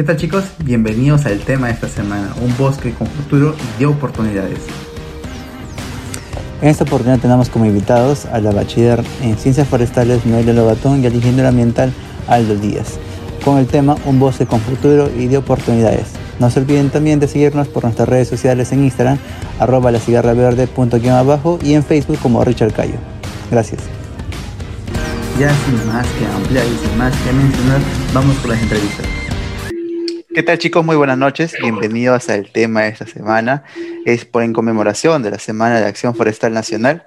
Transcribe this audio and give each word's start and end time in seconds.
¿Qué 0.00 0.04
tal 0.04 0.16
chicos? 0.16 0.44
Bienvenidos 0.64 1.26
al 1.26 1.40
tema 1.40 1.66
de 1.66 1.74
esta 1.74 1.86
semana, 1.86 2.32
un 2.40 2.56
bosque 2.56 2.94
con 2.94 3.06
futuro 3.06 3.54
y 3.54 3.80
de 3.80 3.84
oportunidades. 3.84 4.60
En 6.62 6.68
esta 6.68 6.84
oportunidad 6.84 7.18
tenemos 7.18 7.50
como 7.50 7.66
invitados 7.66 8.24
a 8.24 8.40
la 8.40 8.50
bachiller 8.50 9.04
en 9.20 9.36
Ciencias 9.36 9.68
Forestales 9.68 10.24
Noelia 10.24 10.54
Lobatón 10.54 11.02
y 11.02 11.06
al 11.06 11.14
ingeniero 11.14 11.48
ambiental 11.48 11.92
Aldo 12.28 12.56
Díaz, 12.56 12.98
con 13.44 13.58
el 13.58 13.66
tema 13.66 13.94
Un 14.06 14.18
bosque 14.18 14.46
con 14.46 14.62
futuro 14.62 15.10
y 15.14 15.26
de 15.26 15.36
oportunidades. 15.36 16.06
No 16.38 16.48
se 16.48 16.60
olviden 16.60 16.88
también 16.88 17.20
de 17.20 17.28
seguirnos 17.28 17.68
por 17.68 17.84
nuestras 17.84 18.08
redes 18.08 18.28
sociales 18.28 18.72
en 18.72 18.84
Instagram, 18.84 19.18
arroba 19.58 19.90
la 19.90 20.00
cigarra 20.00 20.32
verde 20.32 20.66
punto 20.66 20.96
abajo 20.96 21.58
y 21.62 21.74
en 21.74 21.84
Facebook 21.84 22.20
como 22.22 22.42
Richard 22.42 22.72
Cayo. 22.72 22.96
Gracias. 23.50 23.82
Ya 25.38 25.54
sin 25.66 25.86
más 25.92 26.06
que 26.06 26.24
ampliar 26.24 26.64
y 26.64 26.88
sin 26.88 26.96
más 26.96 27.14
que 27.18 27.32
mencionar, 27.34 27.80
vamos 28.14 28.34
con 28.38 28.52
las 28.52 28.62
entrevistas. 28.62 29.19
¿Qué 30.32 30.44
tal 30.44 30.58
chicos? 30.58 30.86
Muy 30.86 30.94
buenas 30.94 31.18
noches. 31.18 31.56
Bienvenidos 31.60 32.28
al 32.28 32.52
tema 32.52 32.82
de 32.82 32.90
esta 32.90 33.04
semana. 33.04 33.64
Es 34.04 34.24
por 34.24 34.44
en 34.44 34.52
conmemoración 34.52 35.24
de 35.24 35.32
la 35.32 35.40
Semana 35.40 35.80
de 35.80 35.86
Acción 35.86 36.14
Forestal 36.14 36.52
Nacional. 36.52 37.02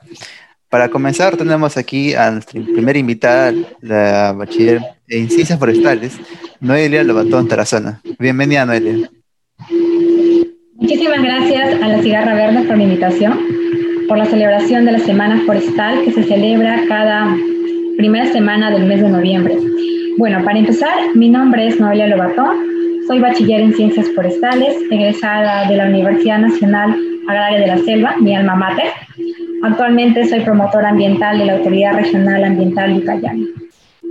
Para 0.68 0.90
comenzar 0.90 1.38
tenemos 1.38 1.78
aquí 1.78 2.16
a 2.16 2.32
nuestra 2.32 2.62
primera 2.62 3.00
invitada, 3.00 3.54
la 3.80 4.34
bachiller 4.34 4.82
en 5.08 5.30
Ciencias 5.30 5.58
Forestales, 5.58 6.20
Noelia 6.60 7.02
Lobatón 7.06 7.48
Tarazona. 7.48 8.02
Bienvenida 8.20 8.66
Noelia. 8.66 9.10
Muchísimas 10.76 11.22
gracias 11.22 11.82
a 11.82 11.88
la 11.88 12.02
Cigarra 12.02 12.34
Verde 12.34 12.68
por 12.68 12.76
la 12.76 12.84
invitación, 12.84 13.40
por 14.10 14.18
la 14.18 14.26
celebración 14.26 14.84
de 14.84 14.92
la 14.92 15.00
Semana 15.00 15.42
Forestal 15.46 16.04
que 16.04 16.12
se 16.12 16.24
celebra 16.24 16.84
cada 16.90 17.34
primera 17.96 18.30
semana 18.34 18.70
del 18.70 18.86
mes 18.86 19.02
de 19.02 19.08
noviembre. 19.08 19.58
Bueno, 20.18 20.44
para 20.44 20.60
empezar, 20.60 21.16
mi 21.16 21.30
nombre 21.30 21.68
es 21.68 21.80
Noelia 21.80 22.08
Lobatón, 22.08 22.73
soy 23.08 23.20
bachiller 23.20 23.62
en 23.62 23.74
Ciencias 23.74 24.08
Forestales, 24.16 24.76
egresada 24.90 25.68
de 25.70 25.78
la 25.78 25.86
Universidad 25.86 26.40
Nacional 26.40 26.96
Agraria 27.28 27.60
de 27.60 27.68
la 27.68 27.78
Selva, 27.80 28.16
mi 28.18 28.36
alma 28.36 28.56
mater. 28.56 28.92
Actualmente 29.64 30.28
soy 30.28 30.42
promotora 30.42 30.90
ambiental 30.90 31.40
de 31.40 31.46
la 31.46 31.54
Autoridad 31.54 31.96
Regional 31.96 32.44
Ambiental 32.44 32.98
Ucayali. 32.98 33.54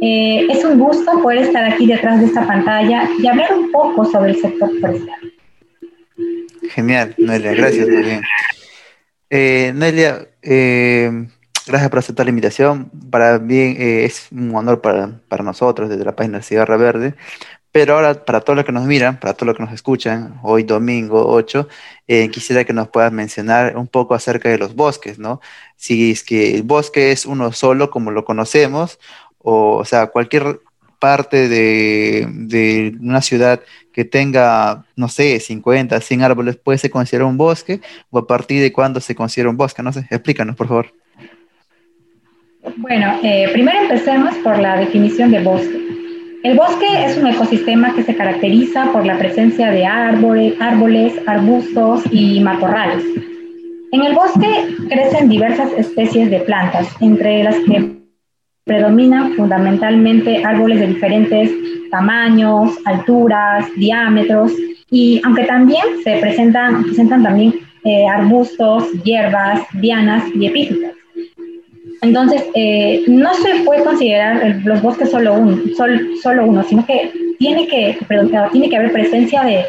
Eh, 0.00 0.46
es 0.50 0.64
un 0.64 0.78
gusto 0.78 1.22
poder 1.22 1.38
estar 1.38 1.64
aquí 1.64 1.86
detrás 1.86 2.20
de 2.20 2.26
esta 2.26 2.46
pantalla 2.46 3.08
y 3.22 3.26
hablar 3.26 3.54
un 3.54 3.70
poco 3.70 4.04
sobre 4.04 4.30
el 4.32 4.36
sector 4.36 4.70
forestal. 4.80 5.32
Genial, 6.70 7.14
Nelia, 7.18 7.52
gracias. 7.52 7.88
Eh, 9.30 9.72
Nelia, 9.74 10.26
eh, 10.42 11.26
gracias 11.66 11.90
por 11.90 11.98
aceptar 11.98 12.26
la 12.26 12.30
invitación. 12.30 12.90
Para 13.10 13.38
bien, 13.38 13.76
eh, 13.78 14.04
es 14.04 14.28
un 14.32 14.54
honor 14.54 14.80
para, 14.80 15.20
para, 15.28 15.44
nosotros 15.44 15.88
desde 15.88 16.04
la 16.04 16.16
página 16.16 16.42
Cigarra 16.42 16.76
Verde 16.76 17.14
pero 17.72 17.94
ahora, 17.94 18.24
para 18.24 18.42
todos 18.42 18.56
los 18.56 18.66
que 18.66 18.72
nos 18.72 18.84
miran, 18.84 19.18
para 19.18 19.32
todos 19.32 19.46
los 19.46 19.56
que 19.56 19.62
nos 19.62 19.72
escuchan, 19.72 20.34
hoy 20.42 20.62
domingo 20.62 21.26
8, 21.26 21.68
eh, 22.06 22.28
quisiera 22.28 22.64
que 22.64 22.74
nos 22.74 22.88
puedas 22.88 23.10
mencionar 23.10 23.78
un 23.78 23.86
poco 23.86 24.14
acerca 24.14 24.50
de 24.50 24.58
los 24.58 24.74
bosques, 24.76 25.18
¿no? 25.18 25.40
Si 25.76 26.10
es 26.10 26.22
que 26.22 26.54
el 26.54 26.64
bosque 26.64 27.12
es 27.12 27.24
uno 27.24 27.50
solo, 27.52 27.90
como 27.90 28.10
lo 28.10 28.26
conocemos, 28.26 28.98
o, 29.38 29.84
sea, 29.86 30.08
cualquier 30.08 30.60
parte 30.98 31.48
de, 31.48 32.28
de, 32.30 32.94
una 33.00 33.22
ciudad 33.22 33.62
que 33.92 34.04
tenga, 34.04 34.84
no 34.94 35.08
sé, 35.08 35.40
50, 35.40 35.98
100 35.98 36.22
árboles, 36.22 36.56
¿puede 36.56 36.78
ser 36.78 36.90
considerado 36.90 37.30
un 37.30 37.38
bosque? 37.38 37.80
¿O 38.10 38.18
a 38.18 38.26
partir 38.26 38.60
de 38.60 38.72
cuándo 38.72 39.00
se 39.00 39.14
considera 39.14 39.48
un 39.48 39.56
bosque? 39.56 39.82
No 39.82 39.92
sé, 39.92 40.00
explícanos, 40.10 40.56
por 40.56 40.68
favor. 40.68 40.92
Bueno, 42.76 43.18
eh, 43.24 43.48
primero 43.52 43.80
empecemos 43.80 44.34
por 44.44 44.58
la 44.58 44.76
definición 44.76 45.32
de 45.32 45.42
bosque. 45.42 45.91
El 46.42 46.56
bosque 46.56 47.04
es 47.04 47.16
un 47.16 47.28
ecosistema 47.28 47.94
que 47.94 48.02
se 48.02 48.16
caracteriza 48.16 48.90
por 48.90 49.06
la 49.06 49.16
presencia 49.16 49.70
de 49.70 49.86
árboles, 49.86 51.14
arbustos 51.28 52.02
y 52.10 52.40
matorrales. 52.40 53.04
En 53.92 54.02
el 54.02 54.12
bosque 54.12 54.74
crecen 54.88 55.28
diversas 55.28 55.70
especies 55.74 56.30
de 56.32 56.40
plantas, 56.40 56.88
entre 57.00 57.44
las 57.44 57.54
que 57.58 57.92
predominan 58.64 59.34
fundamentalmente 59.34 60.44
árboles 60.44 60.80
de 60.80 60.88
diferentes 60.88 61.48
tamaños, 61.92 62.76
alturas, 62.86 63.64
diámetros, 63.76 64.52
y 64.90 65.20
aunque 65.24 65.44
también 65.44 65.84
se 66.02 66.16
presentan, 66.16 66.82
presentan 66.82 67.22
también 67.22 67.54
eh, 67.84 68.08
arbustos, 68.08 68.90
hierbas, 69.04 69.60
dianas 69.74 70.24
y 70.34 70.46
epífitas. 70.46 70.92
Entonces, 72.02 72.44
eh, 72.54 73.04
no 73.06 73.32
se 73.34 73.60
puede 73.64 73.84
considerar 73.84 74.56
los 74.64 74.82
bosques 74.82 75.10
solo 75.10 75.34
uno, 75.34 75.62
solo 76.20 76.46
uno, 76.46 76.64
sino 76.64 76.84
que 76.84 77.12
tiene 77.38 77.68
que, 77.68 77.96
tiene 78.50 78.68
que 78.68 78.76
haber 78.76 78.92
presencia 78.92 79.44
de, 79.44 79.64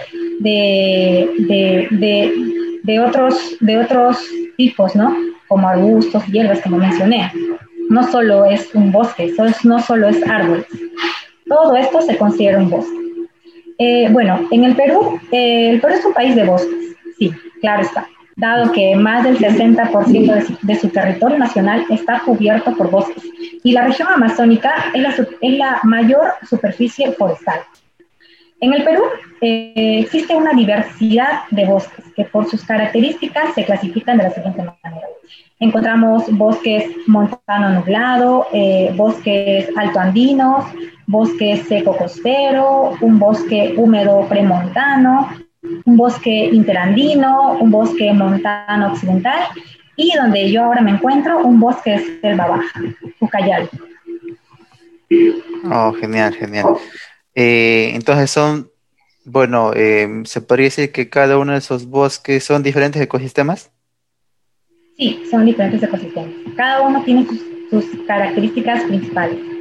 de, 2.83 2.99
otros, 2.99 3.55
de 3.59 3.77
otros 3.77 4.27
tipos, 4.57 4.95
¿no? 4.95 5.15
Como 5.47 5.67
arbustos, 5.67 6.25
hierbas, 6.25 6.59
como 6.61 6.77
mencioné. 6.77 7.31
No 7.89 8.09
solo 8.11 8.45
es 8.45 8.73
un 8.73 8.91
bosque, 8.91 9.31
no 9.63 9.79
solo 9.79 10.09
es 10.09 10.27
árboles. 10.27 10.65
Todo 11.47 11.75
esto 11.75 12.01
se 12.01 12.17
considera 12.17 12.57
un 12.57 12.71
bosque. 12.71 12.97
Eh, 13.77 14.07
bueno, 14.11 14.47
en 14.49 14.63
el 14.63 14.75
Perú, 14.75 15.19
eh, 15.31 15.69
el 15.69 15.81
Perú 15.81 15.93
es 15.93 16.05
un 16.05 16.13
país 16.13 16.35
de 16.35 16.45
bosques, 16.45 16.95
sí, 17.19 17.31
claro 17.61 17.83
está 17.83 18.07
dado 18.35 18.71
que 18.71 18.95
más 18.95 19.23
del 19.23 19.37
60% 19.37 20.59
de 20.61 20.75
su, 20.75 20.89
territorio 20.89 21.37
nacional 21.37 21.85
está 21.89 22.19
cubierto 22.19 22.75
por 22.75 22.89
bosques 22.89 23.23
y 23.63 23.71
la 23.71 23.85
región 23.85 24.07
amazónica 24.09 24.85
es 24.93 25.57
la, 25.57 25.79
mayor 25.83 26.33
superficie 26.47 27.11
forestal. 27.13 27.59
En 28.59 28.73
el 28.73 28.83
Perú 28.83 29.03
eh, 29.41 29.99
existe 29.99 30.35
una 30.35 30.53
diversidad 30.53 31.41
de 31.51 31.65
bosques 31.65 32.05
que 32.15 32.23
por 32.25 32.49
sus 32.49 32.63
características 32.63 33.53
se 33.53 33.65
clasifican 33.65 34.17
de 34.17 34.23
la 34.23 34.31
siguiente 34.31 34.63
manera. 34.63 35.07
Encontramos 35.59 36.31
bosques 36.31 36.89
montano 37.07 37.69
nublado, 37.69 38.47
eh, 38.53 38.91
bosques 38.95 39.69
altoandinos, 39.77 40.65
bosque 41.07 41.57
seco 41.67 41.95
costero, 41.95 42.93
un 43.01 43.19
bosque 43.19 43.73
húmedo 43.77 44.27
premontano, 44.27 45.29
un 45.85 45.97
bosque 45.97 46.29
interandino, 46.29 47.57
un 47.59 47.71
bosque 47.71 48.11
montano 48.13 48.91
occidental 48.93 49.47
y 49.95 50.15
donde 50.15 50.51
yo 50.51 50.63
ahora 50.63 50.81
me 50.81 50.91
encuentro, 50.91 51.39
un 51.39 51.59
bosque 51.59 51.91
de 51.91 52.19
selva 52.21 52.47
baja, 52.47 52.81
Ucayali. 53.19 53.69
Oh, 55.71 55.93
genial, 55.93 56.33
genial. 56.33 56.65
Eh, 57.35 57.91
entonces 57.93 58.31
son, 58.31 58.71
bueno, 59.25 59.71
eh, 59.75 60.23
¿se 60.25 60.41
podría 60.41 60.65
decir 60.65 60.91
que 60.91 61.09
cada 61.09 61.37
uno 61.37 61.53
de 61.53 61.59
esos 61.59 61.87
bosques 61.87 62.43
son 62.43 62.63
diferentes 62.63 63.01
ecosistemas? 63.01 63.71
Sí, 64.97 65.23
son 65.29 65.45
diferentes 65.45 65.81
ecosistemas. 65.81 66.31
Cada 66.55 66.81
uno 66.81 67.03
tiene 67.03 67.25
sus 67.69 67.85
características 68.07 68.83
principales. 68.83 69.52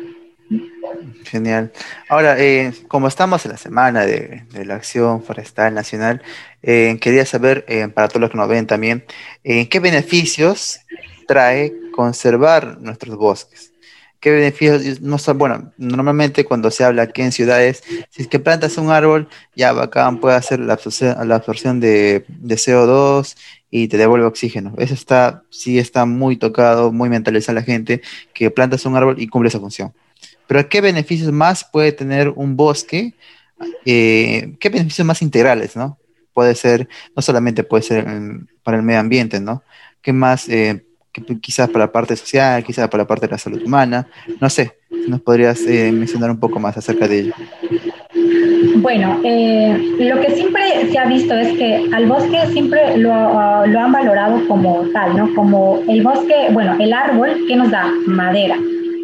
Genial. 1.25 1.73
Ahora, 2.09 2.39
eh, 2.39 2.73
como 2.89 3.09
estamos 3.09 3.45
en 3.45 3.53
la 3.53 3.59
semana 3.59 4.05
de, 4.05 4.45
la 4.65 4.75
acción 4.75 5.23
forestal 5.23 5.75
nacional, 5.75 6.23
eh, 6.63 6.99
quería 7.01 7.25
saber, 7.27 7.65
eh, 7.69 7.89
para 7.89 8.09
todos 8.09 8.21
los 8.21 8.31
que 8.31 8.37
nos 8.37 8.49
ven 8.49 8.67
también, 8.67 9.05
¿qué 9.43 9.81
beneficios 9.81 10.81
trae 11.27 11.73
conservar 11.93 12.79
nuestros 12.81 13.17
bosques? 13.17 13.73
¿Qué 14.21 14.31
beneficios? 14.31 15.01
No 15.01 15.17
bueno, 15.35 15.73
normalmente 15.79 16.45
cuando 16.45 16.71
se 16.71 16.85
habla 16.85 17.03
aquí 17.03 17.23
en 17.23 17.33
ciudades, 17.33 17.83
si 18.11 18.23
es 18.23 18.29
que 18.29 18.39
plantas 18.39 18.79
un 18.79 18.91
árbol, 18.91 19.29
ya 19.57 19.73
bacán 19.73 20.21
puede 20.21 20.37
hacer 20.37 20.61
la 20.61 20.75
absorción, 20.75 21.81
de, 21.81 22.25
de, 22.29 22.55
CO2 22.55 23.37
y 23.69 23.89
te 23.89 23.97
devuelve 23.97 24.27
oxígeno. 24.27 24.75
Eso 24.79 24.95
está, 24.95 25.43
sí 25.51 25.79
está 25.81 26.05
muy 26.07 26.37
tocado, 26.37 26.93
muy 26.93 27.09
mentalizado 27.09 27.59
a 27.59 27.61
la 27.63 27.67
gente, 27.67 28.01
que 28.33 28.51
plantas 28.53 28.87
un 28.87 28.95
árbol 28.97 29.17
y 29.19 29.27
cumple 29.27 29.49
esa 29.49 29.59
función. 29.59 29.93
Pero 30.47 30.69
¿qué 30.69 30.81
beneficios 30.81 31.33
más 31.33 31.65
puede 31.65 31.93
tener 31.93 32.29
un 32.31 32.57
bosque? 32.57 33.15
Eh, 33.85 34.55
¿Qué 34.59 34.69
beneficios 34.69 35.07
más 35.07 35.23
integrales, 35.23 35.77
no? 35.77 35.99
Puede 36.33 36.55
ser, 36.55 36.89
no 37.15 37.23
solamente 37.23 37.63
puede 37.63 37.83
ser 37.83 38.07
para 38.63 38.79
el 38.79 38.83
medio 38.83 39.01
ambiente, 39.01 39.41
¿no? 39.41 39.63
¿Qué 40.01 40.13
más, 40.13 40.49
eh, 40.49 40.85
quizás 41.41 41.69
para 41.69 41.87
la 41.87 41.93
parte 41.93 42.17
social, 42.17 42.65
quizás 42.65 42.89
para 42.89 43.03
la 43.03 43.07
parte 43.07 43.27
de 43.27 43.33
la 43.33 43.39
salud 43.39 43.63
humana? 43.63 44.09
No 44.41 44.49
sé, 44.49 44.79
¿nos 45.09 45.21
podrías 45.21 45.61
eh, 45.67 45.93
mencionar 45.93 46.31
un 46.31 46.41
poco 46.41 46.59
más 46.59 46.77
acerca 46.77 47.07
de 47.07 47.21
ello? 47.21 47.35
Bueno, 48.77 49.17
lo 49.17 50.21
que 50.21 50.31
siempre 50.35 50.91
se 50.91 50.99
ha 50.99 51.05
visto 51.05 51.35
es 51.35 51.57
que 51.57 51.89
al 51.93 52.07
bosque 52.07 52.39
siempre 52.53 52.97
lo, 52.97 53.67
lo, 53.67 53.81
han 53.81 53.93
valorado 53.93 54.47
como 54.49 54.85
tal, 54.93 55.17
¿no? 55.17 55.35
Como 55.35 55.83
el 55.89 56.03
bosque, 56.03 56.49
bueno, 56.51 56.77
el 56.81 56.93
árbol 56.93 57.45
que 57.47 57.57
nos 57.57 57.71
da 57.71 57.93
madera, 58.07 58.57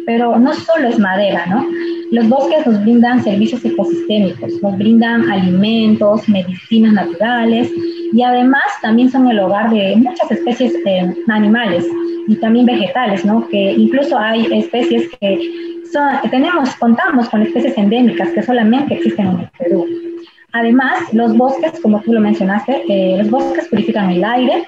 pero 0.09 0.39
no 0.39 0.51
solo 0.55 0.87
es 0.87 0.97
madera, 0.97 1.45
¿no? 1.45 1.63
Los 2.09 2.27
bosques 2.29 2.65
nos 2.65 2.81
brindan 2.81 3.23
servicios 3.23 3.63
ecosistémicos, 3.63 4.59
nos 4.63 4.75
brindan 4.75 5.29
alimentos, 5.29 6.27
medicinas 6.27 6.93
naturales 6.93 7.71
y 8.11 8.23
además 8.23 8.63
también 8.81 9.11
son 9.11 9.29
el 9.29 9.37
hogar 9.37 9.69
de 9.69 9.97
muchas 9.97 10.31
especies 10.31 10.73
eh, 10.87 11.13
animales 11.27 11.85
y 12.27 12.35
también 12.37 12.65
vegetales, 12.65 13.23
¿no? 13.23 13.47
Que 13.49 13.73
incluso 13.73 14.17
hay 14.17 14.47
especies 14.51 15.07
que 15.21 15.39
son, 15.93 16.27
tenemos, 16.31 16.75
contamos 16.77 17.29
con 17.29 17.43
especies 17.43 17.77
endémicas 17.77 18.29
que 18.29 18.41
solamente 18.41 18.95
existen 18.95 19.27
en 19.27 19.39
el 19.41 19.49
Perú. 19.59 19.85
Además, 20.53 21.13
los 21.13 21.37
bosques, 21.37 21.79
como 21.81 22.01
tú 22.01 22.13
lo 22.13 22.19
mencionaste, 22.19 22.81
eh, 22.89 23.17
los 23.19 23.29
bosques 23.29 23.67
purifican 23.67 24.09
el 24.09 24.23
aire, 24.23 24.63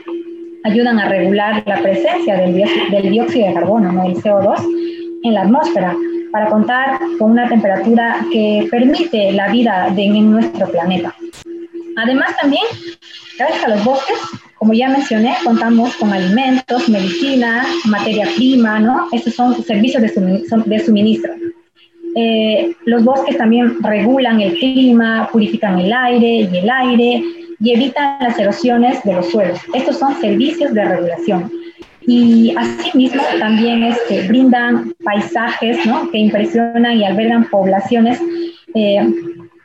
ayudan 0.65 0.99
a 0.99 1.09
regular 1.09 1.63
la 1.65 1.81
presencia 1.81 2.37
del, 2.37 2.53
dióxido 2.53 3.47
de 3.47 3.53
carbono, 3.55 3.91
¿no? 3.91 4.05
el 4.05 4.13
CO2, 4.17 4.80
en 5.23 5.33
la 5.33 5.41
atmósfera, 5.41 5.95
para 6.31 6.49
contar 6.49 6.99
con 7.17 7.31
una 7.31 7.47
temperatura 7.47 8.25
que 8.31 8.67
permite 8.71 9.31
la 9.33 9.49
vida 9.49 9.93
en 9.95 10.31
nuestro 10.31 10.67
planeta. 10.69 11.13
Además, 11.97 12.35
también, 12.41 12.63
gracias 13.37 13.63
a 13.63 13.69
los 13.69 13.83
bosques, 13.83 14.17
como 14.55 14.73
ya 14.73 14.89
mencioné, 14.89 15.35
contamos 15.43 15.95
con 15.97 16.13
alimentos, 16.13 16.87
medicina, 16.87 17.65
materia 17.85 18.27
prima, 18.35 18.79
¿no? 18.79 19.07
Estos 19.11 19.33
son 19.33 19.61
servicios 19.63 20.01
de 20.01 20.79
suministro. 20.79 21.33
Eh, 22.15 22.75
los 22.85 23.03
bosques 23.03 23.37
también 23.37 23.81
regulan 23.81 24.41
el 24.41 24.53
clima, 24.55 25.29
purifican 25.31 25.79
el 25.79 25.93
aire 25.93 26.49
y 26.51 26.57
el 26.57 26.69
aire 26.69 27.23
y 27.59 27.73
evitan 27.73 28.17
las 28.19 28.37
erosiones 28.37 29.01
de 29.03 29.13
los 29.13 29.29
suelos. 29.29 29.59
Estos 29.73 29.97
son 29.97 30.19
servicios 30.19 30.73
de 30.73 30.83
regulación. 30.83 31.51
Y 32.01 32.55
asimismo 32.57 33.21
también 33.39 33.83
este, 33.83 34.27
brindan 34.27 34.93
paisajes 35.03 35.77
que 36.11 36.17
impresionan 36.17 36.97
y 36.97 37.05
albergan 37.05 37.49
poblaciones 37.49 38.19
eh, 38.73 39.07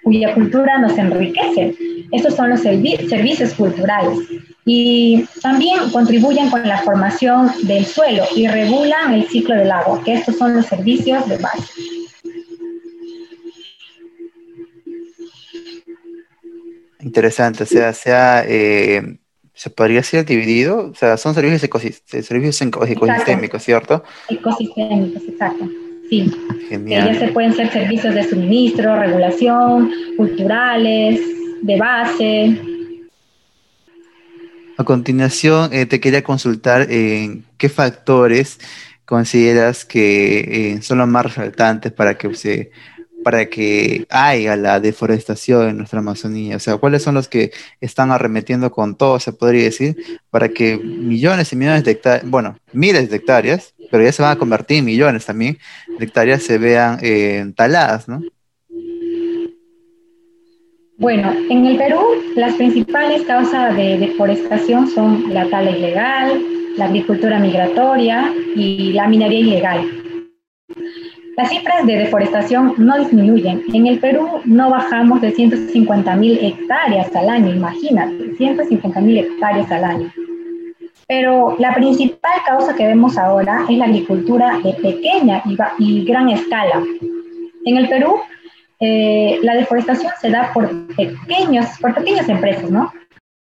cuya 0.02 0.34
cultura 0.34 0.78
nos 0.78 0.96
enriquece. 0.98 1.74
Estos 2.12 2.34
son 2.34 2.50
los 2.50 2.60
servicios 2.60 3.54
culturales. 3.54 4.18
Y 4.64 5.24
también 5.42 5.90
contribuyen 5.90 6.50
con 6.50 6.66
la 6.66 6.78
formación 6.78 7.50
del 7.62 7.84
suelo 7.84 8.24
y 8.34 8.46
regulan 8.46 9.14
el 9.14 9.26
ciclo 9.28 9.54
del 9.54 9.70
agua, 9.70 10.02
que 10.04 10.14
estos 10.14 10.36
son 10.36 10.54
los 10.54 10.66
servicios 10.66 11.28
de 11.28 11.38
base. 11.38 11.72
Interesante, 17.00 17.62
o 17.62 17.66
sea, 17.66 17.92
sea 17.92 18.44
eh, 18.46 19.18
se 19.56 19.70
podría 19.70 20.03
ser 20.03 20.26
dividido, 20.26 20.91
o 20.91 20.94
sea, 20.94 21.17
son 21.17 21.35
servicios, 21.35 21.62
servicios 22.06 22.61
ecosistémicos, 22.61 23.62
¿cierto? 23.62 24.05
Ecosistémicos, 24.29 25.23
exacto. 25.26 25.67
Sí. 26.11 26.31
Genial. 26.69 27.14
Ya 27.14 27.19
se 27.19 27.29
pueden 27.29 27.55
ser 27.55 27.73
servicios 27.73 28.14
de 28.14 28.29
suministro, 28.29 28.97
regulación, 28.97 29.91
culturales, 30.19 31.20
de 31.62 31.76
base. 31.79 32.61
A 34.76 34.85
continuación, 34.85 35.73
eh, 35.73 35.87
te 35.87 36.00
quería 36.00 36.23
consultar 36.23 36.93
en 36.93 37.47
qué 37.56 37.70
factores 37.70 38.61
consideras 39.06 39.87
que 39.87 40.75
eh, 40.75 40.82
son 40.82 40.99
los 40.99 41.08
más 41.08 41.25
resaltantes 41.25 41.93
para 41.93 42.19
que 42.19 42.35
se 42.35 42.70
para 43.24 43.46
que 43.46 44.06
haya 44.10 44.56
la 44.56 44.80
deforestación 44.80 45.68
en 45.68 45.76
nuestra 45.78 45.98
Amazonía? 45.98 46.56
O 46.56 46.60
sea, 46.60 46.76
¿cuáles 46.76 47.02
son 47.02 47.14
los 47.14 47.28
que 47.28 47.52
están 47.80 48.10
arremetiendo 48.10 48.70
con 48.70 48.96
todo, 48.96 49.18
se 49.20 49.32
podría 49.32 49.64
decir, 49.64 49.96
para 50.30 50.48
que 50.48 50.76
millones 50.76 51.52
y 51.52 51.56
millones 51.56 51.84
de 51.84 51.92
hectáreas, 51.92 52.30
bueno, 52.30 52.56
miles 52.72 53.10
de 53.10 53.16
hectáreas, 53.16 53.74
pero 53.90 54.04
ya 54.04 54.12
se 54.12 54.22
van 54.22 54.32
a 54.32 54.38
convertir 54.38 54.78
en 54.78 54.84
millones 54.84 55.26
también, 55.26 55.58
de 55.98 56.04
hectáreas 56.04 56.42
se 56.42 56.58
vean 56.58 56.98
eh, 57.02 57.52
taladas, 57.56 58.08
¿no? 58.08 58.22
Bueno, 60.98 61.30
en 61.50 61.66
el 61.66 61.76
Perú 61.76 62.00
las 62.36 62.54
principales 62.54 63.22
causas 63.26 63.76
de 63.76 63.98
deforestación 63.98 64.88
son 64.88 65.32
la 65.34 65.46
tala 65.50 65.70
ilegal, 65.70 66.42
la 66.76 66.86
agricultura 66.86 67.38
migratoria 67.38 68.32
y 68.54 68.92
la 68.94 69.06
minería 69.06 69.40
ilegal. 69.40 69.90
Las 71.36 71.50
cifras 71.50 71.86
de 71.86 71.98
deforestación 71.98 72.74
no 72.78 72.98
disminuyen. 72.98 73.62
En 73.74 73.86
el 73.86 73.98
Perú 73.98 74.40
no 74.46 74.70
bajamos 74.70 75.20
de 75.20 75.32
150 75.32 76.16
mil 76.16 76.38
hectáreas 76.42 77.14
al 77.14 77.28
año, 77.28 77.54
imagínate, 77.54 78.34
150 78.36 79.00
mil 79.02 79.18
hectáreas 79.18 79.70
al 79.70 79.84
año. 79.84 80.12
Pero 81.06 81.54
la 81.58 81.74
principal 81.74 82.40
causa 82.46 82.74
que 82.74 82.86
vemos 82.86 83.18
ahora 83.18 83.66
es 83.68 83.76
la 83.76 83.84
agricultura 83.84 84.58
de 84.64 84.72
pequeña 84.74 85.42
y, 85.78 86.04
gran 86.06 86.30
escala. 86.30 86.82
En 87.66 87.76
el 87.76 87.88
Perú, 87.88 88.16
eh, 88.80 89.38
la 89.42 89.56
deforestación 89.56 90.12
se 90.18 90.30
da 90.30 90.50
por, 90.54 90.70
pequeños, 90.96 91.66
por 91.82 91.94
pequeñas 91.94 92.28
empresas, 92.30 92.70
¿no? 92.70 92.90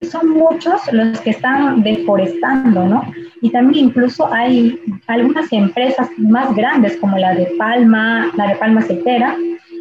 Son 0.02 0.30
muchos 0.30 0.82
los 0.94 1.20
que 1.22 1.32
están 1.32 1.84
deforestando, 1.84 2.86
¿no? 2.86 3.14
Y 3.42 3.50
también 3.50 3.86
incluso 3.86 4.32
hay 4.32 4.80
algunas 5.08 5.52
empresas 5.52 6.10
más 6.18 6.56
grandes 6.56 6.96
como 6.98 7.18
la 7.18 7.36
de 7.36 7.48
palma, 7.58 8.32
la 8.36 8.48
de 8.48 8.56
palma 8.56 8.80
aceitera 8.80 9.36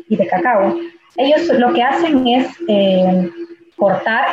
y 0.09 0.17
de 0.17 0.27
cacao. 0.27 0.77
Ellos 1.17 1.49
lo 1.59 1.73
que 1.73 1.83
hacen 1.83 2.27
es 2.27 2.49
eh, 2.67 3.31
cortar, 3.77 4.27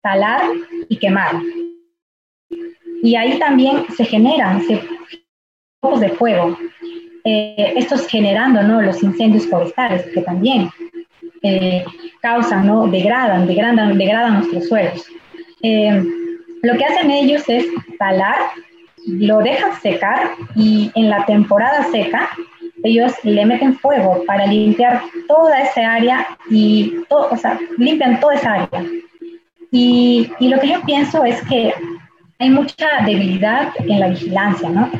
talar 0.00 0.42
y 0.88 0.96
quemar. 0.96 1.34
Y 3.02 3.16
ahí 3.16 3.38
también 3.38 3.84
se 3.96 4.04
generan 4.04 4.62
focos 5.80 6.00
de 6.00 6.10
fuego. 6.10 6.56
Eh, 7.24 7.74
estos 7.76 8.06
generando 8.06 8.62
¿no? 8.62 8.80
los 8.80 9.02
incendios 9.02 9.48
forestales 9.48 10.06
que 10.14 10.20
también 10.22 10.70
eh, 11.46 11.84
causan, 12.20 12.66
¿no? 12.66 12.86
degradan, 12.88 13.46
degradan, 13.46 13.96
degradan 13.96 14.34
nuestros 14.34 14.68
suelos. 14.68 15.04
Eh, 15.62 16.02
lo 16.62 16.76
que 16.76 16.84
hacen 16.84 17.10
ellos 17.10 17.42
es 17.48 17.66
talar, 17.98 18.36
lo 19.06 19.38
dejan 19.38 19.80
secar 19.80 20.30
y 20.56 20.90
en 20.94 21.08
la 21.08 21.24
temporada 21.26 21.86
seca 21.92 22.28
ellos 22.82 23.12
le 23.22 23.46
meten 23.46 23.78
fuego 23.78 24.22
para 24.26 24.46
limpiar 24.46 25.02
toda 25.28 25.62
esa 25.62 25.94
área 25.94 26.26
y 26.50 26.94
limpian 27.78 28.20
toda 28.20 28.34
esa 28.34 28.52
área. 28.52 28.84
Y, 29.70 30.30
lo 30.40 30.58
que 30.60 30.68
yo 30.68 30.80
pienso 30.82 31.24
es 31.24 31.40
que 31.42 31.72
hay 32.38 32.50
mucha 32.50 32.86
debilidad 33.04 33.68
en 33.78 34.00
la 34.00 34.08
vigilancia, 34.08 34.68
¿no? 34.68 34.90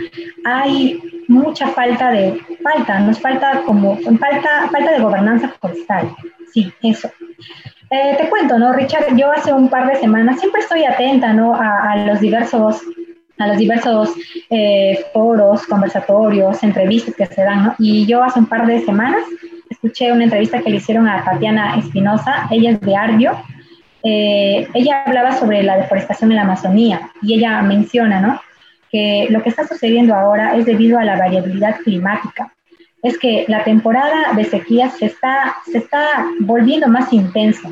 Hay 0.44 1.00
mucha 1.28 1.68
falta 1.68 2.10
de, 2.10 2.40
falta, 2.62 2.98
nos 3.00 3.18
falta 3.20 3.62
como, 3.66 3.96
falta, 3.96 4.68
falta 4.70 4.92
de 4.92 5.00
gobernanza 5.00 5.48
forestal. 5.60 6.14
Sí, 6.52 6.72
eso. 6.82 7.10
Eh, 7.90 8.16
te 8.18 8.28
cuento, 8.28 8.58
¿no, 8.58 8.72
Richard? 8.72 9.14
Yo 9.16 9.30
hace 9.30 9.52
un 9.52 9.68
par 9.68 9.86
de 9.88 9.96
semanas 9.96 10.40
siempre 10.40 10.62
estoy 10.62 10.84
atenta, 10.84 11.32
¿no? 11.32 11.54
A, 11.54 11.96
los 12.06 12.20
diversos, 12.20 12.80
a 13.38 13.46
los 13.46 13.58
diversos 13.58 14.14
eh, 14.50 15.04
foros, 15.12 15.66
conversatorios, 15.66 16.62
entrevistas 16.62 17.14
que 17.14 17.26
se 17.26 17.42
dan, 17.42 17.64
¿no? 17.64 17.74
Y 17.78 18.06
yo 18.06 18.22
hace 18.22 18.38
un 18.38 18.46
par 18.46 18.66
de 18.66 18.84
semanas 18.84 19.22
escuché 19.68 20.12
una 20.12 20.24
entrevista 20.24 20.60
que 20.60 20.70
le 20.70 20.76
hicieron 20.76 21.08
a 21.08 21.24
Tatiana 21.24 21.76
Espinosa, 21.78 22.48
ella 22.50 22.70
es 22.70 22.80
de 22.80 22.96
Arbio. 22.96 23.32
Eh, 24.08 24.68
ella 24.72 25.02
hablaba 25.04 25.32
sobre 25.32 25.64
la 25.64 25.76
deforestación 25.76 26.30
en 26.30 26.36
la 26.36 26.42
Amazonía 26.42 27.10
y 27.22 27.34
ella 27.34 27.60
menciona, 27.62 28.20
¿no? 28.20 28.40
Que 28.88 29.26
lo 29.30 29.42
que 29.42 29.48
está 29.48 29.66
sucediendo 29.66 30.14
ahora 30.14 30.54
es 30.54 30.64
debido 30.64 30.96
a 31.00 31.04
la 31.04 31.16
variabilidad 31.16 31.76
climática 31.82 32.52
es 33.02 33.18
que 33.18 33.44
la 33.48 33.64
temporada 33.64 34.32
de 34.34 34.44
sequía 34.44 34.90
se 34.90 35.06
está, 35.06 35.56
se 35.70 35.78
está 35.78 36.26
volviendo 36.40 36.86
más 36.86 37.12
intensa, 37.12 37.68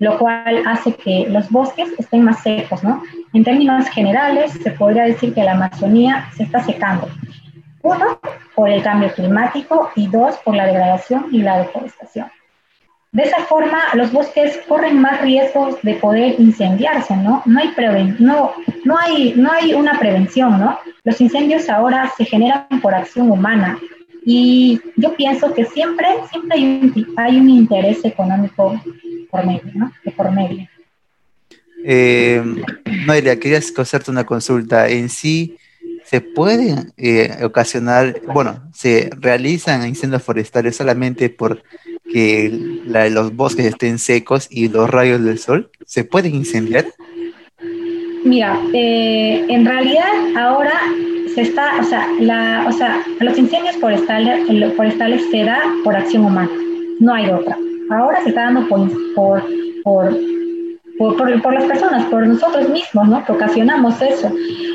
lo 0.00 0.18
cual 0.18 0.64
hace 0.66 0.94
que 0.94 1.26
los 1.28 1.48
bosques 1.48 1.88
estén 1.98 2.24
más 2.24 2.42
secos, 2.42 2.82
¿no? 2.82 3.02
En 3.32 3.44
términos 3.44 3.88
generales, 3.88 4.52
se 4.52 4.72
podría 4.72 5.04
decir 5.04 5.32
que 5.32 5.44
la 5.44 5.52
Amazonía 5.52 6.28
se 6.36 6.42
está 6.42 6.60
secando. 6.64 7.08
Uno, 7.82 8.18
por 8.56 8.68
el 8.68 8.82
cambio 8.82 9.12
climático 9.12 9.90
y 9.94 10.08
dos, 10.08 10.36
por 10.44 10.56
la 10.56 10.66
degradación 10.66 11.26
y 11.30 11.42
la 11.42 11.58
deforestación. 11.58 12.26
De 13.12 13.24
esa 13.24 13.44
forma, 13.46 13.80
los 13.94 14.12
bosques 14.12 14.60
corren 14.68 15.00
más 15.00 15.20
riesgos 15.20 15.76
de 15.82 15.94
poder 15.94 16.36
incendiarse, 16.38 17.16
¿no? 17.16 17.42
No 17.44 17.58
hay, 17.58 17.74
no, 18.20 18.52
no, 18.84 18.96
hay, 18.96 19.34
no 19.36 19.50
hay 19.50 19.74
una 19.74 19.98
prevención, 19.98 20.60
¿no? 20.60 20.78
Los 21.02 21.20
incendios 21.20 21.68
ahora 21.68 22.12
se 22.16 22.24
generan 22.24 22.68
por 22.80 22.94
acción 22.94 23.30
humana, 23.30 23.78
y 24.24 24.80
yo 24.96 25.14
pienso 25.16 25.52
que 25.54 25.64
siempre, 25.64 26.06
siempre 26.30 26.58
hay 27.16 27.36
un, 27.36 27.48
interés 27.48 28.04
económico 28.04 28.80
por 29.30 29.46
medio, 29.46 29.70
¿no? 29.74 29.92
De 30.04 30.12
por 30.12 30.30
medio. 30.30 30.68
Eh, 31.84 32.42
Noelia, 33.06 33.38
quería 33.38 33.58
hacerte 33.58 34.10
una 34.10 34.24
consulta. 34.24 34.88
En 34.88 35.08
sí, 35.08 35.56
¿se 36.04 36.20
pueden 36.20 36.92
eh, 36.98 37.38
ocasionar, 37.42 38.20
bueno, 38.26 38.68
se 38.74 39.10
realizan 39.18 39.86
incendios 39.86 40.22
forestales 40.22 40.76
solamente 40.76 41.30
por 41.30 41.62
que 42.12 42.50
los 43.10 43.34
bosques 43.34 43.66
estén 43.66 43.98
secos 43.98 44.48
y 44.50 44.68
los 44.68 44.88
rayos 44.90 45.22
del 45.24 45.38
sol? 45.38 45.70
¿Se 45.86 46.04
pueden 46.04 46.34
incendiar? 46.34 46.86
Mira, 48.24 48.60
eh, 48.74 49.44
en 49.48 49.64
realidad 49.64 50.04
ahora 50.36 50.72
se 51.34 51.42
está, 51.42 51.80
o 51.80 51.84
sea, 51.84 52.06
la, 52.18 52.66
o 52.68 52.72
sea, 52.72 53.02
los 53.20 53.38
incendios 53.38 53.76
forestales, 53.76 54.46
forestales 54.76 55.22
se 55.30 55.44
da 55.44 55.60
por 55.84 55.96
acción 55.96 56.24
humana, 56.24 56.50
no 56.98 57.14
hay 57.14 57.30
otra. 57.30 57.56
Ahora 57.90 58.22
se 58.22 58.28
está 58.28 58.44
dando 58.44 58.68
por, 58.68 58.90
por, 59.14 59.42
por, 60.98 61.42
por, 61.42 61.54
las 61.54 61.64
personas, 61.64 62.04
por 62.10 62.26
nosotros 62.26 62.68
mismos, 62.68 63.08
¿no? 63.08 63.24
Que 63.24 63.32
ocasionamos 63.32 64.00
eso. 64.02 64.30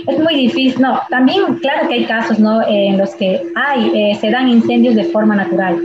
Es 0.08 0.20
muy 0.20 0.36
difícil, 0.36 0.82
no, 0.82 1.00
también 1.10 1.44
claro 1.60 1.88
que 1.88 1.96
hay 1.96 2.06
casos, 2.06 2.39
¿no? 2.39 2.68
en 2.68 2.98
los 2.98 3.13
que 3.15 3.42
hay, 3.56 3.92
eh, 3.94 4.18
se 4.20 4.32
dan 4.32 4.50
incendios 4.50 4.96
de 4.96 5.06
forma 5.06 5.36
natural, 5.36 5.80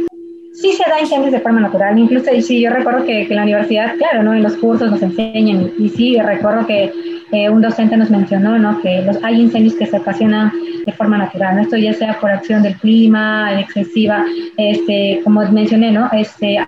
sí 0.60 0.72
se 0.72 0.88
da 0.88 1.00
incendios 1.00 1.32
de 1.32 1.40
forma 1.40 1.60
natural. 1.60 1.98
Incluso 1.98 2.30
sí, 2.42 2.60
yo 2.60 2.70
recuerdo 2.70 3.04
que, 3.04 3.26
que 3.26 3.34
la 3.34 3.42
universidad, 3.42 3.96
claro, 3.96 4.22
¿no? 4.22 4.34
En 4.34 4.42
los 4.42 4.56
cursos 4.56 4.90
nos 4.90 5.02
enseñan 5.02 5.72
y, 5.78 5.88
sí, 5.88 6.18
recuerdo 6.20 6.66
que 6.66 6.92
eh, 7.32 7.48
un 7.48 7.62
docente 7.62 7.96
nos 7.96 8.10
mencionó, 8.10 8.58
¿no? 8.58 8.80
Que 8.80 9.02
los, 9.02 9.22
hay 9.24 9.40
incendios 9.40 9.74
que 9.74 9.86
se 9.86 9.96
ocasionan 9.96 10.52
de 10.84 10.92
forma 10.92 11.16
natural, 11.16 11.56
¿no? 11.56 11.62
Esto 11.62 11.76
ya 11.76 11.94
sea 11.94 12.18
por 12.20 12.30
acción 12.30 12.62
del 12.62 12.76
clima, 12.76 13.58
excesiva, 13.58 14.24
este, 14.56 15.20
como 15.24 15.40
mencioné, 15.50 15.92
¿no? 15.92 16.08
Este, 16.12 16.58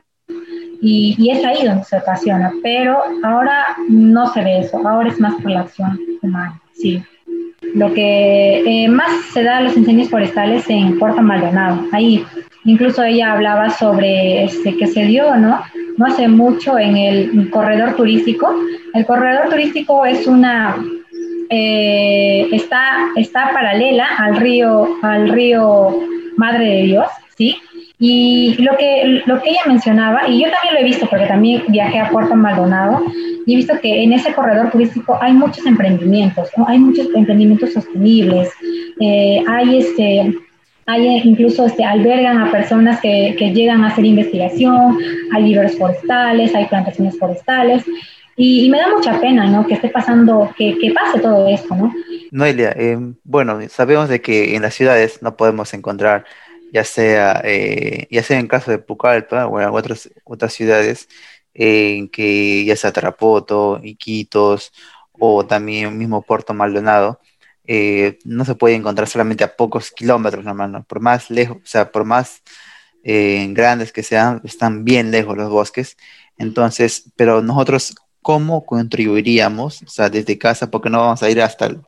y, 0.80 1.14
y, 1.18 1.30
es 1.30 1.44
ahí 1.44 1.64
donde 1.64 1.84
se 1.84 1.98
ocasiona, 1.98 2.50
pero 2.62 2.98
ahora 3.22 3.76
no 3.88 4.32
se 4.32 4.42
ve 4.42 4.60
eso, 4.60 4.86
ahora 4.86 5.10
es 5.10 5.20
más 5.20 5.34
por 5.40 5.50
la 5.50 5.60
acción 5.60 5.98
humana, 6.22 6.60
sí. 6.72 7.02
Lo 7.74 7.94
que 7.94 8.62
eh, 8.66 8.88
más 8.88 9.08
se 9.32 9.44
da 9.44 9.58
a 9.58 9.60
los 9.60 9.76
incendios 9.76 10.10
forestales 10.10 10.68
en 10.68 10.98
Puerto 10.98 11.22
Maldonado. 11.22 11.86
Ahí 11.92 12.22
incluso 12.64 13.02
ella 13.02 13.32
hablaba 13.32 13.70
sobre 13.70 14.44
este, 14.44 14.76
que 14.76 14.86
se 14.86 15.04
dio, 15.04 15.36
¿no? 15.36 15.60
No 15.96 16.06
hace 16.06 16.28
mucho 16.28 16.78
en 16.78 16.96
el 16.96 17.50
corredor 17.50 17.96
turístico. 17.96 18.54
El 18.94 19.04
corredor 19.04 19.48
turístico 19.50 20.04
es 20.06 20.26
una 20.26 20.76
eh, 21.54 22.48
está, 22.50 23.10
está 23.14 23.52
paralela 23.52 24.06
al 24.16 24.36
río, 24.36 24.88
al 25.02 25.28
río 25.28 26.00
Madre 26.38 26.64
de 26.64 26.82
Dios, 26.84 27.06
¿sí? 27.36 27.56
Y 27.98 28.56
lo 28.58 28.74
que, 28.78 29.22
lo 29.26 29.42
que 29.42 29.50
ella 29.50 29.60
mencionaba, 29.66 30.26
y 30.26 30.42
yo 30.42 30.50
también 30.50 30.74
lo 30.74 30.80
he 30.80 30.84
visto 30.84 31.06
porque 31.10 31.26
también 31.26 31.62
viajé 31.68 32.00
a 32.00 32.08
Puerto 32.08 32.34
Maldonado, 32.34 33.04
y 33.44 33.52
he 33.52 33.56
visto 33.56 33.78
que 33.82 34.02
en 34.02 34.14
ese 34.14 34.32
corredor 34.32 34.70
turístico 34.70 35.18
hay 35.20 35.34
muchos 35.34 35.66
emprendimientos, 35.66 36.48
hay 36.66 36.78
muchos 36.78 37.06
emprendimientos 37.14 37.74
sostenibles, 37.74 38.48
eh, 39.00 39.44
hay 39.46 39.78
este... 39.78 40.34
Hay 40.92 41.06
incluso 41.24 41.66
este, 41.66 41.84
albergan 41.84 42.38
a 42.38 42.50
personas 42.50 43.00
que, 43.00 43.34
que 43.38 43.52
llegan 43.52 43.82
a 43.82 43.88
hacer 43.88 44.04
investigación, 44.04 44.98
hay 45.32 45.44
viveros 45.44 45.78
forestales, 45.78 46.54
hay 46.54 46.66
plantaciones 46.66 47.18
forestales, 47.18 47.84
y, 48.36 48.68
me 48.70 48.78
da 48.78 48.88
mucha 48.88 49.20
pena, 49.20 49.46
¿no? 49.46 49.66
Que 49.66 49.74
esté 49.74 49.88
pasando, 49.88 50.52
que, 50.56 50.76
que 50.78 50.92
pase 50.92 51.20
todo 51.20 51.48
esto, 51.48 51.74
¿no? 51.74 51.92
Noelia, 52.30 52.74
eh, 52.76 52.98
bueno, 53.24 53.58
sabemos 53.68 54.08
de 54.08 54.20
que 54.20 54.54
en 54.54 54.62
las 54.62 54.74
ciudades 54.74 55.22
no 55.22 55.36
podemos 55.36 55.72
encontrar 55.74 56.24
ya 56.72 56.84
sea, 56.84 57.42
eh, 57.44 58.06
ya 58.10 58.22
sea 58.22 58.38
en 58.38 58.48
caso 58.48 58.70
de 58.70 58.78
Pucallpa 58.78 59.46
o 59.46 59.60
en 59.60 59.68
otras, 59.68 60.10
otras 60.24 60.54
ciudades, 60.54 61.08
en 61.54 62.08
que 62.08 62.64
ya 62.64 62.76
sea 62.76 62.92
Tarapoto, 62.92 63.80
Iquitos 63.82 64.72
o 65.12 65.46
también 65.46 65.98
mismo 65.98 66.22
Puerto 66.22 66.54
Maldonado, 66.54 67.20
eh, 67.66 68.18
no 68.24 68.44
se 68.44 68.54
puede 68.54 68.74
encontrar 68.74 69.08
solamente 69.08 69.44
a 69.44 69.56
pocos 69.56 69.90
kilómetros 69.90 70.44
nomás, 70.44 70.84
por 70.86 71.00
más 71.00 71.30
lejos, 71.30 71.58
o 71.58 71.66
sea, 71.66 71.90
por 71.90 72.04
más 72.04 72.42
eh, 73.04 73.46
grandes 73.50 73.92
que 73.92 74.02
sean, 74.02 74.40
están 74.44 74.84
bien 74.84 75.10
lejos 75.10 75.36
los 75.36 75.50
bosques. 75.50 75.96
Entonces, 76.38 77.10
pero 77.16 77.42
nosotros, 77.42 77.94
¿cómo 78.20 78.64
contribuiríamos? 78.66 79.82
O 79.82 79.88
sea, 79.88 80.10
desde 80.10 80.38
casa, 80.38 80.70
porque 80.70 80.90
no 80.90 81.00
vamos 81.00 81.22
a 81.22 81.30
ir 81.30 81.40
hasta 81.42 81.66
el, 81.66 81.80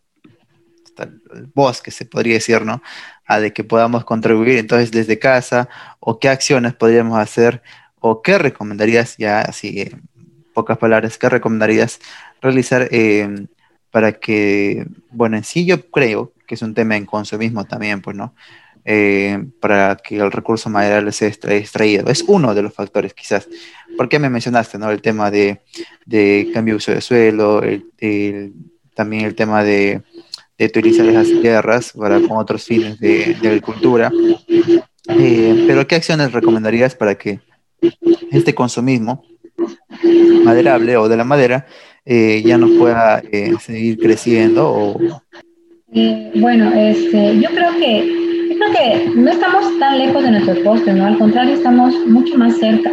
hasta 0.85 1.05
el 1.05 1.51
bosque, 1.55 1.91
se 1.91 2.05
podría 2.05 2.35
decir, 2.35 2.63
¿no? 2.63 2.83
a 3.27 3.41
de 3.41 3.53
que 3.53 3.65
podamos 3.65 4.05
contribuir 4.05 4.59
entonces 4.59 4.91
desde 4.91 5.19
casa 5.19 5.69
o 6.01 6.19
qué 6.19 6.29
acciones 6.29 6.75
podríamos 6.75 7.19
hacer 7.19 7.63
o 8.01 8.23
qué 8.23 8.39
recomendarías, 8.39 9.17
ya 9.17 9.41
así 9.41 9.91
pocas 10.53 10.79
palabras, 10.79 11.19
qué 11.19 11.29
recomendarías 11.29 12.01
realizar 12.41 12.89
eh, 12.91 13.47
para 13.95 14.13
que, 14.13 14.85
bueno, 15.13 15.37
en 15.37 15.45
sí 15.45 15.65
yo 15.65 15.89
creo 15.89 16.33
que 16.49 16.57
es 16.57 16.63
un 16.63 16.75
tema 16.75 16.97
en 16.97 17.07
consumismo 17.07 17.65
también, 17.65 18.03
pues, 18.03 18.17
¿no? 18.17 18.35
Eh, 18.85 19.39
para 19.61 19.97
que 19.97 20.17
el 20.17 20.33
recurso 20.33 20.69
material 20.69 21.13
sea 21.13 21.29
extraído. 21.29 22.09
Es 22.09 22.25
uno 22.27 22.55
de 22.55 22.63
los 22.63 22.75
factores, 22.75 23.15
quizás. 23.15 23.49
¿Por 23.97 24.09
qué 24.09 24.19
me 24.19 24.29
mencionaste, 24.29 24.79
¿no? 24.79 24.91
El 24.91 25.01
tema 25.01 25.31
de, 25.31 25.61
cambio 26.53 26.75
de 26.75 26.77
uso 26.79 26.91
de 26.91 27.01
suelo, 27.01 27.63
también 28.95 29.25
el 29.25 29.37
tema 29.37 29.63
de 29.63 30.03
de 30.59 30.67
utilizar 30.67 31.07
esas 31.07 31.29
tierras 31.41 31.93
para 31.93 32.21
con 32.21 32.37
otros 32.37 32.65
fines 32.65 32.99
de, 33.01 33.37
agricultura. 33.43 34.11
Eh, 35.09 35.65
pero 35.67 35.87
¿qué 35.87 35.97
acciones 35.97 36.33
recomendarías 36.33 36.95
para 36.95 37.17
que 37.17 37.41
este 38.31 38.55
consumismo 38.55 39.25
maderable 40.45 40.97
o 40.97 41.09
de 41.09 41.17
la 41.17 41.25
madera 41.25 41.67
eh, 42.05 42.43
ya 42.45 42.59
no 42.59 42.69
pueda 42.79 43.23
eh, 43.31 43.55
seguir 43.61 43.99
creciendo? 43.99 44.69
O... 44.69 44.99
bueno, 46.37 46.73
este, 46.75 47.41
yo 47.41 47.49
creo 47.51 47.73
que 47.79 48.25
creo 48.55 48.73
que 48.73 49.11
no 49.17 49.31
estamos 49.31 49.79
tan 49.79 49.99
lejos 49.99 50.23
de 50.23 50.31
nuestros 50.31 50.59
postes, 50.59 50.95
¿no? 50.95 51.07
Al 51.07 51.19
contrario, 51.19 51.55
estamos 51.55 51.95
mucho 52.07 52.37
más 52.37 52.57
cerca. 52.59 52.91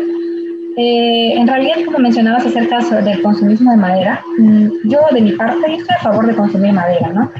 en 0.77 1.47
realidad, 1.47 1.75
como 1.85 1.99
mencionabas 1.99 2.45
acerca 2.45 2.79
del 3.01 3.21
consumismo 3.21 3.71
de 3.71 3.77
madera, 3.77 4.23
mm, 4.37 4.67
yo 4.85 4.99
de 5.11 5.21
mi 5.21 5.33
parte 5.33 5.59
yo 5.67 5.75
estoy 5.75 5.95
a 5.95 6.03
favor 6.03 6.25
de 6.25 6.35
consumir 6.35 6.73
madera, 6.73 7.09
¿no? 7.13 7.31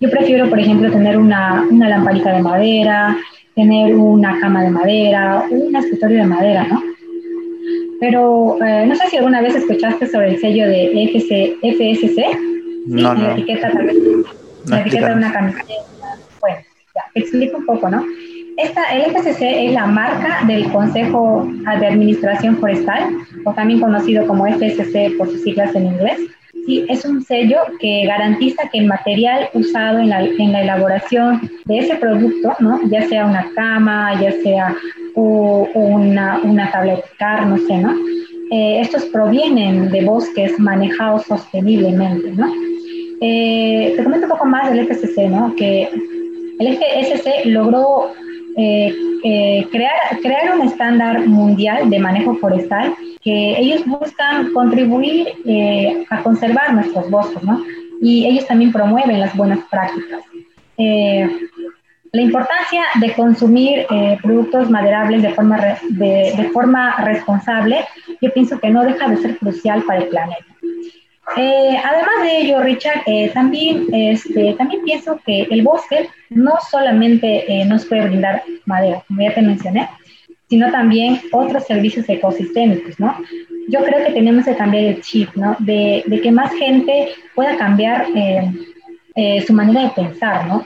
Yo 0.00 0.10
prefiero, 0.10 0.48
por 0.48 0.58
ejemplo, 0.58 0.90
tener 0.90 1.16
una, 1.16 1.64
una 1.70 1.88
lamparita 1.88 2.32
de 2.32 2.42
madera, 2.42 3.16
tener 3.54 3.94
una 3.94 4.40
cama 4.40 4.62
de 4.62 4.70
madera, 4.70 5.44
un 5.50 5.76
escritorio 5.76 6.18
de 6.18 6.26
madera, 6.26 6.66
¿no? 6.68 6.82
Pero 8.00 8.56
eh, 8.64 8.86
no 8.86 8.94
sé 8.96 9.08
si 9.08 9.16
alguna 9.18 9.42
vez 9.42 9.54
escuchaste 9.54 10.08
sobre 10.08 10.30
el 10.30 10.40
sello 10.40 10.66
de 10.66 11.04
FC, 11.04 11.56
FSC. 11.62 12.24
No, 12.86 13.14
no. 13.14 13.22
La 13.22 13.32
etiqueta, 13.32 13.70
tal 13.70 13.86
vez, 13.86 13.96
la 14.66 14.80
etiqueta 14.80 15.08
de 15.10 15.14
una 15.14 15.32
camiseta. 15.32 15.74
Bueno, 16.40 16.56
ya, 16.94 17.02
te 17.12 17.20
explico 17.20 17.58
un 17.58 17.66
poco, 17.66 17.90
¿no? 17.90 18.02
Esta, 18.56 18.84
el 18.94 19.10
FSC 19.10 19.42
es 19.42 19.72
la 19.72 19.86
marca 19.86 20.44
del 20.46 20.70
Consejo 20.72 21.46
de 21.78 21.86
Administración 21.86 22.56
Forestal, 22.58 23.10
o 23.44 23.52
también 23.52 23.80
conocido 23.80 24.26
como 24.26 24.46
FSC 24.46 25.16
por 25.16 25.28
sus 25.30 25.42
siglas 25.42 25.74
en 25.74 25.86
inglés. 25.86 26.18
Sí, 26.66 26.84
es 26.88 27.04
un 27.04 27.22
sello 27.22 27.58
que 27.78 28.04
garantiza 28.06 28.68
que 28.70 28.78
el 28.78 28.86
material 28.86 29.48
usado 29.54 29.98
en 29.98 30.10
la, 30.10 30.22
en 30.22 30.52
la 30.52 30.62
elaboración 30.62 31.50
de 31.64 31.78
ese 31.78 31.96
producto, 31.96 32.54
¿no? 32.60 32.80
ya 32.90 33.02
sea 33.08 33.26
una 33.26 33.50
cama, 33.54 34.20
ya 34.20 34.32
sea 34.42 34.76
una, 35.14 36.38
una 36.42 36.70
tabla 36.70 36.98
no 37.46 37.58
sé, 37.58 37.78
¿no? 37.78 37.94
Eh, 38.52 38.80
estos 38.80 39.04
provienen 39.06 39.90
de 39.90 40.04
bosques 40.04 40.58
manejados 40.58 41.24
sosteniblemente, 41.24 42.32
¿no? 42.32 42.52
Eh, 43.20 43.94
te 43.96 44.02
comento 44.02 44.26
un 44.26 44.32
poco 44.32 44.44
más 44.44 44.70
del 44.70 44.86
FSC, 44.86 45.28
¿no? 45.28 45.54
Que 45.54 45.88
el 46.58 46.76
FSC 46.76 47.46
logró 47.46 48.12
eh, 48.56 49.66
crear, 49.70 49.94
crear 50.20 50.58
un 50.58 50.66
estándar 50.66 51.26
mundial 51.28 51.88
de 51.90 51.98
manejo 52.00 52.34
forestal 52.36 52.92
que 53.22 53.58
ellos 53.58 53.84
buscan 53.86 54.52
contribuir 54.52 55.28
eh, 55.44 56.04
a 56.10 56.22
conservar 56.22 56.74
nuestros 56.74 57.10
bosques, 57.10 57.42
¿no? 57.42 57.62
Y 58.00 58.26
ellos 58.26 58.46
también 58.46 58.72
promueven 58.72 59.20
las 59.20 59.36
buenas 59.36 59.60
prácticas. 59.70 60.22
la 62.12 62.22
importancia 62.22 62.82
de 62.98 63.12
consumir 63.12 63.86
productos 64.22 64.70
maderables 64.70 65.22
de 65.22 65.30
forma, 65.34 65.58
de, 65.90 66.50
forma 66.52 66.96
responsable, 67.04 67.84
yo 68.20 68.32
pienso 68.32 68.58
que 68.58 68.70
no 68.70 68.82
deja 68.84 69.06
de 69.08 69.18
ser 69.18 69.36
crucial 69.36 69.82
para 69.82 70.00
el 70.00 70.08
planeta. 70.08 70.50
Eh, 71.36 71.76
además 71.84 72.22
de 72.22 72.38
ello, 72.40 72.62
Richard, 72.62 73.02
eh, 73.06 73.30
también, 73.32 73.86
este, 73.92 74.54
también 74.54 74.82
pienso 74.82 75.20
que 75.24 75.42
el 75.42 75.62
bosque 75.62 76.08
no 76.28 76.54
solamente 76.70 77.44
eh, 77.52 77.64
nos 77.64 77.84
puede 77.86 78.08
brindar 78.08 78.42
madera, 78.66 79.04
como 79.06 79.22
ya 79.22 79.34
te 79.34 79.42
mencioné, 79.42 79.88
sino 80.50 80.70
también 80.70 81.20
otros 81.32 81.64
servicios 81.64 82.06
ecosistémicos, 82.08 83.00
¿no? 83.00 83.16
Yo 83.68 83.82
creo 83.84 84.04
que 84.04 84.12
tenemos 84.12 84.44
que 84.44 84.56
cambiar 84.56 84.84
el 84.84 85.00
chip, 85.00 85.32
¿no? 85.36 85.56
De, 85.60 86.02
de 86.06 86.20
que 86.20 86.30
más 86.32 86.52
gente 86.54 87.10
pueda 87.34 87.56
cambiar 87.56 88.06
su 89.46 89.52
manera 89.52 89.82
de 89.82 89.90
pensar, 89.90 90.46
¿no? 90.46 90.64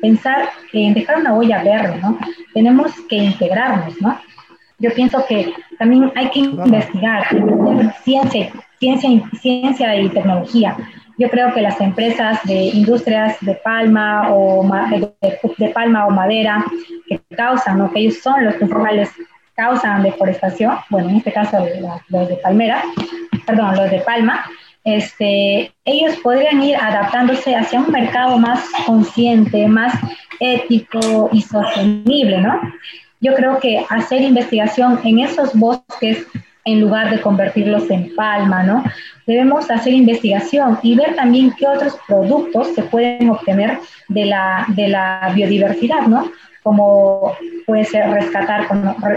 pensar 0.00 0.50
en 0.72 0.94
dejar 0.94 1.18
una 1.18 1.34
huella 1.34 1.62
verde, 1.62 1.98
¿no? 2.00 2.18
Tenemos 2.54 2.92
que 3.08 3.16
integrarnos, 3.16 4.00
¿no? 4.00 4.18
Yo 4.78 4.90
pienso 4.94 5.24
que 5.26 5.52
también 5.78 6.12
hay 6.14 6.30
que 6.30 6.40
investigar, 6.40 7.26
ciencia, 8.04 8.52
ciencia, 8.78 9.10
ciencia 9.40 9.96
y 9.96 10.08
tecnología. 10.10 10.76
Yo 11.18 11.30
creo 11.30 11.52
que 11.54 11.62
las 11.62 11.80
empresas 11.80 12.40
de 12.44 12.54
industrias 12.54 13.36
de 13.40 13.54
palma 13.54 14.30
o 14.30 14.62
de, 15.58 15.68
palma 15.70 16.06
o 16.06 16.10
madera 16.10 16.64
que 17.08 17.20
causan, 17.34 17.78
¿no? 17.78 17.90
que 17.90 18.00
ellos 18.00 18.18
son 18.18 18.44
los 18.44 18.54
principales 18.54 19.10
causan 19.54 20.02
deforestación, 20.02 20.76
bueno, 20.90 21.08
en 21.08 21.16
este 21.16 21.32
caso 21.32 21.66
los 22.10 22.28
de 22.28 22.36
palmera, 22.36 22.82
perdón, 23.46 23.76
los 23.76 23.90
de 23.90 24.00
palma, 24.00 24.44
este, 24.84 25.72
ellos 25.84 26.16
podrían 26.22 26.62
ir 26.62 26.76
adaptándose 26.76 27.56
hacia 27.56 27.80
un 27.80 27.90
mercado 27.90 28.38
más 28.38 28.64
consciente, 28.86 29.66
más 29.66 29.92
ético 30.38 31.28
y 31.32 31.42
sostenible, 31.42 32.38
¿no? 32.38 32.60
Yo 33.20 33.34
creo 33.34 33.58
que 33.58 33.84
hacer 33.88 34.20
investigación 34.20 35.00
en 35.02 35.20
esos 35.20 35.54
bosques 35.54 36.24
en 36.64 36.80
lugar 36.80 37.10
de 37.10 37.20
convertirlos 37.20 37.90
en 37.90 38.14
palma, 38.14 38.62
¿no? 38.62 38.84
Debemos 39.26 39.70
hacer 39.70 39.92
investigación 39.92 40.78
y 40.82 40.94
ver 40.94 41.14
también 41.16 41.52
qué 41.58 41.66
otros 41.66 41.96
productos 42.06 42.74
se 42.74 42.82
pueden 42.82 43.28
obtener 43.30 43.78
de 44.08 44.26
la, 44.26 44.66
de 44.68 44.88
la 44.88 45.32
biodiversidad, 45.34 46.06
¿no? 46.06 46.30
como 46.66 47.32
puede 47.64 47.84
ser 47.84 48.10
rescatar 48.10 48.66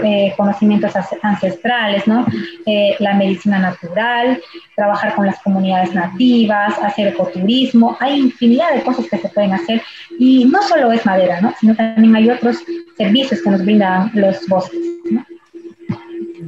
eh, 0.04 0.32
conocimientos 0.36 0.92
ancestrales, 1.20 2.06
¿no? 2.06 2.24
Eh, 2.64 2.94
la 3.00 3.14
medicina 3.14 3.58
natural, 3.58 4.40
trabajar 4.76 5.16
con 5.16 5.26
las 5.26 5.40
comunidades 5.40 5.92
nativas, 5.92 6.78
hacer 6.78 7.08
ecoturismo, 7.08 7.96
hay 7.98 8.20
infinidad 8.20 8.72
de 8.72 8.84
cosas 8.84 9.08
que 9.10 9.18
se 9.18 9.28
pueden 9.30 9.52
hacer 9.52 9.82
y 10.16 10.44
no 10.44 10.62
solo 10.62 10.92
es 10.92 11.04
madera, 11.04 11.40
¿no? 11.40 11.52
sino 11.58 11.74
también 11.74 12.14
hay 12.14 12.30
otros 12.30 12.58
servicios 12.96 13.42
que 13.42 13.50
nos 13.50 13.64
brindan 13.64 14.12
los 14.14 14.46
bosques. 14.46 14.78
¿no? 15.10 15.26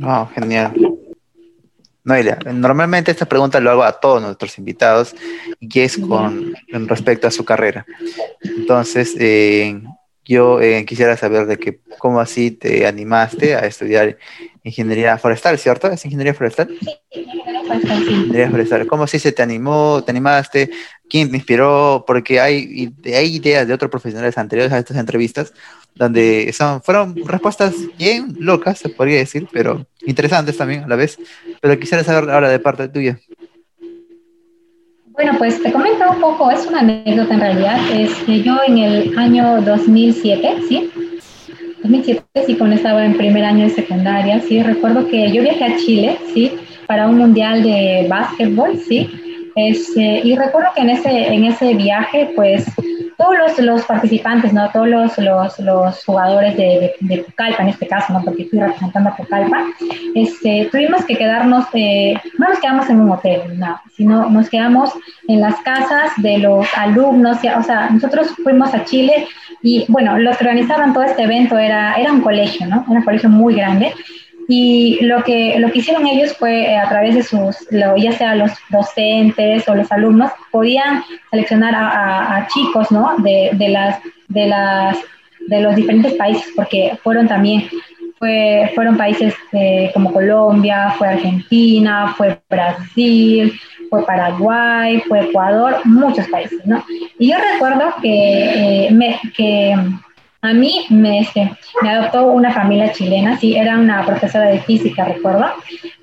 Oh, 0.06 0.28
genial. 0.36 0.72
Noelia, 2.04 2.38
normalmente 2.52 3.12
esta 3.12 3.26
pregunta 3.26 3.60
lo 3.60 3.70
hago 3.70 3.84
a 3.84 4.00
todos 4.00 4.20
nuestros 4.20 4.58
invitados 4.58 5.14
y 5.60 5.80
es 5.80 5.98
con, 5.98 6.52
respecto 6.88 7.28
a 7.28 7.30
su 7.30 7.44
carrera. 7.44 7.86
Entonces, 8.42 9.14
eh, 9.20 9.80
yo 10.24 10.60
eh, 10.60 10.84
quisiera 10.84 11.16
saber 11.16 11.46
de 11.46 11.58
que, 11.58 11.80
cómo 11.98 12.20
así 12.20 12.50
te 12.50 12.86
animaste 12.86 13.54
a 13.54 13.60
estudiar 13.60 14.18
ingeniería 14.64 15.16
forestal, 15.18 15.58
¿cierto? 15.58 15.90
¿Es 15.90 16.04
ingeniería 16.04 16.34
forestal? 16.34 16.68
Sí, 16.80 17.24
ingeniería 18.08 18.50
forestal. 18.50 18.86
¿Cómo 18.86 19.04
así 19.04 19.20
se 19.20 19.32
te 19.32 19.42
animó, 19.42 20.02
te 20.04 20.10
animaste? 20.10 20.70
¿Quién 21.08 21.30
te 21.30 21.36
inspiró? 21.36 22.04
Porque 22.06 22.40
hay, 22.40 22.92
hay 23.04 23.36
ideas 23.36 23.66
de 23.66 23.74
otros 23.74 23.90
profesionales 23.90 24.38
anteriores 24.38 24.72
a 24.72 24.78
estas 24.78 24.96
entrevistas 24.96 25.52
donde 25.94 26.52
son, 26.52 26.82
fueron 26.82 27.14
respuestas 27.26 27.74
bien 27.98 28.36
locas, 28.38 28.78
se 28.78 28.88
podría 28.88 29.18
decir, 29.18 29.46
pero 29.52 29.86
interesantes 30.06 30.56
también 30.56 30.84
a 30.84 30.88
la 30.88 30.96
vez. 30.96 31.18
Pero 31.60 31.78
quisiera 31.78 32.04
saber 32.04 32.30
ahora 32.30 32.48
de 32.48 32.58
parte 32.58 32.88
tuya. 32.88 33.18
Bueno, 35.06 35.32
pues 35.36 35.62
te 35.62 35.70
comento 35.70 36.10
un 36.10 36.20
poco, 36.20 36.50
es 36.50 36.66
una 36.66 36.80
anécdota 36.80 37.34
en 37.34 37.40
realidad. 37.40 37.78
Es 37.92 38.14
que 38.24 38.42
yo 38.42 38.56
en 38.66 38.78
el 38.78 39.18
año 39.18 39.60
2007, 39.60 40.56
¿sí? 40.68 40.90
2007, 41.82 42.24
sí, 42.46 42.56
cuando 42.56 42.76
estaba 42.76 43.04
en 43.04 43.16
primer 43.16 43.44
año 43.44 43.64
de 43.64 43.70
secundaria, 43.70 44.40
sí, 44.40 44.62
recuerdo 44.62 45.06
que 45.08 45.30
yo 45.30 45.42
viajé 45.42 45.64
a 45.64 45.76
Chile, 45.76 46.18
¿sí? 46.32 46.52
Para 46.86 47.08
un 47.08 47.18
mundial 47.18 47.62
de 47.62 48.06
básquetbol, 48.08 48.78
¿sí? 48.78 49.10
Este, 49.54 50.22
y 50.24 50.34
recuerdo 50.34 50.70
que 50.74 50.80
en 50.80 50.90
ese, 50.90 51.10
en 51.10 51.44
ese 51.44 51.74
viaje, 51.74 52.32
pues 52.34 52.64
todos 53.22 53.38
los, 53.38 53.58
los, 53.58 53.82
participantes, 53.82 54.52
¿no? 54.52 54.68
Todos 54.70 54.88
los, 54.88 55.16
los, 55.18 55.58
los 55.60 56.04
jugadores 56.04 56.56
de, 56.56 56.94
de, 57.00 57.18
Pucallpa, 57.18 57.62
en 57.62 57.68
este 57.68 57.86
caso, 57.86 58.12
¿no? 58.12 58.22
Porque 58.24 58.42
estoy 58.42 58.58
representando 58.58 59.10
a 59.10 59.16
Pucallpa, 59.16 59.64
este, 60.14 60.68
tuvimos 60.72 61.04
que 61.04 61.16
quedarnos, 61.16 61.66
eh, 61.74 62.14
no 62.38 62.48
nos 62.48 62.58
quedamos 62.58 62.90
en 62.90 63.00
un 63.00 63.10
hotel, 63.10 63.58
no, 63.58 63.80
sino 63.96 64.28
nos 64.28 64.50
quedamos 64.50 64.90
en 65.28 65.40
las 65.40 65.54
casas 65.60 66.10
de 66.16 66.38
los 66.38 66.66
alumnos, 66.76 67.38
o 67.38 67.62
sea, 67.62 67.90
nosotros 67.90 68.28
fuimos 68.42 68.74
a 68.74 68.84
Chile 68.84 69.26
y, 69.62 69.84
bueno, 69.88 70.18
los 70.18 70.36
que 70.36 70.44
organizaban 70.44 70.92
todo 70.92 71.04
este 71.04 71.22
evento 71.22 71.56
era, 71.56 71.94
era 71.94 72.12
un 72.12 72.22
colegio, 72.22 72.66
¿no? 72.66 72.84
Era 72.88 72.98
un 72.98 73.04
colegio 73.04 73.28
muy 73.28 73.54
grande 73.54 73.94
y 74.48 74.98
lo 75.02 75.22
que, 75.22 75.58
lo 75.58 75.70
que 75.70 75.78
hicieron 75.78 76.06
ellos 76.06 76.36
fue 76.36 76.62
eh, 76.62 76.76
a 76.76 76.88
través 76.88 77.14
de 77.14 77.22
sus, 77.22 77.56
ya 77.70 78.12
sea 78.12 78.34
los 78.34 78.50
docentes 78.70 79.68
o 79.68 79.74
los 79.74 79.90
alumnos, 79.92 80.30
podían 80.50 81.02
seleccionar 81.30 81.74
a, 81.74 82.46
chicos, 82.52 82.90
¿no? 82.90 83.16
De, 83.18 83.50
de, 83.54 83.68
las, 83.68 83.98
de, 84.28 84.46
las, 84.46 84.98
de 85.48 85.60
los 85.60 85.76
diferentes 85.76 86.14
países, 86.14 86.44
porque 86.56 86.98
fueron 87.02 87.28
también, 87.28 87.68
fue, 88.18 88.70
fueron 88.74 88.96
países 88.96 89.34
eh, 89.52 89.90
como 89.94 90.12
Colombia, 90.12 90.94
fue 90.98 91.08
Argentina, 91.08 92.14
fue 92.16 92.38
Brasil, 92.48 93.52
fue 93.90 94.06
Paraguay, 94.06 95.02
fue 95.08 95.20
Ecuador, 95.28 95.80
muchos 95.84 96.26
países, 96.28 96.64
¿no? 96.64 96.84
Y 97.18 97.30
yo 97.30 97.36
recuerdo 97.52 97.94
que, 98.00 98.86
eh, 98.86 98.90
me, 98.92 99.20
que 99.36 99.76
a 100.44 100.52
mí 100.52 100.84
me, 100.90 101.20
este, 101.20 101.52
me 101.82 101.90
adoptó 101.90 102.26
una 102.26 102.52
familia 102.52 102.92
chilena, 102.92 103.38
sí, 103.38 103.56
era 103.56 103.78
una 103.78 104.04
profesora 104.04 104.46
de 104.46 104.58
física, 104.60 105.04
recuerdo. 105.04 105.46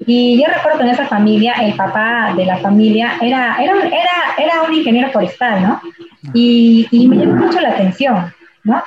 Y 0.06 0.42
yo 0.42 0.48
recuerdo 0.48 0.80
que 0.80 0.86
en 0.86 0.92
esa 0.92 1.08
familia, 1.08 1.54
el 1.62 1.74
papá 1.74 2.34
de 2.36 2.46
la 2.46 2.58
familia 2.58 3.18
era, 3.22 3.62
era, 3.62 3.74
era, 3.88 4.12
era 4.38 4.62
un 4.62 4.74
ingeniero 4.74 5.12
forestal, 5.12 5.62
¿no? 5.62 5.82
Y, 6.34 6.88
y, 6.90 7.08
me 7.10 7.18
llamó 7.18 7.48
mucho 7.48 7.60
la 7.60 7.72
atención, 7.72 8.34
¿no? 8.64 8.82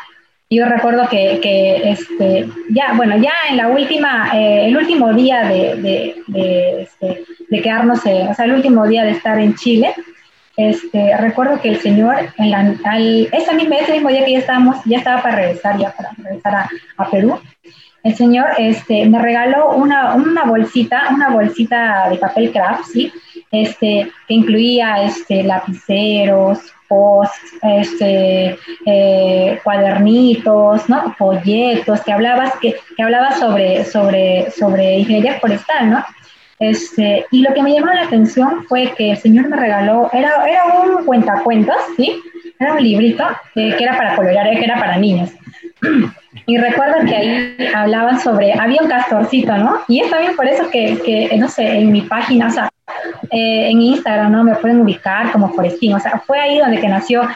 Yo 0.48 0.64
recuerdo 0.66 1.06
que, 1.08 1.38
que 1.42 1.90
este, 1.90 2.48
ya, 2.70 2.94
bueno, 2.94 3.18
ya 3.18 3.32
en 3.50 3.58
la 3.58 3.68
última, 3.68 4.30
eh, 4.34 4.68
el 4.68 4.76
último 4.76 5.12
día 5.12 5.44
de, 5.44 5.76
de, 5.76 6.14
de, 6.28 6.82
este, 6.82 7.24
de 7.50 7.62
quedarnos, 7.62 8.04
eh, 8.06 8.26
o 8.30 8.34
sea, 8.34 8.46
el 8.46 8.52
último 8.54 8.86
día 8.86 9.04
de 9.04 9.12
estar 9.12 9.38
en 9.38 9.54
Chile, 9.54 9.94
este, 10.56 11.16
recuerdo 11.16 11.60
que 11.60 11.70
el 11.70 11.80
señor, 11.80 12.16
en 12.36 12.54
al, 12.54 13.28
ese, 13.32 13.54
mismo, 13.54 13.74
ese 13.74 13.92
mismo 13.92 14.08
día 14.10 14.24
que 14.24 14.32
ya 14.32 14.38
estábamos, 14.38 14.76
ya 14.84 14.98
estaba 14.98 15.22
para 15.22 15.36
regresar, 15.36 15.78
ya 15.78 15.92
para 15.92 16.10
regresar 16.16 16.68
a, 16.96 17.10
Perú, 17.10 17.38
el 18.04 18.14
señor 18.14 18.46
este, 18.58 19.06
me 19.06 19.18
regaló 19.18 19.70
una, 19.70 20.14
bolsita, 20.44 21.08
una 21.14 21.30
bolsita 21.30 22.08
de 22.10 22.16
papel 22.16 22.52
craft, 22.52 22.84
¿sí? 22.92 23.12
Este, 23.50 24.10
que 24.26 24.34
incluía 24.34 25.04
este, 25.04 25.42
lapiceros, 25.42 26.58
posts, 26.88 27.54
este, 27.62 28.58
eh, 28.84 29.60
cuadernitos, 29.64 30.88
¿no? 30.88 31.14
folletos, 31.16 32.00
que, 32.02 32.12
hablabas, 32.12 32.54
que, 32.60 32.74
que 32.96 33.02
hablaba 33.02 33.32
sobre, 33.32 33.84
sobre, 33.84 34.50
sobre 34.50 34.98
ingeniería 34.98 35.38
forestal, 35.40 35.90
¿no? 35.90 36.04
Este, 36.62 37.26
y 37.32 37.42
lo 37.42 37.52
que 37.54 37.62
me 37.62 37.74
llamó 37.74 37.92
la 37.92 38.02
atención 38.02 38.64
fue 38.68 38.92
que 38.96 39.10
el 39.10 39.16
señor 39.16 39.48
me 39.48 39.56
regaló, 39.56 40.08
era, 40.12 40.30
era 40.48 40.64
un 40.64 41.04
cuentacuentos, 41.04 41.74
¿sí? 41.96 42.14
Era 42.60 42.74
un 42.74 42.82
librito 42.84 43.24
que 43.52 43.74
era 43.80 43.96
para 43.96 44.14
colorear, 44.14 44.48
que 44.50 44.64
era 44.64 44.78
para 44.78 44.96
niños. 44.96 45.30
Y 46.46 46.56
recuerdo 46.56 47.04
que 47.06 47.14
ahí 47.14 47.56
hablaban 47.74 48.18
sobre, 48.18 48.54
había 48.54 48.80
un 48.82 48.88
castorcito, 48.88 49.56
¿no? 49.58 49.80
Y 49.86 50.00
es 50.00 50.10
también 50.10 50.34
por 50.34 50.46
eso 50.48 50.68
que, 50.70 50.98
que 51.04 51.36
no 51.36 51.46
sé, 51.48 51.78
en 51.78 51.92
mi 51.92 52.00
página, 52.00 52.48
o 52.48 52.50
sea, 52.50 52.70
eh, 53.30 53.68
en 53.70 53.80
Instagram, 53.80 54.32
¿no? 54.32 54.42
Me 54.42 54.54
pueden 54.56 54.80
ubicar 54.80 55.30
como 55.30 55.52
Forestín, 55.52 55.92
o 55.92 56.00
sea, 56.00 56.22
fue 56.26 56.40
ahí 56.40 56.58
donde 56.58 56.80
que 56.80 56.88
nació 56.88 57.28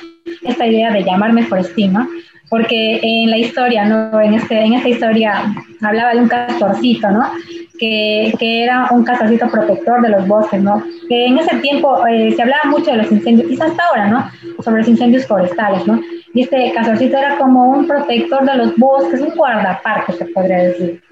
esta 0.42 0.66
idea 0.66 0.90
de 0.90 1.04
llamarme 1.04 1.44
Forestín, 1.44 1.92
¿no? 1.92 2.08
Porque 2.48 3.00
en 3.02 3.30
la 3.30 3.38
historia, 3.38 3.85
¿no? 3.85 4.20
En, 4.20 4.35
este, 4.35 4.61
en 4.61 4.74
esta 4.74 4.88
historia 4.88 5.54
hablaba 5.82 6.14
de 6.14 6.20
un 6.20 6.28
castorcito, 6.28 7.11
¿no? 7.11 7.30
que, 7.78 8.32
que, 8.38 8.64
era 8.64 8.88
un 8.90 9.04
casacito 9.04 9.48
protector 9.48 10.00
de 10.02 10.11
los 10.11 10.26
bosques, 10.26 10.62
¿no? 10.62 10.82
Que 11.09 11.26
en 11.26 11.38
ese 11.38 11.56
tiempo 11.56 12.06
eh, 12.06 12.32
se 12.35 12.42
hablaba 12.42 12.64
mucho 12.64 12.90
de 12.90 12.98
los 12.98 13.12
incendios, 13.12 13.48
quizás 13.48 13.70
hasta 13.70 13.85
ahora, 13.85 14.09
¿no? 14.09 14.30
Sobre 14.62 14.78
los 14.78 14.88
incendios 14.88 15.26
forestales, 15.26 15.87
¿no? 15.87 16.00
Y 16.35 16.42
este 16.42 16.72
casacito 16.74 17.16
era 17.16 17.37
como 17.38 17.70
un 17.70 17.87
protector 17.87 18.44
de 18.44 18.56
los 18.56 18.76
bosques, 18.76 19.20
un 19.20 19.35
guardaparque, 19.35 20.12
se 20.12 20.24
podría 20.26 20.59
decir. 20.59 21.02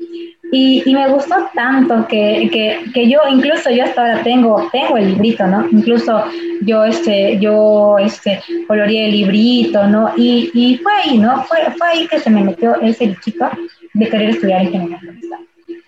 Y, 0.57 0.85
y 0.87 0.95
me 0.95 1.09
gustó 1.09 1.35
tanto 1.53 2.07
que, 2.07 2.49
que, 2.53 2.93
que, 2.93 3.09
yo, 3.09 3.19
incluso 3.29 3.71
yo 3.71 3.83
hasta 3.83 4.03
ahora 4.03 4.23
tengo, 4.23 4.69
tengo 4.71 4.97
el 4.97 5.09
librito, 5.09 5.45
¿no? 5.49 5.67
Incluso 5.69 6.25
yo, 6.63 6.85
este, 6.85 7.41
yo, 7.41 7.97
este, 7.99 8.41
coloreé 8.69 9.07
el 9.07 9.11
librito, 9.11 9.85
¿no? 9.89 10.13
Y, 10.17 10.53
y 10.55 10.77
fue 10.79 10.93
ahí, 10.93 11.19
¿no? 11.19 11.43
Fue, 11.43 11.59
fue 11.77 11.89
ahí 11.89 12.07
que 12.07 12.21
se 12.21 12.31
me 12.31 12.45
metió 12.45 12.81
ese 12.81 13.09
bichito 13.09 13.51
de 13.95 14.09
querer 14.09 14.31
estudiar 14.31 14.63
ingeniería 14.63 15.01
forestal. 15.01 15.41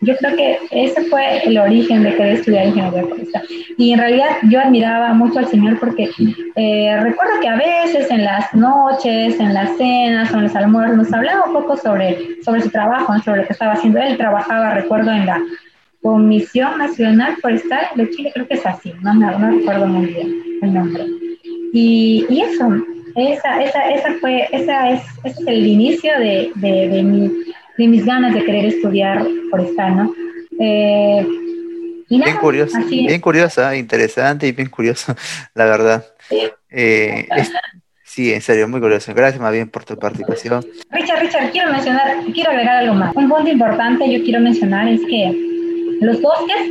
Yo 0.07 0.17
creo 0.19 0.37
que 0.37 0.59
ese 0.71 1.03
fue 1.07 1.45
el 1.45 1.59
origen 1.59 2.05
de 2.05 2.15
querer 2.15 2.35
estudiar 2.35 2.67
ingeniería 2.69 3.03
forestal. 3.03 3.43
Y 3.77 3.93
en 3.93 3.99
realidad 3.99 4.29
yo 4.49 4.61
admiraba 4.61 5.13
mucho 5.15 5.41
al 5.41 5.49
Señor 5.49 5.81
porque 5.81 6.09
eh, 6.55 6.97
recuerdo 7.03 7.41
que 7.41 7.49
a 7.49 7.57
veces 7.57 8.09
en 8.11 8.25
las 8.25 8.55
noches, 8.55 9.41
en 9.41 9.53
las 9.53 9.77
cenas 9.77 10.33
o 10.33 10.37
en 10.37 10.45
los 10.45 10.55
almuerzos 10.55 10.97
nos 10.97 11.13
hablaba 11.13 11.47
un 11.47 11.55
poco 11.55 11.77
sobre, 11.77 12.41
sobre 12.45 12.63
su 12.63 12.71
trabajo, 12.71 13.19
sobre 13.19 13.41
lo 13.41 13.47
que 13.49 13.53
estaba 13.53 13.73
haciendo. 13.73 13.99
Él 13.99 14.17
trabajaba, 14.17 14.75
recuerdo, 14.75 15.11
en 15.11 15.27
la 15.27 15.41
Comisión 16.03 16.79
Nacional 16.79 17.37
Forestal 17.43 17.87
de 17.97 18.09
Chile, 18.11 18.31
creo 18.33 18.47
que 18.47 18.55
es 18.55 18.65
así, 18.65 18.93
no, 19.03 19.13
no, 19.13 19.51
recuerdo 19.51 19.89
muy 19.89 20.07
bien 20.07 20.41
el 20.63 20.73
nombre. 20.73 21.05
Y, 21.73 22.25
y 22.29 22.43
eso, 22.43 22.73
esa, 23.17 23.61
esa, 23.61 23.91
esa 23.91 24.13
fue, 24.21 24.47
esa 24.53 24.91
es, 24.91 25.03
ese 25.25 25.41
es 25.43 25.47
el 25.49 25.67
inicio 25.67 26.13
de, 26.21 26.53
de, 26.55 26.89
de 26.89 27.03
mi 27.03 27.33
de 27.79 27.89
mis 27.89 28.05
ganas 28.05 28.35
de 28.35 28.45
querer 28.45 28.67
estudiar 28.67 29.27
forestal, 29.51 29.97
¿no? 29.97 30.15
Eh, 30.59 31.27
bien 32.09 32.37
curiosa, 32.41 32.81
bien 32.89 33.21
curiosa, 33.21 33.77
interesante 33.77 34.47
y 34.47 34.53
bien 34.53 34.69
curioso, 34.69 35.15
la 35.55 35.65
verdad. 35.65 36.05
Eh, 36.71 37.29
sí, 38.05 38.33
en 38.33 38.41
serio, 38.41 38.69
muy 38.69 38.81
curioso. 38.81 39.13
Gracias 39.15 39.41
más 39.41 39.53
bien 39.53 39.69
por 39.69 39.85
tu 39.85 39.97
participación. 39.99 40.65
Richard, 40.91 41.21
Richard, 41.21 41.51
quiero 41.51 41.71
mencionar, 41.71 42.19
quiero 42.33 42.51
agregar 42.51 42.77
algo 42.77 42.95
más. 42.95 43.15
Un 43.17 43.29
punto 43.29 43.51
importante 43.51 44.11
yo 44.11 44.23
quiero 44.25 44.41
mencionar 44.41 44.89
es 44.89 45.01
que 45.03 45.35
los 46.01 46.21
bosques 46.21 46.71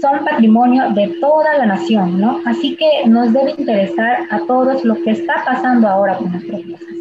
son 0.00 0.24
patrimonio 0.24 0.90
de 0.90 1.08
toda 1.20 1.58
la 1.58 1.66
nación, 1.66 2.20
¿no? 2.20 2.40
Así 2.46 2.76
que 2.76 3.08
nos 3.08 3.32
debe 3.32 3.54
interesar 3.58 4.20
a 4.30 4.40
todos 4.46 4.84
lo 4.84 4.94
que 5.02 5.10
está 5.10 5.44
pasando 5.44 5.88
ahora 5.88 6.16
con 6.16 6.32
nuestros 6.32 6.66
bosques. 6.66 6.99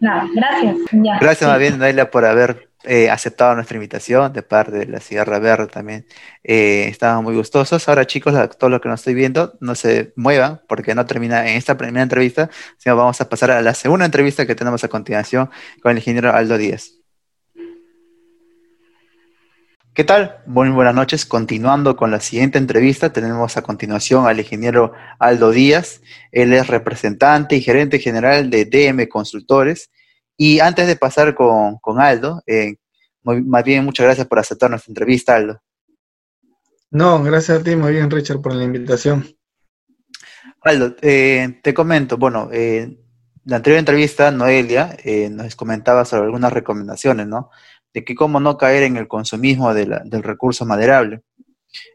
No, 0.00 0.28
gracias. 0.34 0.76
gracias 1.20 1.48
más 1.50 1.58
bien, 1.58 1.78
Naila, 1.78 2.10
por 2.10 2.24
haber 2.24 2.70
eh, 2.84 3.10
aceptado 3.10 3.54
nuestra 3.54 3.76
invitación 3.76 4.32
de 4.32 4.42
parte 4.42 4.72
de 4.72 4.86
la 4.86 5.00
Sierra 5.00 5.38
Verde 5.38 5.66
también. 5.66 6.06
Eh, 6.42 6.86
estaban 6.88 7.22
muy 7.22 7.34
gustosos. 7.34 7.86
Ahora, 7.88 8.06
chicos, 8.06 8.34
todo 8.58 8.70
lo 8.70 8.80
que 8.80 8.88
nos 8.88 9.00
estoy 9.00 9.12
viendo, 9.14 9.58
no 9.60 9.74
se 9.74 10.14
muevan 10.16 10.62
porque 10.66 10.94
no 10.94 11.04
termina 11.04 11.46
en 11.46 11.56
esta 11.58 11.76
primera 11.76 12.02
entrevista, 12.02 12.48
sino 12.78 12.96
vamos 12.96 13.20
a 13.20 13.28
pasar 13.28 13.50
a 13.50 13.60
la 13.60 13.74
segunda 13.74 14.06
entrevista 14.06 14.46
que 14.46 14.54
tenemos 14.54 14.82
a 14.82 14.88
continuación 14.88 15.50
con 15.82 15.92
el 15.92 15.98
ingeniero 15.98 16.32
Aldo 16.32 16.56
Díaz. 16.56 16.99
¿Qué 19.92 20.04
tal? 20.04 20.40
Muy 20.46 20.68
buenas 20.68 20.94
noches. 20.94 21.26
Continuando 21.26 21.96
con 21.96 22.12
la 22.12 22.20
siguiente 22.20 22.58
entrevista, 22.58 23.12
tenemos 23.12 23.56
a 23.56 23.62
continuación 23.62 24.24
al 24.28 24.38
ingeniero 24.38 24.92
Aldo 25.18 25.50
Díaz. 25.50 26.00
Él 26.30 26.52
es 26.52 26.68
representante 26.68 27.56
y 27.56 27.60
gerente 27.60 27.98
general 27.98 28.50
de 28.50 28.66
DM 28.66 29.08
Consultores 29.08 29.90
y 30.36 30.60
antes 30.60 30.86
de 30.86 30.94
pasar 30.94 31.34
con, 31.34 31.80
Aldo, 32.00 32.40
eh, 32.46 32.76
más 33.24 33.64
bien 33.64 33.84
muchas 33.84 34.04
gracias 34.04 34.28
por 34.28 34.38
aceptar 34.38 34.70
nuestra 34.70 34.92
entrevista, 34.92 35.34
Aldo. 35.34 35.60
No, 36.92 37.20
gracias 37.24 37.60
a 37.60 37.62
ti, 37.64 37.74
muy 37.74 37.92
bien, 37.92 38.08
Richard, 38.08 38.40
por 38.40 38.54
la 38.54 38.62
invitación. 38.62 39.26
Aldo, 40.62 40.94
eh, 41.02 41.58
te 41.64 41.74
comento, 41.74 42.16
bueno, 42.16 42.48
eh, 42.52 42.96
la 43.44 43.56
anterior 43.56 43.80
entrevista, 43.80 44.30
Noelia 44.30 44.96
nos 45.32 45.56
comentaba 45.56 46.04
sobre 46.04 46.26
algunas 46.26 46.52
recomendaciones, 46.52 47.26
¿no? 47.26 47.50
De 47.92 48.04
que 48.04 48.14
cómo 48.14 48.40
no 48.40 48.56
caer 48.56 48.84
en 48.84 48.96
el 48.96 49.08
consumismo 49.08 49.74
del 49.74 50.22
recurso 50.22 50.64
maderable. 50.64 51.22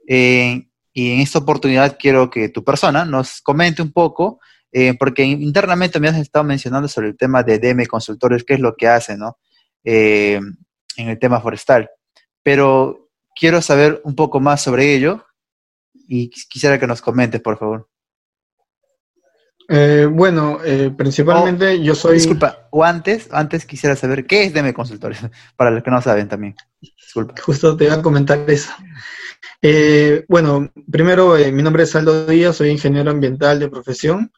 y 0.07 1.11
en 1.11 1.19
esta 1.19 1.39
oportunidad 1.39 1.97
quiero 1.99 2.29
que 2.29 2.49
tu 2.49 2.63
persona 2.63 3.03
nos 3.03 3.41
comente 3.41 3.81
un 3.81 3.91
poco 3.91 4.39
eh, 4.77 4.93
porque 4.99 5.23
internamente 5.23 6.01
me 6.01 6.09
has 6.09 6.17
estado 6.17 6.43
mencionando 6.43 6.89
sobre 6.89 7.07
el 7.07 7.15
tema 7.15 7.43
de 7.43 7.59
DM 7.59 7.85
Consultores, 7.85 8.43
qué 8.43 8.55
es 8.55 8.59
lo 8.59 8.75
que 8.75 8.89
hace, 8.89 9.15
¿no? 9.15 9.37
Eh, 9.85 10.37
en 10.97 11.07
el 11.07 11.17
tema 11.17 11.39
forestal. 11.39 11.89
Pero 12.43 13.09
quiero 13.33 13.61
saber 13.61 14.01
un 14.03 14.15
poco 14.15 14.41
más 14.41 14.61
sobre 14.61 14.93
ello 14.93 15.25
y 16.09 16.29
quisiera 16.29 16.77
que 16.77 16.87
nos 16.87 17.01
comentes, 17.01 17.39
por 17.39 17.57
favor. 17.57 17.89
Eh, 19.67 20.07
bueno, 20.11 20.59
principalmente 20.95 21.81
yo 21.81 21.95
soy... 21.95 22.15
Disculpa, 22.15 22.67
o 22.71 22.83
antes, 22.83 23.27
antes 23.31 23.65
quisiera 23.65 23.95
saber 23.95 24.25
qué 24.25 24.43
es 24.43 24.53
DM 24.53 24.73
Consultores, 24.73 25.19
para 25.55 25.71
los 25.71 25.83
que 25.83 25.91
no 25.91 26.01
saben 26.01 26.27
también. 26.27 26.55
Disculpa. 26.79 27.33
Justo 27.41 27.75
te 27.75 27.85
iba 27.85 27.95
a 27.95 28.01
comentar 28.01 28.39
eso. 28.47 28.71
bueno, 30.27 30.71
primero, 30.91 31.35
mi 31.51 31.63
nombre 31.63 31.83
es 31.83 31.95
Aldo 31.95 32.25
Díaz, 32.25 32.57
soy 32.57 32.69
ingeniero 32.69 33.11
ambiental 33.11 33.59
de 33.59 33.69
profesión. 33.69 34.31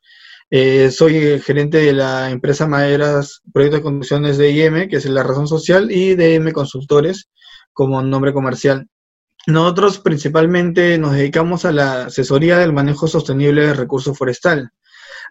Eh, 0.49 0.91
soy 0.91 1.39
gerente 1.41 1.77
de 1.77 1.91
la 1.91 2.31
empresa 2.31 2.67
Maderas 2.67 3.41
Proyectos 3.51 3.79
de 3.79 3.83
Conducciones 3.83 4.37
de 4.37 4.51
IM, 4.51 4.87
que 4.87 4.95
es 4.95 5.05
la 5.05 5.23
razón 5.23 5.47
social, 5.47 5.91
y 5.91 6.15
de 6.15 6.35
IM 6.35 6.51
Consultores 6.51 7.29
como 7.73 8.01
nombre 8.01 8.33
comercial. 8.33 8.87
Nosotros 9.45 9.99
principalmente 9.99 10.97
nos 10.97 11.13
dedicamos 11.13 11.65
a 11.65 11.71
la 11.71 12.05
asesoría 12.05 12.57
del 12.57 12.73
manejo 12.73 13.07
sostenible 13.07 13.67
del 13.67 13.77
recurso 13.77 14.13
forestal. 14.13 14.71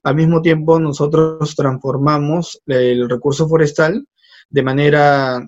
Al 0.07 0.15
mismo 0.15 0.41
tiempo, 0.41 0.79
nosotros 0.79 1.57
transformamos 1.57 2.63
el 2.67 3.11
recurso 3.11 3.49
forestal 3.49 4.07
de 4.49 4.63
manera, 4.63 5.45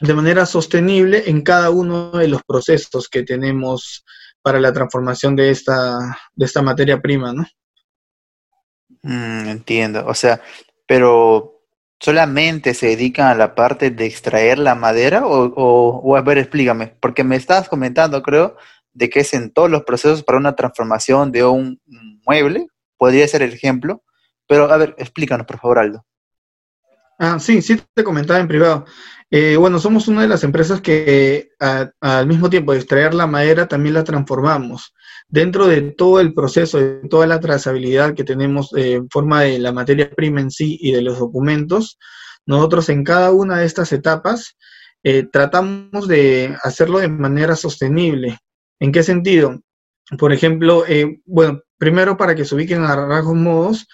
de 0.00 0.14
manera 0.14 0.46
sostenible 0.46 1.24
en 1.26 1.42
cada 1.42 1.70
uno 1.70 2.12
de 2.12 2.28
los 2.28 2.44
procesos 2.44 3.08
que 3.08 3.24
tenemos 3.24 4.04
para 4.40 4.60
la 4.60 4.72
transformación 4.72 5.34
de 5.34 5.50
esta, 5.50 5.98
de 6.32 6.46
esta 6.46 6.62
materia 6.62 7.02
prima, 7.02 7.32
¿no? 7.32 7.44
Mm, 9.02 9.48
entiendo. 9.48 10.06
O 10.06 10.14
sea, 10.14 10.42
pero 10.86 11.64
solamente 11.98 12.74
se 12.74 12.86
dedican 12.86 13.26
a 13.26 13.34
la 13.34 13.56
parte 13.56 13.90
de 13.90 14.06
extraer 14.06 14.60
la 14.60 14.76
madera 14.76 15.26
o, 15.26 15.52
o, 15.56 16.16
a 16.16 16.22
ver, 16.22 16.38
explícame, 16.38 16.94
porque 17.00 17.24
me 17.24 17.34
estabas 17.34 17.68
comentando, 17.68 18.22
creo, 18.22 18.56
de 18.92 19.10
que 19.10 19.20
es 19.20 19.34
en 19.34 19.50
todos 19.50 19.68
los 19.68 19.82
procesos 19.82 20.22
para 20.22 20.38
una 20.38 20.54
transformación 20.54 21.32
de 21.32 21.44
un 21.44 21.80
mueble, 22.24 22.68
podría 22.98 23.26
ser 23.28 23.42
el 23.42 23.52
ejemplo, 23.52 24.02
pero 24.46 24.70
a 24.70 24.76
ver, 24.76 24.94
explícanos, 24.98 25.46
por 25.46 25.58
favor, 25.58 25.78
Aldo. 25.78 26.04
Ah, 27.18 27.38
sí, 27.40 27.62
sí 27.62 27.80
te 27.94 28.04
comentaba 28.04 28.38
en 28.38 28.48
privado. 28.48 28.84
Eh, 29.30 29.56
bueno, 29.56 29.78
somos 29.78 30.08
una 30.08 30.22
de 30.22 30.28
las 30.28 30.44
empresas 30.44 30.80
que 30.80 31.50
al 31.58 32.26
mismo 32.26 32.48
tiempo 32.48 32.72
de 32.72 32.78
extraer 32.78 33.12
la 33.12 33.26
madera 33.26 33.66
también 33.66 33.94
la 33.94 34.04
transformamos 34.04 34.94
dentro 35.28 35.66
de 35.66 35.82
todo 35.82 36.20
el 36.20 36.32
proceso, 36.32 36.78
de 36.78 37.08
toda 37.10 37.26
la 37.26 37.40
trazabilidad 37.40 38.14
que 38.14 38.24
tenemos 38.24 38.72
eh, 38.74 38.94
en 38.94 39.10
forma 39.10 39.42
de 39.42 39.58
la 39.58 39.72
materia 39.72 40.10
prima 40.10 40.40
en 40.40 40.50
sí 40.50 40.78
y 40.80 40.92
de 40.92 41.02
los 41.02 41.18
documentos, 41.18 41.98
nosotros 42.46 42.88
en 42.88 43.04
cada 43.04 43.30
una 43.32 43.58
de 43.58 43.66
estas 43.66 43.92
etapas 43.92 44.56
eh, 45.02 45.24
tratamos 45.30 46.08
de 46.08 46.56
hacerlo 46.62 46.98
de 46.98 47.08
manera 47.08 47.56
sostenible. 47.56 48.38
¿En 48.80 48.92
qué 48.92 49.02
sentido? 49.02 49.60
Por 50.18 50.32
ejemplo, 50.32 50.84
bueno, 51.26 51.60
primero 51.78 52.16
para 52.16 52.34
que 52.34 52.44
se 52.44 52.54
ubiquen 52.54 52.84
a 52.84 52.94
rasgos 52.94 53.34
modos, 53.34 53.86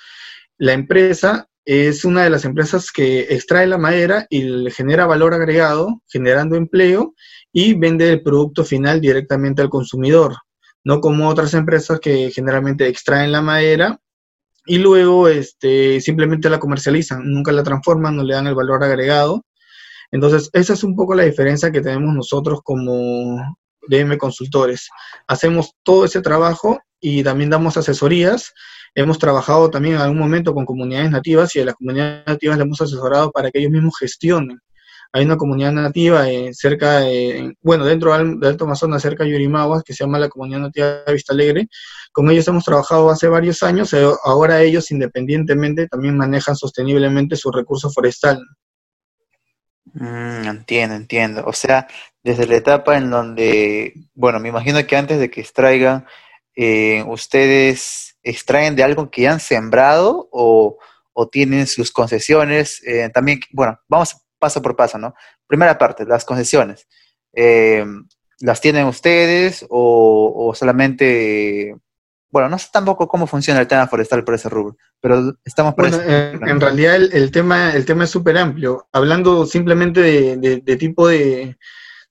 la 0.58 0.72
empresa 0.72 1.48
es 1.64 2.04
una 2.04 2.24
de 2.24 2.30
las 2.30 2.44
empresas 2.44 2.90
que 2.92 3.20
extrae 3.30 3.66
la 3.66 3.78
madera 3.78 4.26
y 4.28 4.70
genera 4.70 5.06
valor 5.06 5.34
agregado, 5.34 6.02
generando 6.08 6.56
empleo 6.56 7.14
y 7.52 7.74
vende 7.74 8.10
el 8.10 8.22
producto 8.22 8.64
final 8.64 9.00
directamente 9.00 9.62
al 9.62 9.70
consumidor 9.70 10.34
no 10.84 11.00
como 11.00 11.28
otras 11.28 11.54
empresas 11.54 11.98
que 11.98 12.30
generalmente 12.30 12.86
extraen 12.86 13.32
la 13.32 13.40
madera 13.40 13.98
y 14.66 14.78
luego 14.78 15.28
este, 15.28 16.00
simplemente 16.00 16.50
la 16.50 16.60
comercializan, 16.60 17.22
nunca 17.24 17.52
la 17.52 17.62
transforman, 17.62 18.16
no 18.16 18.22
le 18.22 18.34
dan 18.34 18.46
el 18.46 18.54
valor 18.54 18.84
agregado. 18.84 19.44
Entonces, 20.10 20.48
esa 20.52 20.74
es 20.74 20.84
un 20.84 20.94
poco 20.94 21.14
la 21.14 21.24
diferencia 21.24 21.72
que 21.72 21.80
tenemos 21.80 22.14
nosotros 22.14 22.60
como 22.62 23.36
DM 23.88 24.16
consultores. 24.16 24.88
Hacemos 25.26 25.72
todo 25.82 26.04
ese 26.04 26.22
trabajo 26.22 26.80
y 27.04 27.22
también 27.22 27.50
damos 27.50 27.76
asesorías. 27.76 28.54
Hemos 28.94 29.18
trabajado 29.18 29.70
también 29.70 29.96
en 29.96 30.00
algún 30.00 30.18
momento 30.18 30.54
con 30.54 30.64
comunidades 30.64 31.10
nativas 31.10 31.54
y 31.54 31.60
a 31.60 31.66
las 31.66 31.74
comunidades 31.74 32.26
nativas 32.26 32.56
le 32.56 32.62
hemos 32.64 32.80
asesorado 32.80 33.30
para 33.30 33.50
que 33.50 33.58
ellos 33.58 33.72
mismos 33.72 33.94
gestionen 33.98 34.58
hay 35.14 35.24
una 35.24 35.36
comunidad 35.36 35.70
nativa 35.70 36.28
eh, 36.28 36.52
cerca, 36.52 37.04
bueno, 37.62 37.84
dentro 37.84 38.12
de 38.18 38.48
Alto 38.48 38.64
Amazonas, 38.64 39.00
cerca 39.00 39.22
de 39.22 39.30
Yurimaguas, 39.30 39.84
que 39.84 39.92
se 39.94 40.02
llama 40.02 40.18
la 40.18 40.28
Comunidad 40.28 40.58
Nativa 40.58 41.04
de 41.06 41.12
Vista 41.12 41.32
Alegre. 41.32 41.68
Con 42.10 42.28
ellos 42.32 42.48
hemos 42.48 42.64
trabajado 42.64 43.08
hace 43.10 43.28
varios 43.28 43.62
años, 43.62 43.92
eh, 43.92 44.04
ahora 44.24 44.60
ellos 44.62 44.90
independientemente 44.90 45.86
también 45.86 46.16
manejan 46.16 46.56
sosteniblemente 46.56 47.36
su 47.36 47.52
recurso 47.52 47.90
forestal. 47.90 48.42
Mm, 49.92 50.48
entiendo, 50.48 50.96
entiendo. 50.96 51.44
O 51.46 51.52
sea, 51.52 51.86
desde 52.24 52.48
la 52.48 52.56
etapa 52.56 52.96
en 52.96 53.08
donde, 53.08 53.92
bueno, 54.14 54.40
me 54.40 54.48
imagino 54.48 54.84
que 54.84 54.96
antes 54.96 55.20
de 55.20 55.30
que 55.30 55.42
extraigan, 55.42 56.06
eh, 56.56 57.04
ustedes 57.06 58.16
extraen 58.22 58.76
de 58.76 58.82
algo 58.82 59.10
que 59.10 59.28
han 59.28 59.40
sembrado 59.40 60.28
o, 60.32 60.78
o 61.12 61.28
tienen 61.28 61.66
sus 61.66 61.90
concesiones. 61.90 62.82
también, 63.12 63.40
bueno, 63.52 63.78
vamos 63.88 64.16
paso 64.44 64.60
por 64.60 64.76
paso, 64.76 64.98
¿no? 64.98 65.14
Primera 65.46 65.78
parte, 65.78 66.04
las 66.04 66.24
concesiones. 66.24 66.86
Eh, 67.32 67.84
¿Las 68.40 68.60
tienen 68.60 68.86
ustedes 68.86 69.64
o, 69.70 70.52
solamente... 70.54 71.74
Bueno, 72.30 72.48
no 72.48 72.58
sé 72.58 72.66
tampoco 72.72 73.06
cómo 73.06 73.28
funciona 73.28 73.60
el 73.60 73.68
tema 73.68 73.86
forestal 73.86 74.24
por 74.24 74.34
ese 74.34 74.48
rubro, 74.48 74.76
pero 75.00 75.36
estamos 75.44 75.74
por 75.74 75.88
bueno, 75.88 76.02
en, 76.02 76.60
realidad 76.60 76.96
el, 76.96 77.30
tema, 77.30 77.72
el 77.72 77.84
tema 77.84 78.04
es 78.04 78.10
súper 78.10 78.36
amplio. 78.36 78.88
Hablando 78.92 79.46
simplemente 79.46 80.00
de, 80.00 80.76
tipo 80.76 81.06
de, 81.06 81.56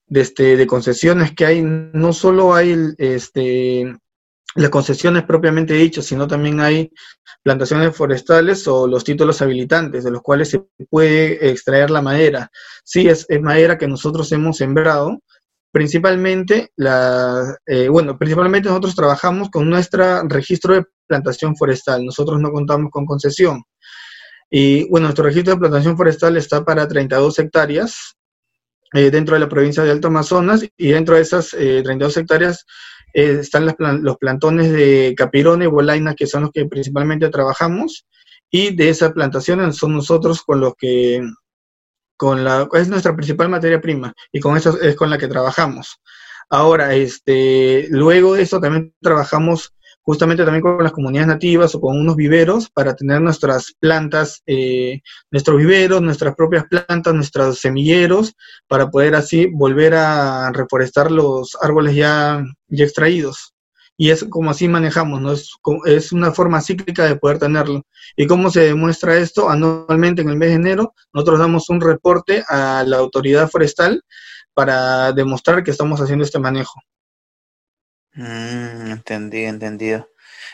este, 0.10 0.56
de 0.56 0.66
concesiones 0.66 1.34
que 1.34 1.46
hay, 1.46 1.62
no 1.62 2.14
solo 2.14 2.56
hay 2.56 2.74
este, 2.98 3.98
las 4.56 4.70
concesiones 4.70 5.24
propiamente 5.24 5.74
dicho, 5.74 6.02
sino 6.02 6.28
también 6.28 6.60
hay 6.60 6.92
plantaciones 7.42 7.96
forestales 7.96 8.68
o 8.68 8.88
los 8.88 9.04
títulos 9.04 9.42
habilitantes, 9.42 10.04
de 10.04 10.12
los 10.12 10.22
cuales 10.22 10.50
se 10.50 10.64
puede 10.90 11.50
extraer 11.50 11.90
la 11.90 12.02
madera. 12.02 12.52
Sí, 12.84 13.08
es, 13.08 13.26
madera 13.42 13.78
que 13.78 13.88
nosotros 13.88 14.32
hemos 14.32 14.58
sembrado. 14.58 15.20
Principalmente, 15.72 16.72
eh, 17.66 17.88
bueno, 17.90 18.18
principalmente 18.18 18.70
nosotros 18.70 18.96
trabajamos 18.96 19.50
con 19.50 19.68
nuestro 19.70 20.28
registro 20.28 20.76
de 20.76 20.86
plantación 21.08 21.56
forestal. 21.56 22.06
Nosotros 22.06 22.40
no 22.40 22.52
contamos 22.52 22.92
con 22.92 23.06
concesión. 23.06 23.64
Y 24.52 24.88
bueno, 24.90 25.08
nuestro 25.08 25.26
registro 25.26 25.56
de 25.56 25.60
plantación 25.60 25.98
forestal 25.98 26.38
está 26.38 26.64
para 26.64 26.88
32 26.88 27.40
hectáreas 27.40 28.16
eh, 28.94 29.10
dentro 29.10 29.34
de 29.34 29.40
la 29.40 29.50
provincia 29.50 29.82
de 29.84 29.90
Alto 29.90 30.10
Amazonas 30.10 30.64
y 30.78 30.90
dentro 30.90 31.16
de 31.16 31.22
esas 31.22 31.50
32 31.50 32.16
eh, 32.16 32.20
hectáreas 32.20 32.66
eh, 33.14 33.38
están 33.40 33.66
los 33.66 34.18
plantones 34.18 34.72
de 34.72 35.14
capirona 35.16 35.66
y 35.66 35.68
bolaina, 35.68 36.16
que 36.16 36.28
son 36.28 36.44
los 36.44 36.52
que 36.52 36.66
principalmente 36.66 37.30
trabajamos, 37.30 38.06
y 38.50 38.76
de 38.76 38.90
esas 38.90 39.14
plantaciones 39.14 39.76
son 39.78 39.94
nosotros 39.94 40.44
con 40.44 40.60
los 40.60 40.74
que, 40.76 41.22
con 42.18 42.44
la, 42.44 42.68
es 42.74 42.90
nuestra 42.90 43.16
principal 43.16 43.50
materia 43.50 43.82
prima, 43.82 44.14
y 44.32 44.40
con 44.40 44.58
eso 44.58 44.80
es 44.82 44.96
con 44.96 45.10
la 45.10 45.18
que 45.18 45.28
trabajamos. 45.28 46.00
Ahora, 46.50 46.94
este, 46.94 47.88
luego 47.90 48.36
de 48.36 48.44
eso 48.44 48.60
también 48.60 48.94
trabajamos 49.02 49.74
justamente 50.04 50.44
también 50.44 50.62
con 50.62 50.84
las 50.84 50.92
comunidades 50.92 51.28
nativas 51.28 51.74
o 51.76 51.82
con 51.82 51.98
unos 52.00 52.16
viveros 52.16 52.70
para 52.70 52.96
tener 52.96 53.22
nuestras 53.22 53.74
plantas, 53.80 54.44
eh, 54.46 55.02
nuestros 55.32 55.58
viveros, 55.58 56.02
nuestras 56.02 56.36
propias 56.36 56.66
plantas, 56.66 57.14
nuestros 57.14 57.60
semilleros, 57.60 58.34
para 58.68 58.90
poder 58.90 59.16
así 59.16 59.48
volver 59.48 59.96
a 59.96 60.52
reforestar 60.52 61.12
los 61.12 61.58
árboles 61.62 61.96
ya, 61.96 62.44
ya 62.68 62.84
extraídos. 62.84 63.54
Y 63.96 64.10
es 64.10 64.26
como 64.30 64.50
así 64.50 64.68
manejamos, 64.68 65.22
¿no? 65.22 65.32
Es, 65.32 65.52
es 65.86 66.12
una 66.12 66.32
forma 66.32 66.62
cíclica 66.62 67.06
de 67.06 67.16
poder 67.16 67.38
tenerlo. 67.40 67.84
¿Y 68.18 68.28
cómo 68.28 68.50
se 68.50 68.62
demuestra 68.62 69.18
esto? 69.18 69.50
Anualmente 69.50 70.24
en 70.24 70.30
el 70.30 70.36
mes 70.36 70.50
de 70.50 70.56
enero, 70.56 70.94
nosotros 71.14 71.40
damos 71.40 71.70
un 71.70 71.80
reporte 71.80 72.44
a 72.50 72.84
la 72.86 72.98
autoridad 72.98 73.50
forestal 73.50 74.04
para 74.54 75.12
demostrar 75.14 75.64
que 75.64 75.72
estamos 75.72 76.02
haciendo 76.02 76.26
este 76.26 76.40
manejo. 76.40 76.82
Mm, 78.16 78.92
entendido, 78.92 79.50
entendido. 79.50 80.10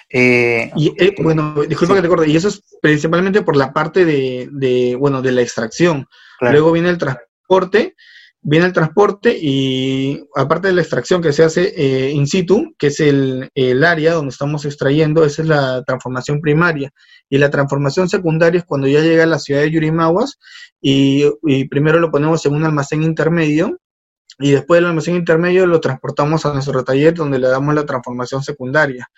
Eh, 0.09 0.71
y 0.75 0.93
eh, 0.97 1.13
bueno, 1.21 1.55
disculpa 1.67 1.95
que 1.95 2.01
te 2.01 2.07
corte, 2.07 2.29
y 2.29 2.35
eso 2.35 2.47
es 2.47 2.63
principalmente 2.81 3.41
por 3.41 3.55
la 3.55 3.73
parte 3.73 4.05
de, 4.05 4.95
bueno, 4.99 5.21
de 5.21 5.31
la 5.31 5.41
extracción. 5.41 6.07
Luego 6.39 6.71
viene 6.71 6.89
el 6.89 6.97
transporte, 6.97 7.95
viene 8.41 8.67
el 8.67 8.73
transporte 8.73 9.37
y 9.39 10.23
aparte 10.35 10.69
de 10.69 10.73
la 10.73 10.81
extracción 10.81 11.21
que 11.21 11.33
se 11.33 11.43
hace 11.43 11.73
eh, 11.75 12.11
in 12.11 12.27
situ, 12.27 12.73
que 12.77 12.87
es 12.87 12.99
el, 13.01 13.51
área 13.83 14.13
donde 14.13 14.29
estamos 14.29 14.63
extrayendo, 14.63 15.25
esa 15.25 15.41
es 15.41 15.47
la 15.47 15.83
transformación 15.83 16.39
primaria. 16.39 16.91
Y 17.29 17.37
la 17.37 17.49
transformación 17.49 18.07
secundaria 18.09 18.59
es 18.59 18.65
cuando 18.65 18.87
ya 18.87 19.01
llega 19.01 19.23
a 19.23 19.27
la 19.27 19.39
ciudad 19.39 19.61
de 19.61 19.71
Yurimaguas 19.71 20.39
y, 20.81 21.25
y 21.43 21.67
primero 21.67 21.99
lo 21.99 22.09
ponemos 22.09 22.45
en 22.45 22.55
un 22.55 22.63
almacén 22.63 23.03
intermedio 23.03 23.79
y 24.39 24.51
después 24.51 24.77
del 24.77 24.89
almacén 24.89 25.15
intermedio 25.15 25.67
lo 25.67 25.81
transportamos 25.81 26.45
a 26.45 26.53
nuestro 26.53 26.83
taller 26.83 27.13
donde 27.13 27.39
le 27.39 27.49
damos 27.49 27.75
la 27.75 27.85
transformación 27.85 28.41
secundaria. 28.41 29.09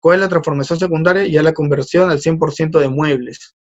¿Cuál 0.00 0.16
es 0.16 0.20
la 0.22 0.28
transformación 0.28 0.78
secundaria? 0.78 1.26
Ya 1.26 1.42
la 1.42 1.52
conversión 1.52 2.10
al 2.10 2.20
100% 2.20 2.78
de 2.78 2.88
muebles. 2.88 3.54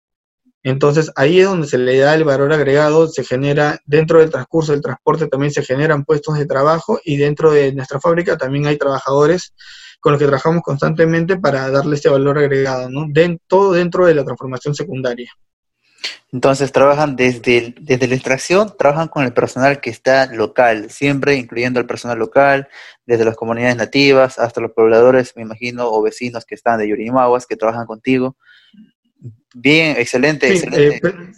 Entonces 0.62 1.12
ahí 1.16 1.40
es 1.40 1.46
donde 1.46 1.68
se 1.68 1.78
le 1.78 1.98
da 1.98 2.16
el 2.16 2.24
valor 2.24 2.54
agregado, 2.54 3.08
se 3.08 3.24
genera, 3.24 3.80
dentro 3.86 4.20
del 4.20 4.30
transcurso 4.30 4.72
del 4.72 4.82
transporte 4.82 5.28
también 5.28 5.52
se 5.52 5.64
generan 5.64 6.06
puestos 6.06 6.38
de 6.38 6.46
trabajo 6.46 7.00
y 7.04 7.18
dentro 7.18 7.52
de 7.52 7.74
nuestra 7.74 8.00
fábrica 8.00 8.38
también 8.38 8.68
hay 8.68 8.78
trabajadores 8.78 9.54
con 10.00 10.14
los 10.14 10.20
que 10.20 10.28
trabajamos 10.28 10.62
constantemente 10.62 11.38
para 11.38 11.70
darle 11.70 11.96
este 11.96 12.10
valor 12.10 12.38
agregado, 12.38 12.90
¿no? 12.90 13.08
todo 13.48 13.74
dentro 13.74 14.06
de 14.06 14.16
la 14.16 14.24
transformación 14.24 14.74
secundaria. 14.74 15.32
Entonces 16.32 16.72
trabajan 16.72 17.16
desde, 17.16 17.76
desde 17.80 18.08
la 18.08 18.16
extracción, 18.16 18.74
trabajan 18.78 19.08
con 19.08 19.24
el 19.24 19.34
personal 19.34 19.80
que 19.80 19.92
está 19.92 20.26
local, 20.26 20.90
siempre 20.90 21.36
incluyendo 21.36 21.80
el 21.80 21.86
personal 21.86 22.18
local, 22.18 22.68
desde 23.06 23.24
las 23.24 23.36
comunidades 23.36 23.76
nativas 23.76 24.40
hasta 24.40 24.60
los 24.60 24.72
pobladores, 24.72 25.34
me 25.36 25.44
imagino, 25.44 25.88
o 25.88 26.02
vecinos 26.02 26.46
que 26.46 26.56
están 26.56 26.80
de 26.80 26.90
Yurimaguas, 26.90 27.46
que 27.46 27.56
trabajan 27.56 27.86
contigo. 27.86 28.36
Bien, 29.54 29.96
excelente, 29.98 30.48
sí, 30.48 30.54
excelente. 30.66 31.08
Eh, 31.08 31.32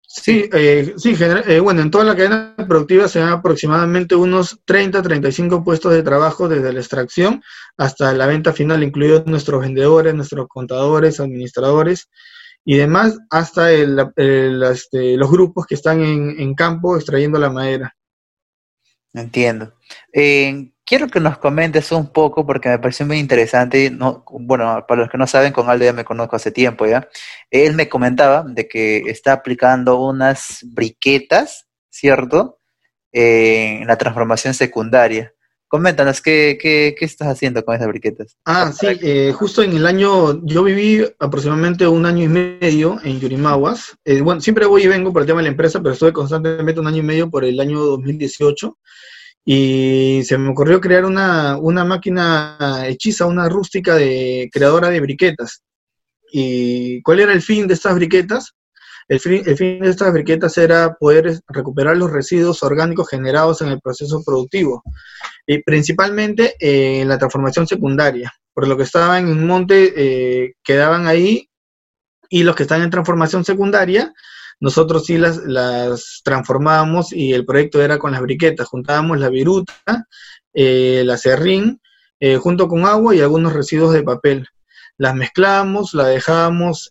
sí, 0.00 0.48
eh, 0.50 0.94
sí 0.96 1.14
eh, 1.20 1.60
bueno, 1.60 1.82
en 1.82 1.90
toda 1.90 2.04
la 2.04 2.16
cadena 2.16 2.54
productiva 2.56 3.06
se 3.06 3.18
dan 3.18 3.28
aproximadamente 3.28 4.14
unos 4.14 4.60
30, 4.64 5.02
35 5.02 5.62
puestos 5.62 5.92
de 5.92 6.02
trabajo 6.02 6.48
desde 6.48 6.72
la 6.72 6.80
extracción 6.80 7.42
hasta 7.76 8.14
la 8.14 8.26
venta 8.26 8.54
final, 8.54 8.82
incluidos 8.82 9.26
nuestros 9.26 9.60
vendedores, 9.60 10.14
nuestros 10.14 10.48
contadores, 10.48 11.20
administradores 11.20 12.08
y 12.64 12.76
demás, 12.76 13.18
hasta 13.30 13.72
el, 13.72 13.98
este, 14.70 15.16
los 15.16 15.30
grupos 15.30 15.66
que 15.66 15.74
están 15.74 16.02
en, 16.02 16.54
campo 16.54 16.96
extrayendo 16.96 17.38
la 17.38 17.50
madera. 17.50 17.96
Entiendo. 19.14 19.74
Eh, 20.12 20.70
quiero 20.84 21.08
que 21.08 21.20
nos 21.20 21.38
comentes 21.38 21.92
un 21.92 22.12
poco, 22.12 22.46
porque 22.46 22.68
me 22.68 22.78
pareció 22.78 23.06
muy 23.06 23.18
interesante. 23.18 23.90
No, 23.90 24.24
bueno, 24.30 24.84
para 24.86 25.02
los 25.02 25.10
que 25.10 25.18
no 25.18 25.26
saben, 25.26 25.52
con 25.52 25.68
Aldo 25.68 25.84
ya 25.84 25.92
me 25.92 26.04
conozco 26.04 26.36
hace 26.36 26.50
tiempo 26.50 26.86
ya. 26.86 27.08
Él 27.50 27.74
me 27.74 27.88
comentaba 27.88 28.44
de 28.46 28.68
que 28.68 28.98
está 29.06 29.32
aplicando 29.32 30.00
unas 30.00 30.60
briquetas, 30.62 31.68
¿cierto? 31.90 32.60
Eh, 33.12 33.78
en 33.80 33.86
la 33.86 33.96
transformación 33.96 34.54
secundaria. 34.54 35.32
Coméntanos, 35.68 36.22
¿qué, 36.22 36.56
qué, 36.58 36.94
qué 36.98 37.04
estás 37.04 37.28
haciendo 37.28 37.62
con 37.62 37.76
esas 37.76 37.88
briquetas? 37.88 38.38
Ah, 38.46 38.72
sí, 38.72 38.86
eh, 39.02 39.32
justo 39.34 39.62
en 39.62 39.76
el 39.76 39.86
año, 39.86 40.42
yo 40.46 40.64
viví 40.64 41.04
aproximadamente 41.18 41.86
un 41.86 42.06
año 42.06 42.24
y 42.24 42.28
medio 42.28 42.98
en 43.04 43.20
Yurimaguas. 43.20 43.94
Eh, 44.02 44.22
bueno, 44.22 44.40
siempre 44.40 44.64
voy 44.64 44.84
y 44.84 44.88
vengo 44.88 45.12
por 45.12 45.22
el 45.22 45.26
tema 45.26 45.40
de 45.40 45.44
la 45.44 45.50
empresa, 45.50 45.80
pero 45.82 45.92
estuve 45.92 46.14
constantemente 46.14 46.80
un 46.80 46.86
año 46.86 46.98
y 46.98 47.02
medio 47.02 47.28
por 47.28 47.44
el 47.44 47.60
año 47.60 47.80
2018. 47.80 48.78
Y 49.44 50.22
se 50.24 50.38
me 50.38 50.50
ocurrió 50.50 50.80
crear 50.80 51.04
una, 51.04 51.58
una 51.58 51.84
máquina 51.84 52.84
hechiza, 52.86 53.26
una 53.26 53.48
rústica 53.50 53.94
de 53.94 54.48
creadora 54.50 54.88
de 54.88 55.00
briquetas. 55.00 55.62
¿Y 56.32 57.02
cuál 57.02 57.20
era 57.20 57.32
el 57.34 57.42
fin 57.42 57.66
de 57.66 57.74
estas 57.74 57.94
briquetas? 57.94 58.54
El 59.08 59.20
fin, 59.20 59.42
el 59.46 59.56
fin, 59.56 59.80
de 59.80 59.88
estas 59.88 60.12
briquetas 60.12 60.58
era 60.58 60.94
poder 60.94 61.40
recuperar 61.48 61.96
los 61.96 62.12
residuos 62.12 62.62
orgánicos 62.62 63.08
generados 63.08 63.62
en 63.62 63.68
el 63.68 63.80
proceso 63.80 64.22
productivo 64.24 64.82
y 65.46 65.62
principalmente 65.62 66.56
eh, 66.60 67.00
en 67.00 67.08
la 67.08 67.16
transformación 67.16 67.66
secundaria, 67.66 68.30
por 68.52 68.68
lo 68.68 68.76
que 68.76 68.82
estaban 68.82 69.24
en 69.24 69.38
un 69.38 69.46
monte 69.46 69.94
eh, 69.96 70.52
quedaban 70.62 71.06
ahí 71.06 71.48
y 72.28 72.42
los 72.42 72.54
que 72.54 72.64
están 72.64 72.82
en 72.82 72.90
transformación 72.90 73.46
secundaria, 73.46 74.12
nosotros 74.60 75.06
sí 75.06 75.16
las, 75.16 75.38
las 75.38 76.20
transformábamos 76.22 77.10
y 77.14 77.32
el 77.32 77.46
proyecto 77.46 77.80
era 77.82 77.98
con 77.98 78.12
las 78.12 78.20
briquetas, 78.20 78.68
juntábamos 78.68 79.18
la 79.18 79.30
viruta, 79.30 79.72
eh, 80.52 81.02
la 81.06 81.16
serrín, 81.16 81.80
junto 82.40 82.66
con 82.66 82.84
agua 82.84 83.14
y 83.14 83.20
algunos 83.20 83.52
residuos 83.52 83.92
de 83.92 84.02
papel. 84.02 84.48
Las 84.96 85.14
mezclábamos, 85.14 85.94
la 85.94 86.08
dejábamos, 86.08 86.90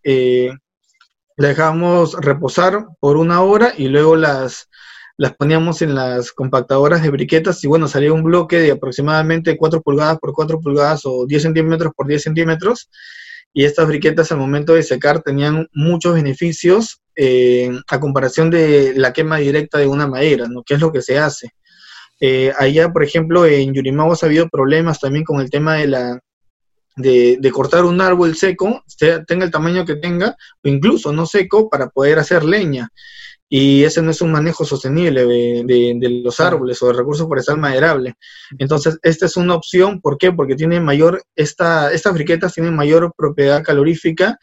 la 1.38 1.50
dejábamos 1.50 2.13
reposar 2.19 2.88
por 3.00 3.15
una 3.15 3.41
hora 3.41 3.73
y 3.78 3.88
luego 3.88 4.15
las, 4.15 4.69
las 5.17 5.36
poníamos 5.36 5.82
en 5.82 5.95
las 5.95 6.32
compactadoras 6.32 7.04
de 7.04 7.12
briquetas 7.12 7.63
y 7.63 7.67
bueno, 7.67 7.88
salía 7.88 8.12
un 8.12 8.23
bloque 8.23 8.60
de 8.60 8.71
aproximadamente 8.71 9.56
4 9.56 9.82
pulgadas 9.82 10.17
por 10.19 10.34
4 10.34 10.60
pulgadas 10.60 11.02
o 11.06 11.26
10 11.28 11.41
centímetros 11.41 11.93
por 11.95 12.08
10 12.08 12.23
centímetros 12.23 12.89
y 13.54 13.65
estas 13.65 13.88
briquetas 13.88 14.32
al 14.32 14.39
momento 14.39 14.73
de 14.73 14.84
secar 14.84 15.21
tenían 15.21 15.67
muchos 15.73 16.15
beneficios 16.15 17.02
eh, 17.15 17.71
a 17.88 18.00
comparación 18.00 18.50
de 18.50 18.93
la 18.95 19.13
quema 19.13 19.38
directa 19.38 19.78
de 19.78 19.88
una 19.88 20.08
madera, 20.08 20.47
¿no? 20.47 20.63
que 20.63 20.73
es 20.73 20.80
lo 20.80 20.91
que 20.91 21.02
se 21.02 21.17
hace. 21.17 21.52
Eh, 22.19 22.52
allá, 22.58 22.91
por 22.91 23.04
ejemplo, 23.04 23.45
en 23.45 23.73
Yurimaguas 23.73 24.23
ha 24.23 24.26
habido 24.26 24.50
problemas 24.50 25.00
también 25.00 25.23
con 25.23 25.39
el 25.39 25.52
tema 25.52 25.76
de 25.76 25.88
la 25.88 26.19
de, 26.97 27.38
de, 27.39 27.51
cortar 27.51 27.86
un 27.86 28.01
árbol 28.01 28.36
seco, 28.36 28.83
tenga 29.27 29.45
el 29.45 29.51
tamaño 29.51 29.86
que 29.86 29.95
tenga, 29.95 30.36
o 30.63 30.67
incluso 30.67 31.13
no 31.13 31.25
seco, 31.25 31.69
para 31.69 31.89
poder 31.89 32.19
hacer 32.19 32.43
leña 32.43 32.91
y 33.49 33.83
ese 33.83 34.01
no 34.01 34.12
es 34.12 34.21
un 34.21 34.31
manejo 34.31 34.65
sostenible 34.65 35.25
de, 35.25 36.21
los 36.23 36.39
árboles 36.39 36.81
o 36.81 36.88
de 36.88 36.93
recursos 36.93 37.27
forestal 37.27 37.57
maderable. 37.57 38.15
Entonces, 38.57 38.99
esta 39.03 39.25
es 39.25 39.38
una 39.38 39.55
opción, 39.55 40.01
¿por 40.01 40.17
qué? 40.17 40.31
Porque 40.33 40.55
tiene 40.55 40.81
mayor, 40.81 41.23
esta, 41.36 41.91
estas 41.93 42.13
briquetas 42.13 42.53
tienen 42.53 42.75
mayor 42.75 43.13
propiedad 43.15 43.63
calorífica, 43.63 44.38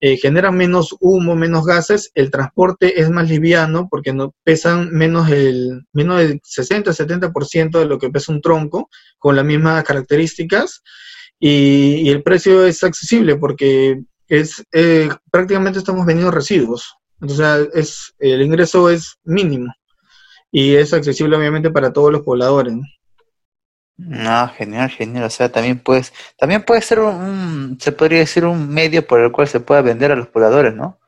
eh, 0.00 0.18
generan 0.18 0.56
menos 0.56 0.94
humo, 1.00 1.36
menos 1.36 1.64
gases, 1.64 2.10
el 2.14 2.30
transporte 2.30 3.00
es 3.00 3.08
más 3.10 3.28
liviano 3.28 3.88
porque 3.90 4.12
no 4.12 4.34
pesan 4.44 4.90
menos, 4.90 5.30
el, 5.30 5.86
menos 5.92 6.18
del 6.18 6.40
60-70% 6.40 7.78
de 7.78 7.86
lo 7.86 7.98
que 7.98 8.10
pesa 8.10 8.32
un 8.32 8.42
tronco, 8.42 8.90
con 9.18 9.36
las 9.36 9.44
mismas 9.44 9.84
características, 9.84 10.82
y, 11.40 12.10
el 12.10 12.22
precio 12.22 12.64
es 12.66 12.84
accesible 12.84 13.36
porque 13.36 14.02
es 14.28 14.62
eh, 14.72 15.08
prácticamente 15.30 15.78
estamos 15.78 16.06
vendiendo 16.06 16.30
residuos. 16.30 16.94
Entonces, 17.20 17.68
es, 17.74 18.14
el 18.18 18.42
ingreso 18.42 18.90
es 18.90 19.18
mínimo 19.24 19.72
y 20.52 20.74
es 20.74 20.92
accesible 20.92 21.36
obviamente 21.36 21.70
para 21.70 21.92
todos 21.92 22.12
los 22.12 22.22
pobladores. 22.22 22.74
¿no? 23.96 24.48
genial, 24.56 24.90
genial. 24.90 25.24
O 25.24 25.30
sea, 25.30 25.50
también 25.50 25.78
puedes, 25.78 26.12
también 26.38 26.62
puede 26.62 26.82
ser 26.82 27.00
un, 27.00 27.78
se 27.80 27.92
podría 27.92 28.20
decir 28.20 28.44
un 28.44 28.68
medio 28.68 29.06
por 29.06 29.20
el 29.20 29.32
cual 29.32 29.48
se 29.48 29.60
pueda 29.60 29.82
vender 29.82 30.12
a 30.12 30.16
los 30.16 30.28
pobladores, 30.28 30.74
¿no? 30.74 30.98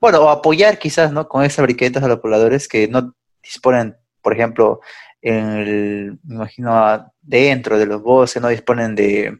Bueno, 0.00 0.20
o 0.20 0.28
apoyar 0.30 0.78
quizás, 0.78 1.12
¿no? 1.12 1.28
Con 1.28 1.44
esas 1.44 1.62
briquetas 1.64 2.02
a 2.02 2.08
los 2.08 2.20
pobladores 2.20 2.68
que 2.68 2.88
no 2.88 3.14
disponen, 3.42 3.96
por 4.22 4.32
ejemplo, 4.32 4.80
el, 5.20 6.18
me 6.24 6.34
imagino, 6.36 7.12
dentro 7.20 7.78
de 7.78 7.86
los 7.86 8.02
bosques, 8.02 8.42
no 8.42 8.48
disponen 8.48 8.94
de, 8.94 9.38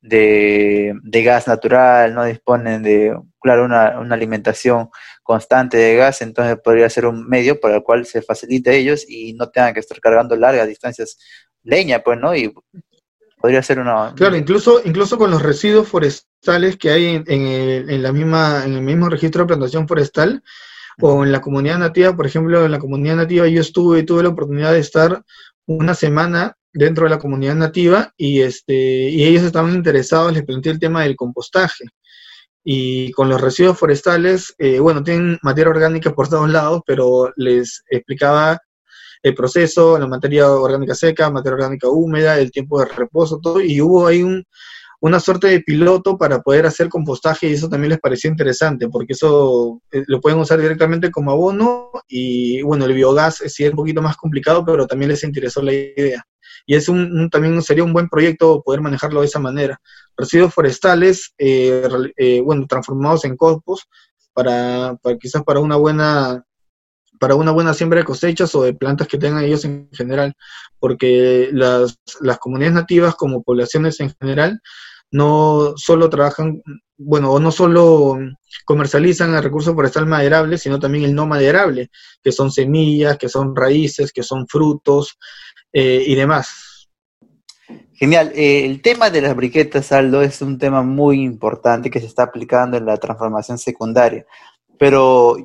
de, 0.00 0.94
gas 1.24 1.46
natural, 1.46 2.14
no 2.14 2.24
disponen 2.24 2.82
de, 2.82 3.16
claro, 3.40 3.64
una, 3.64 3.88
alimentación 4.14 4.90
constante 5.22 5.76
de 5.76 5.96
gas, 5.96 6.22
entonces 6.22 6.56
podría 6.62 6.88
ser 6.88 7.06
un 7.06 7.28
medio 7.28 7.60
para 7.60 7.76
el 7.76 7.82
cual 7.82 8.06
se 8.06 8.22
facilite 8.22 8.70
a 8.70 8.74
ellos 8.74 9.04
y 9.08 9.34
no 9.34 9.50
tengan 9.50 9.74
que 9.74 9.80
estar 9.80 10.00
cargando 10.00 10.36
largas 10.36 10.68
distancias 10.68 11.18
leña, 11.62 12.00
pues, 12.00 12.18
¿no? 12.18 12.34
Y 12.34 12.52
podría 13.40 13.62
ser 13.62 13.78
una... 13.78 14.14
Claro, 14.14 14.36
incluso, 14.36 14.80
incluso 14.84 15.18
con 15.18 15.30
los 15.30 15.42
residuos 15.42 15.88
forestales 15.88 16.76
que 16.76 16.90
hay 16.90 17.06
en, 17.06 17.24
en, 17.26 18.02
la 18.02 18.12
misma, 18.12 18.64
en 18.64 18.74
el 18.74 18.82
mismo 18.82 19.08
registro 19.08 19.42
de 19.42 19.48
plantación 19.48 19.86
forestal, 19.86 20.42
o 21.02 21.24
en 21.24 21.32
la 21.32 21.40
comunidad 21.40 21.78
nativa, 21.78 22.14
por 22.14 22.26
ejemplo, 22.26 22.64
en 22.64 22.70
la 22.70 22.78
comunidad 22.78 23.16
nativa 23.16 23.46
yo 23.48 23.60
estuve 23.60 24.02
tuve 24.02 24.22
la 24.22 24.28
oportunidad 24.30 24.72
de 24.72 24.80
estar 24.80 25.24
una 25.66 25.94
semana 25.94 26.56
dentro 26.72 27.04
de 27.04 27.10
la 27.10 27.18
comunidad 27.18 27.56
nativa 27.56 28.12
y, 28.16 28.40
este, 28.42 28.74
y 28.74 29.24
ellos 29.24 29.42
estaban 29.42 29.74
interesados, 29.74 30.32
les 30.32 30.44
planteé 30.44 30.72
el 30.72 30.80
tema 30.80 31.02
del 31.02 31.16
compostaje. 31.16 31.84
Y 32.62 33.10
con 33.12 33.28
los 33.28 33.40
residuos 33.40 33.78
forestales, 33.78 34.54
eh, 34.58 34.78
bueno, 34.80 35.02
tienen 35.02 35.38
materia 35.42 35.70
orgánica 35.70 36.12
por 36.12 36.28
todos 36.28 36.50
lados, 36.50 36.82
pero 36.86 37.32
les 37.36 37.82
explicaba 37.90 38.58
el 39.22 39.34
proceso, 39.34 39.98
la 39.98 40.06
materia 40.06 40.50
orgánica 40.50 40.94
seca, 40.94 41.30
materia 41.30 41.56
orgánica 41.56 41.88
húmeda, 41.88 42.38
el 42.38 42.50
tiempo 42.50 42.80
de 42.80 42.86
reposo, 42.86 43.38
todo, 43.42 43.60
y 43.60 43.80
hubo 43.80 44.06
ahí 44.06 44.22
un, 44.22 44.44
una 45.00 45.18
suerte 45.18 45.48
de 45.48 45.60
piloto 45.60 46.18
para 46.18 46.40
poder 46.42 46.66
hacer 46.66 46.88
compostaje 46.88 47.48
y 47.48 47.54
eso 47.54 47.68
también 47.68 47.90
les 47.90 48.00
pareció 48.00 48.30
interesante 48.30 48.88
porque 48.88 49.14
eso 49.14 49.80
eh, 49.90 50.04
lo 50.06 50.20
pueden 50.20 50.38
usar 50.38 50.60
directamente 50.60 51.10
como 51.10 51.30
abono 51.30 51.90
y 52.06 52.60
bueno, 52.62 52.84
el 52.84 52.92
biogás 52.92 53.36
sí 53.46 53.64
es 53.64 53.70
un 53.70 53.76
poquito 53.76 54.02
más 54.02 54.16
complicado, 54.16 54.64
pero 54.64 54.86
también 54.86 55.10
les 55.10 55.24
interesó 55.24 55.62
la 55.62 55.72
idea. 55.72 56.24
Y 56.66 56.74
es 56.74 56.88
un, 56.88 57.30
también 57.30 57.60
sería 57.62 57.84
un 57.84 57.92
buen 57.92 58.08
proyecto 58.08 58.62
poder 58.62 58.80
manejarlo 58.80 59.20
de 59.20 59.26
esa 59.26 59.38
manera. 59.38 59.80
Residuos 60.16 60.54
forestales, 60.54 61.34
eh, 61.38 61.88
eh, 62.16 62.40
bueno, 62.40 62.66
transformados 62.66 63.24
en 63.24 63.36
compost 63.36 63.84
para, 64.32 64.96
para 65.02 65.18
quizás 65.18 65.42
para 65.42 65.60
una 65.60 65.76
buena 65.76 66.44
para 67.20 67.34
una 67.34 67.52
buena 67.52 67.74
siembra 67.74 68.00
de 68.00 68.06
cosechas 68.06 68.54
o 68.54 68.62
de 68.62 68.72
plantas 68.72 69.06
que 69.06 69.18
tengan 69.18 69.44
ellos 69.44 69.66
en 69.66 69.90
general, 69.92 70.32
porque 70.78 71.50
las, 71.52 71.98
las 72.20 72.38
comunidades 72.38 72.74
nativas 72.74 73.14
como 73.14 73.42
poblaciones 73.42 74.00
en 74.00 74.14
general 74.18 74.58
no 75.10 75.74
solo 75.76 76.08
trabajan, 76.08 76.62
bueno, 76.96 77.32
o 77.32 77.40
no 77.40 77.50
solo 77.50 78.18
comercializan 78.64 79.34
el 79.34 79.42
recurso 79.42 79.74
forestal 79.74 80.06
maderable, 80.06 80.56
sino 80.56 80.78
también 80.78 81.04
el 81.04 81.14
no 81.14 81.26
maderable, 81.26 81.90
que 82.22 82.32
son 82.32 82.50
semillas, 82.50 83.18
que 83.18 83.28
son 83.28 83.54
raíces, 83.54 84.12
que 84.12 84.22
son 84.22 84.46
frutos 84.48 85.18
eh, 85.72 86.04
y 86.06 86.14
demás. 86.14 86.70
Genial. 88.00 88.32
Eh, 88.34 88.64
el 88.64 88.80
tema 88.80 89.10
de 89.10 89.20
las 89.20 89.36
briquetas, 89.36 89.92
Aldo, 89.92 90.22
es 90.22 90.40
un 90.40 90.56
tema 90.56 90.82
muy 90.82 91.20
importante 91.22 91.90
que 91.90 92.00
se 92.00 92.06
está 92.06 92.22
aplicando 92.22 92.78
en 92.78 92.86
la 92.86 92.96
transformación 92.96 93.58
secundaria, 93.58 94.24
pero 94.78 95.36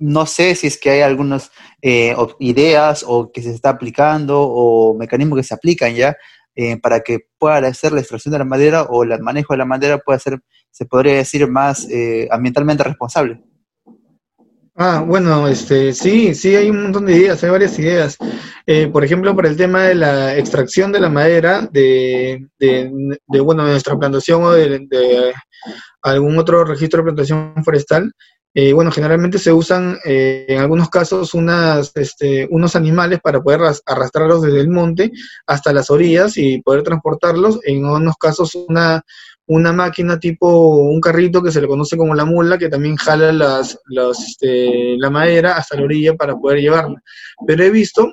no 0.00 0.26
sé 0.26 0.56
si 0.56 0.66
es 0.66 0.76
que 0.76 0.90
hay 0.90 1.02
algunas 1.02 1.52
eh, 1.80 2.16
ideas 2.40 3.04
o 3.06 3.30
que 3.30 3.42
se 3.42 3.52
está 3.52 3.70
aplicando 3.70 4.42
o 4.42 4.98
mecanismos 4.98 5.38
que 5.38 5.44
se 5.44 5.54
aplican 5.54 5.94
ya 5.94 6.16
eh, 6.56 6.78
para 6.78 6.98
que 6.98 7.28
pueda 7.38 7.58
hacer 7.58 7.92
la 7.92 8.00
extracción 8.00 8.32
de 8.32 8.38
la 8.38 8.44
madera 8.44 8.82
o 8.82 9.04
el 9.04 9.22
manejo 9.22 9.54
de 9.54 9.58
la 9.58 9.66
madera 9.66 9.98
pueda 9.98 10.18
ser, 10.18 10.40
se 10.72 10.84
podría 10.84 11.14
decir, 11.14 11.48
más 11.48 11.86
ambientalmente 12.28 12.82
responsable. 12.82 13.40
Ah, 14.78 15.02
bueno, 15.06 15.48
este, 15.48 15.94
sí, 15.94 16.34
sí, 16.34 16.54
hay 16.54 16.68
un 16.68 16.82
montón 16.82 17.06
de 17.06 17.16
ideas, 17.16 17.42
hay 17.42 17.48
varias 17.48 17.78
ideas. 17.78 18.18
Eh, 18.66 18.88
por 18.88 19.02
ejemplo, 19.04 19.34
para 19.34 19.48
el 19.48 19.56
tema 19.56 19.84
de 19.84 19.94
la 19.94 20.36
extracción 20.36 20.92
de 20.92 21.00
la 21.00 21.08
madera 21.08 21.66
de, 21.72 22.46
de, 22.58 23.40
bueno, 23.40 23.64
de 23.64 23.70
nuestra 23.70 23.98
plantación 23.98 24.44
o 24.44 24.52
de, 24.52 24.80
de, 24.80 25.32
algún 26.02 26.38
otro 26.38 26.62
registro 26.64 26.98
de 26.98 27.04
plantación 27.04 27.54
forestal, 27.64 28.12
eh, 28.52 28.74
bueno, 28.74 28.90
generalmente 28.90 29.38
se 29.38 29.50
usan 29.50 29.98
eh, 30.04 30.44
en 30.48 30.58
algunos 30.60 30.90
casos 30.90 31.32
unas, 31.32 31.92
este, 31.94 32.46
unos 32.50 32.76
animales 32.76 33.20
para 33.22 33.42
poder 33.42 33.60
arrastrarlos 33.86 34.42
desde 34.42 34.60
el 34.60 34.68
monte 34.68 35.10
hasta 35.46 35.72
las 35.72 35.90
orillas 35.90 36.36
y 36.36 36.60
poder 36.60 36.82
transportarlos. 36.82 37.60
En 37.64 37.86
unos 37.86 38.16
casos 38.16 38.54
una, 38.54 39.02
una 39.46 39.72
máquina 39.72 40.18
tipo 40.18 40.76
un 40.76 41.00
carrito 41.00 41.42
que 41.42 41.52
se 41.52 41.60
le 41.60 41.68
conoce 41.68 41.96
como 41.96 42.14
la 42.14 42.24
mula, 42.24 42.58
que 42.58 42.68
también 42.68 42.96
jala 42.96 43.32
las, 43.32 43.78
este, 44.28 44.96
la 44.98 45.10
madera 45.10 45.56
hasta 45.56 45.76
la 45.76 45.84
orilla 45.84 46.14
para 46.14 46.36
poder 46.36 46.60
llevarla. 46.60 47.02
Pero 47.46 47.62
he 47.62 47.70
visto 47.70 48.12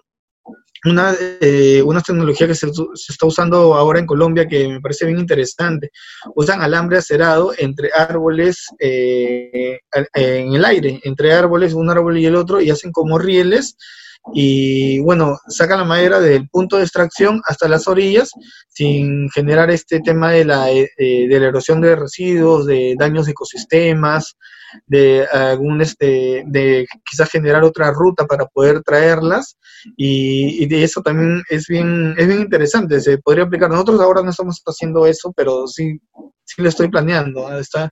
una, 0.85 1.15
eh, 1.39 1.81
una 1.81 2.01
tecnología 2.01 2.47
que 2.47 2.55
se, 2.55 2.67
está 2.67 3.25
usando 3.25 3.73
ahora 3.73 3.99
en 3.99 4.05
Colombia 4.05 4.47
que 4.47 4.67
me 4.67 4.81
parece 4.81 5.05
bien 5.05 5.19
interesante. 5.19 5.91
Usan 6.35 6.61
alambre 6.61 6.97
acerado 6.97 7.53
entre 7.57 7.89
árboles 7.95 8.67
eh, 8.79 9.79
en 10.13 10.53
el 10.53 10.65
aire, 10.65 10.99
entre 11.03 11.33
árboles, 11.33 11.73
un 11.73 11.89
árbol 11.89 12.17
y 12.17 12.25
el 12.25 12.35
otro, 12.35 12.61
y 12.61 12.69
hacen 12.69 12.91
como 12.91 13.17
rieles. 13.17 13.77
Y 14.33 14.99
bueno, 14.99 15.37
sacan 15.49 15.79
la 15.79 15.85
madera 15.85 16.19
del 16.19 16.47
punto 16.47 16.77
de 16.77 16.83
extracción 16.83 17.41
hasta 17.45 17.67
las 17.67 17.87
orillas 17.87 18.29
sin 18.69 19.29
generar 19.29 19.69
este 19.69 19.99
tema 19.99 20.31
de 20.31 20.45
la, 20.45 20.71
eh, 20.71 20.87
de 20.97 21.39
la 21.39 21.47
erosión 21.47 21.81
de 21.81 21.95
residuos, 21.95 22.65
de 22.65 22.95
daños 22.97 23.25
de 23.25 23.31
ecosistemas, 23.33 24.37
de 24.87 25.27
algún 25.31 25.81
este 25.81 26.43
de 26.47 26.87
quizás 27.09 27.29
generar 27.29 27.63
otra 27.63 27.91
ruta 27.91 28.25
para 28.25 28.45
poder 28.45 28.81
traerlas. 28.81 29.57
Y, 29.97 30.63
y, 30.63 30.83
eso 30.83 31.01
también 31.01 31.43
es 31.49 31.67
bien 31.67 32.15
es 32.17 32.27
bien 32.27 32.41
interesante 32.41 33.01
se 33.01 33.17
podría 33.17 33.43
aplicar. 33.43 33.69
Nosotros 33.69 33.99
ahora 33.99 34.23
no 34.23 34.29
estamos 34.31 34.61
haciendo 34.65 35.05
eso 35.05 35.33
pero 35.35 35.67
sí 35.67 35.99
sí 36.45 36.61
lo 36.61 36.69
estoy 36.69 36.89
planeando 36.89 37.57
está 37.59 37.89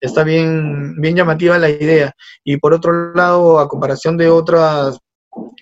está 0.00 0.22
bien 0.24 0.94
bien 1.00 1.16
llamativa 1.16 1.58
la 1.58 1.70
idea. 1.70 2.12
Y 2.44 2.58
por 2.58 2.74
otro 2.74 3.12
lado 3.14 3.58
a 3.58 3.68
comparación 3.68 4.16
de 4.16 4.28
otras 4.28 4.98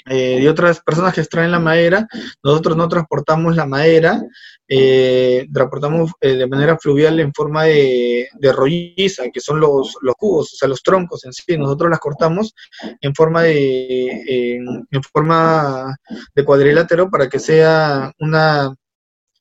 eh, 0.07 0.41
de 0.41 0.49
otras 0.49 0.81
personas 0.81 1.15
que 1.15 1.21
extraen 1.21 1.51
la 1.51 1.61
madera, 1.61 2.09
nosotros 2.43 2.77
no 2.77 2.89
transportamos 2.89 3.55
la 3.55 3.67
madera, 3.67 4.21
eh, 4.67 5.47
transportamos 5.53 6.13
eh, 6.21 6.35
de 6.35 6.47
manera 6.47 6.77
fluvial 6.79 7.21
en 7.21 7.33
forma 7.33 7.65
de, 7.65 8.29
rolliza, 8.53 9.25
que 9.33 9.41
son 9.41 9.61
los, 9.61 9.97
los, 10.01 10.15
cubos, 10.17 10.53
o 10.53 10.57
sea, 10.57 10.69
los 10.69 10.83
troncos 10.83 11.25
en 11.25 11.33
sí, 11.33 11.57
nosotros 11.57 11.91
las 11.91 12.01
cortamos 12.01 12.55
en 13.01 13.15
forma 13.15 13.43
de, 13.43 14.57
en 14.57 15.03
forma 15.03 15.97
de 16.35 16.45
cuadrilátero 16.45 17.09
para 17.09 17.29
que 17.29 17.39
sea 17.39 18.13
una, 18.19 18.75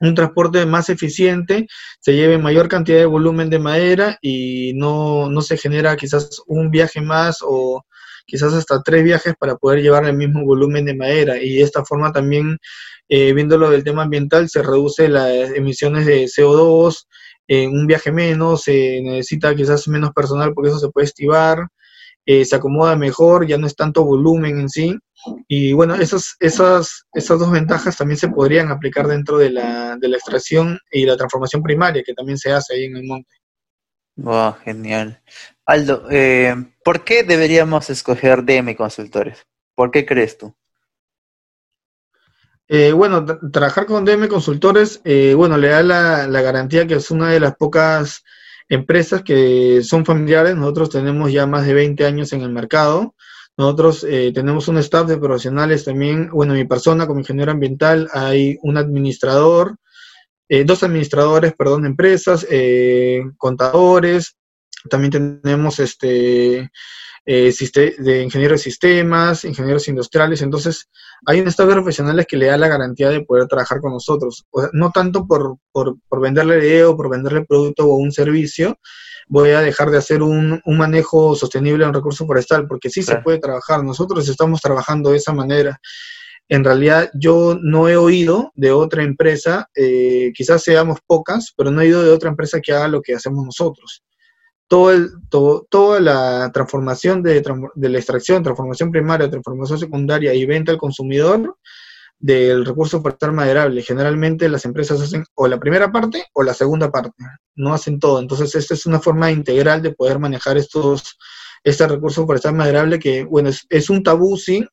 un 0.02 0.15
transporte 0.15 0.65
más 0.65 0.89
eficiente, 0.89 1.67
se 2.00 2.13
lleve 2.13 2.38
mayor 2.38 2.67
cantidad 2.67 2.98
de 2.98 3.06
volumen 3.06 3.50
de 3.50 3.60
madera 3.60 4.17
y 4.22 4.74
no, 4.76 5.30
no 5.30 5.41
se 5.41 5.58
genera 5.58 5.96
quizás 5.96 6.41
un 6.48 6.72
viaje 6.72 7.02
más 7.02 7.39
o 7.41 7.84
quizás 8.25 8.53
hasta 8.53 8.81
tres 8.81 9.03
viajes 9.03 9.34
para 9.39 9.55
poder 9.55 9.81
llevar 9.81 10.05
el 10.05 10.15
mismo 10.15 10.43
volumen 10.45 10.86
de 10.86 10.95
madera 10.95 11.38
y 11.41 11.55
de 11.55 11.62
esta 11.62 11.84
forma 11.86 12.12
también, 12.12 12.57
eh, 13.10 13.34
viéndolo 13.34 13.69
del 13.69 13.84
tema 13.84 14.03
ambiental, 14.03 14.49
se 14.49 14.62
reduce 14.62 15.07
las 15.10 15.51
emisiones 15.51 16.05
de 16.05 16.25
CO2, 16.25 17.07
en 17.47 17.71
un 17.71 17.88
viaje 17.88 18.12
menos, 18.12 18.63
se 18.63 19.01
necesita 19.01 19.53
quizás 19.55 19.88
menos 19.88 20.12
personal 20.12 20.53
porque 20.53 20.69
eso 20.69 20.79
se 20.79 20.89
puede 20.89 21.05
estivar, 21.05 21.67
eh, 22.25 22.45
se 22.45 22.55
acomoda 22.55 22.95
mejor, 22.95 23.47
ya 23.47 23.57
no 23.57 23.67
es 23.67 23.75
tanto 23.75 24.05
volumen 24.05 24.60
en 24.60 24.69
sí. 24.69 24.97
Y 25.47 25.73
bueno, 25.73 25.95
esas, 25.95 26.36
esas, 26.39 27.05
esas 27.13 27.39
dos 27.39 27.51
ventajas 27.51 27.97
también 27.97 28.17
se 28.17 28.29
podrían 28.29 28.71
aplicar 28.71 29.07
dentro 29.07 29.38
de 29.38 29.51
la, 29.51 29.97
de 29.97 30.07
la 30.07 30.17
extracción 30.17 30.79
y 30.91 31.05
la 31.05 31.17
transformación 31.17 31.62
primaria 31.62 32.03
que 32.03 32.13
también 32.13 32.38
se 32.38 32.51
hace 32.51 32.73
ahí 32.73 32.86
en 32.86 32.97
el 32.97 33.03
monte. 33.03 33.36
Wow, 34.15 34.55
genial. 34.63 35.21
Aldo, 35.65 36.07
eh, 36.10 36.55
¿por 36.91 37.06
qué 37.06 37.23
deberíamos 37.23 37.89
escoger 37.89 38.43
DM 38.43 38.75
Consultores? 38.75 39.47
¿Por 39.75 39.91
qué 39.91 40.06
crees 40.06 40.38
tú? 40.38 40.54
Eh, 42.67 42.91
bueno, 42.91 43.25
trabajar 43.49 43.86
con 43.86 44.04
DM 44.04 44.27
Consultores, 44.27 44.99
eh, 45.06 45.34
bueno, 45.34 45.56
le 45.56 45.69
da 45.69 45.84
la, 45.84 46.41
garantía 46.41 46.86
que 46.86 46.95
es 46.95 47.10
una 47.10 47.30
de 47.30 47.39
las 47.39 47.56
pocas 47.56 48.25
empresas 48.67 49.23
que 49.23 49.82
son 49.84 50.04
familiares. 50.04 50.58
Nosotros 50.58 50.89
tenemos 50.89 51.32
ya 51.32 51.45
más 51.47 51.65
de 51.65 51.75
20 51.75 52.06
años 52.06 52.34
en 52.34 52.41
el 52.41 52.49
mercado. 52.49 53.15
Nosotros 53.56 54.06
tenemos 54.34 54.67
un 54.67 54.77
staff 54.80 55.08
de 55.08 55.17
profesionales 55.17 55.86
también, 55.86 56.30
bueno, 56.30 56.56
mi 56.56 56.65
persona 56.65 57.08
como 57.08 57.21
ingeniero 57.21 57.54
ambiental, 57.54 58.10
hay 58.12 58.58
un 58.63 58.75
administrador, 58.75 59.77
dos 60.65 60.84
administradores, 60.84 61.54
perdón, 61.54 61.86
empresas, 61.86 62.45
contadores, 63.38 64.36
también 64.89 65.41
tenemos 65.44 65.80
este 65.80 66.72
eh, 67.26 67.54
de 68.00 68.24
ingenieros 68.24 68.60
de 68.60 68.63
sistemas, 68.63 69.46
ingenieros 69.46 69.88
industriales. 69.88 70.41
Entonces, 70.41 70.89
hay 71.26 71.39
un 71.39 71.48
estado 71.48 71.70
de 71.70 71.76
profesionales 71.76 72.26
que 72.28 72.38
le 72.38 72.48
da 72.48 72.58
la 72.58 72.67
garantía 72.67 73.10
de 73.10 73.22
poder 73.22 73.48
trabajar 73.48 73.80
con 73.80 73.91
nosotros. 73.91 74.46
no 74.74 74.91
tanto 74.91 75.28
por, 75.28 75.58
por, 75.72 75.98
por 76.08 76.20
venderle 76.20 76.58
idea 76.58 76.89
o 76.89 76.98
por 76.98 77.10
venderle 77.10 77.46
producto 77.46 77.86
o 77.86 77.96
un 77.96 78.12
servicio, 78.12 78.80
voy 79.28 79.52
a 79.52 79.62
dejar 79.62 79.91
de 79.91 80.00
hacer 80.00 80.24
un, 80.24 80.62
un 80.65 80.78
manejo 80.78 81.36
sostenible 81.36 81.86
en 81.86 81.94
recurso 81.94 82.26
forestal, 82.26 82.67
porque 82.67 82.89
sí 82.89 83.04
se 83.04 83.17
puede 83.17 83.39
trabajar. 83.39 83.84
Nosotros 83.84 84.28
estamos 84.28 84.62
trabajando 84.62 85.12
de 85.12 85.17
esa 85.17 85.34
manera. 85.34 85.80
En 86.50 86.65
realidad, 86.65 87.10
yo 87.13 87.58
no 87.62 87.88
he 87.88 87.96
oído 87.96 88.52
de 88.56 88.72
otra 88.72 89.04
empresa, 89.04 89.70
eh, 89.76 90.32
quizás 90.36 90.63
seamos 90.63 91.00
pocas, 91.06 91.54
pero 91.56 91.72
no 91.72 91.82
he 91.82 91.86
oído 91.86 92.04
de 92.04 92.12
otra 92.12 92.30
empresa 92.30 92.60
que 92.60 92.73
haga 92.73 92.90
lo 92.90 93.02
que 93.02 93.15
hacemos 93.15 93.46
nosotros 93.46 94.04
todo 94.72 95.67
toda 95.69 96.00
la 96.00 96.50
transformación 96.54 97.22
de, 97.22 97.44
de, 97.76 97.90
la 97.90 97.98
extracción, 97.98 98.42
transformación 98.42 98.90
primaria, 98.90 99.30
transformación 99.30 99.78
secundaria 99.78 100.34
y 100.34 100.46
venta 100.46 100.72
al 100.72 100.78
consumidor 100.78 101.58
del 102.17 102.65
recurso 102.65 103.02
forestal 103.02 103.34
maderable. 103.34 103.82
Generalmente 103.82 104.48
las 104.48 104.63
empresas 104.63 105.02
hacen 105.02 105.26
o 105.36 105.48
la 105.50 105.60
primera 105.60 105.92
parte 105.92 106.26
o 106.32 106.42
la 106.42 106.54
segunda 106.54 106.90
parte, 106.90 107.12
no 107.56 107.74
hacen 107.74 108.00
todo. 108.00 108.22
Entonces, 108.22 108.56
esta 108.56 108.74
es 108.74 108.86
una 108.86 109.02
forma 109.02 109.30
integral 109.30 109.82
de 109.82 109.92
poder 109.92 110.19
manejar 110.19 110.58
estos 110.58 111.17
este 111.63 111.86
recurso 111.88 112.26
forestal 112.26 112.56
maderable 112.56 112.98
que, 112.98 113.26
bueno, 113.26 113.50
es, 113.50 113.65
es 113.69 113.90
un 113.90 114.04
tabú, 114.04 114.38
sí, 114.38 114.65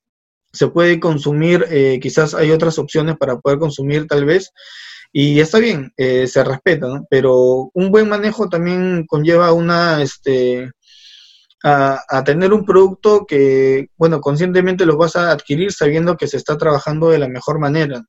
se 0.53 0.69
puede 0.69 1.01
consumir, 1.01 1.67
eh, 1.71 1.99
quizás 2.01 2.35
hay 2.35 2.53
otras 2.53 2.79
opciones 2.79 3.17
para 3.19 3.39
poder 3.39 3.59
consumir 3.59 4.07
tal 4.07 4.25
vez, 4.25 4.53
y 5.13 5.41
está 5.41 5.59
bien, 5.59 5.93
eh, 5.97 6.27
se 6.27 6.45
respeta, 6.45 6.87
¿no? 6.87 7.07
Pero 7.11 7.71
un 7.75 7.91
buen 7.91 8.09
manejo 8.09 8.49
también 8.49 9.07
conlleva 9.07 9.53
una, 9.53 10.03
este, 10.03 10.71
a, 11.65 12.01
a, 12.09 12.25
tener 12.25 12.53
un 12.53 12.65
producto 12.65 13.27
que, 13.27 13.89
bueno, 13.97 14.21
conscientemente 14.21 14.87
lo 14.87 14.97
vas 14.97 15.17
a 15.17 15.31
adquirir 15.31 15.73
sabiendo 15.73 16.17
que 16.17 16.29
se 16.29 16.37
está 16.37 16.57
trabajando 16.59 17.11
de 17.11 17.19
la 17.19 17.29
mejor 17.29 17.59
manera. 17.59 18.05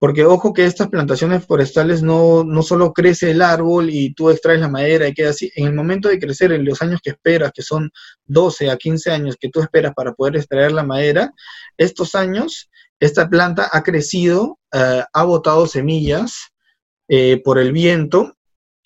Porque 0.00 0.24
ojo 0.24 0.52
que 0.52 0.64
estas 0.64 0.88
plantaciones 0.88 1.44
forestales 1.44 2.02
no, 2.02 2.44
no 2.44 2.62
solo 2.62 2.92
crece 2.92 3.32
el 3.32 3.42
árbol 3.42 3.90
y 3.90 4.14
tú 4.14 4.30
extraes 4.30 4.60
la 4.60 4.68
madera 4.68 5.08
y 5.08 5.14
queda 5.14 5.30
así. 5.30 5.50
En 5.56 5.66
el 5.66 5.74
momento 5.74 6.08
de 6.08 6.20
crecer, 6.20 6.52
en 6.52 6.64
los 6.64 6.80
años 6.82 7.00
que 7.02 7.10
esperas, 7.10 7.50
que 7.52 7.62
son 7.62 7.90
12 8.26 8.70
a 8.70 8.76
15 8.76 9.10
años 9.10 9.36
que 9.40 9.48
tú 9.48 9.60
esperas 9.60 9.92
para 9.94 10.12
poder 10.12 10.36
extraer 10.36 10.70
la 10.70 10.84
madera, 10.84 11.32
estos 11.76 12.14
años, 12.14 12.70
esta 13.00 13.28
planta 13.28 13.68
ha 13.72 13.82
crecido, 13.82 14.58
eh, 14.72 15.04
ha 15.12 15.24
botado 15.24 15.66
semillas 15.66 16.50
eh, 17.08 17.40
por 17.44 17.58
el 17.58 17.72
viento, 17.72 18.36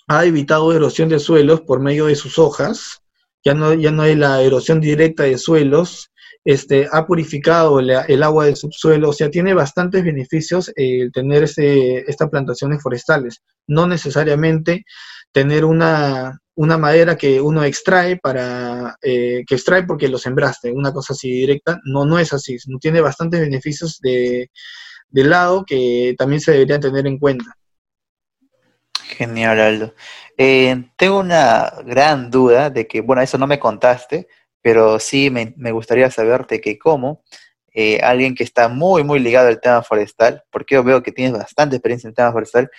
ha 0.08 0.24
evitado 0.24 0.72
erosión 0.72 1.08
de 1.08 1.18
suelos 1.18 1.62
por 1.62 1.80
medio 1.80 2.06
de 2.06 2.16
sus 2.16 2.38
hojas, 2.38 3.02
ya 3.44 3.54
no, 3.54 3.74
ya 3.74 3.90
no 3.90 4.02
hay 4.02 4.14
la 4.14 4.42
erosión 4.42 4.80
directa 4.80 5.24
de 5.24 5.38
suelos, 5.38 6.10
este, 6.44 6.88
ha 6.90 7.06
purificado 7.06 7.78
el, 7.80 8.22
agua 8.22 8.46
del 8.46 8.56
subsuelo, 8.56 9.10
o 9.10 9.12
sea, 9.12 9.30
tiene 9.30 9.54
bastantes 9.54 10.04
beneficios 10.04 10.68
eh, 10.70 11.02
el 11.02 11.12
tener 11.12 11.44
ese, 11.44 11.98
estas 12.08 12.28
plantaciones 12.30 12.82
forestales. 12.82 13.42
No 13.68 13.86
necesariamente 13.86 14.84
tener 15.30 15.64
una, 15.64 16.41
una 16.54 16.76
madera 16.76 17.16
que 17.16 17.40
uno 17.40 17.64
extrae 17.64 18.16
para, 18.16 18.96
eh, 19.02 19.42
que 19.46 19.54
extrae 19.54 19.84
porque 19.84 20.08
lo 20.08 20.18
sembraste, 20.18 20.70
una 20.70 20.92
cosa 20.92 21.14
así 21.14 21.30
directa, 21.30 21.80
no, 21.84 22.04
no 22.04 22.18
es 22.18 22.32
así, 22.32 22.56
tiene 22.80 23.00
bastantes 23.00 23.40
beneficios 23.40 23.98
de, 24.00 24.50
de 25.08 25.24
lado 25.24 25.64
que 25.64 26.14
también 26.18 26.40
se 26.40 26.52
deberían 26.52 26.80
tener 26.80 27.06
en 27.06 27.18
cuenta. 27.18 27.56
Genial, 29.16 29.60
Aldo. 29.60 29.94
Eh, 30.36 30.90
tengo 30.96 31.20
una 31.20 31.72
gran 31.84 32.30
duda 32.30 32.70
de 32.70 32.86
que, 32.86 33.00
bueno, 33.00 33.22
eso 33.22 33.38
no 33.38 33.46
me 33.46 33.58
contaste, 33.58 34.28
pero 34.60 34.98
sí 34.98 35.30
me, 35.30 35.54
me 35.56 35.72
gustaría 35.72 36.10
saberte 36.10 36.60
que 36.60 36.78
cómo 36.78 37.22
eh, 37.74 38.00
alguien 38.02 38.34
que 38.34 38.44
está 38.44 38.68
muy, 38.68 39.04
muy 39.04 39.20
ligado 39.20 39.48
al 39.48 39.60
tema 39.60 39.82
forestal, 39.82 40.42
porque 40.50 40.74
yo 40.74 40.84
veo 40.84 41.02
que 41.02 41.12
tienes 41.12 41.32
bastante 41.32 41.76
experiencia 41.76 42.08
en 42.08 42.12
el 42.12 42.16
tema 42.16 42.32
forestal, 42.32 42.70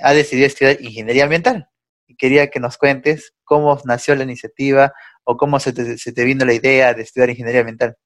ha 0.00 0.12
decidido 0.12 0.48
estudiar 0.48 0.80
ingeniería 0.80 1.24
ambiental. 1.24 1.68
Quería 2.16 2.48
que 2.48 2.60
nos 2.60 2.76
cuentes 2.76 3.34
cómo 3.44 3.78
nació 3.84 4.14
la 4.14 4.24
iniciativa 4.24 4.92
o 5.24 5.36
cómo 5.36 5.58
se 5.60 5.72
te, 5.72 6.24
vino 6.24 6.44
la 6.44 6.54
idea 6.54 6.94
de 6.94 7.02
estudiar 7.02 7.30
ingeniería 7.30 7.60
ambiental. 7.60 7.96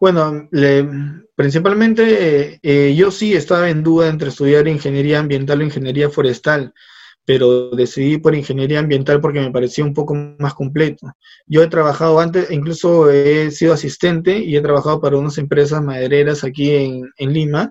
Bueno, 0.00 0.48
le, 0.52 0.86
principalmente 1.34 2.60
eh, 2.62 2.94
yo 2.94 3.10
sí 3.10 3.34
estaba 3.34 3.68
en 3.68 3.82
duda 3.82 4.08
entre 4.08 4.28
estudiar 4.28 4.68
ingeniería 4.68 5.18
ambiental 5.18 5.60
o 5.60 5.64
ingeniería 5.64 6.08
forestal 6.08 6.72
pero 7.28 7.68
decidí 7.68 8.16
por 8.16 8.34
ingeniería 8.34 8.78
ambiental 8.78 9.20
porque 9.20 9.40
me 9.40 9.50
parecía 9.50 9.84
un 9.84 9.92
poco 9.92 10.14
más 10.38 10.54
completo. 10.54 11.12
Yo 11.46 11.62
he 11.62 11.68
trabajado 11.68 12.20
antes, 12.20 12.50
incluso 12.50 13.10
he 13.10 13.50
sido 13.50 13.74
asistente 13.74 14.38
y 14.38 14.56
he 14.56 14.62
trabajado 14.62 14.98
para 14.98 15.18
unas 15.18 15.36
empresas 15.36 15.82
madereras 15.82 16.42
aquí 16.42 16.74
en, 16.74 17.12
Lima, 17.18 17.70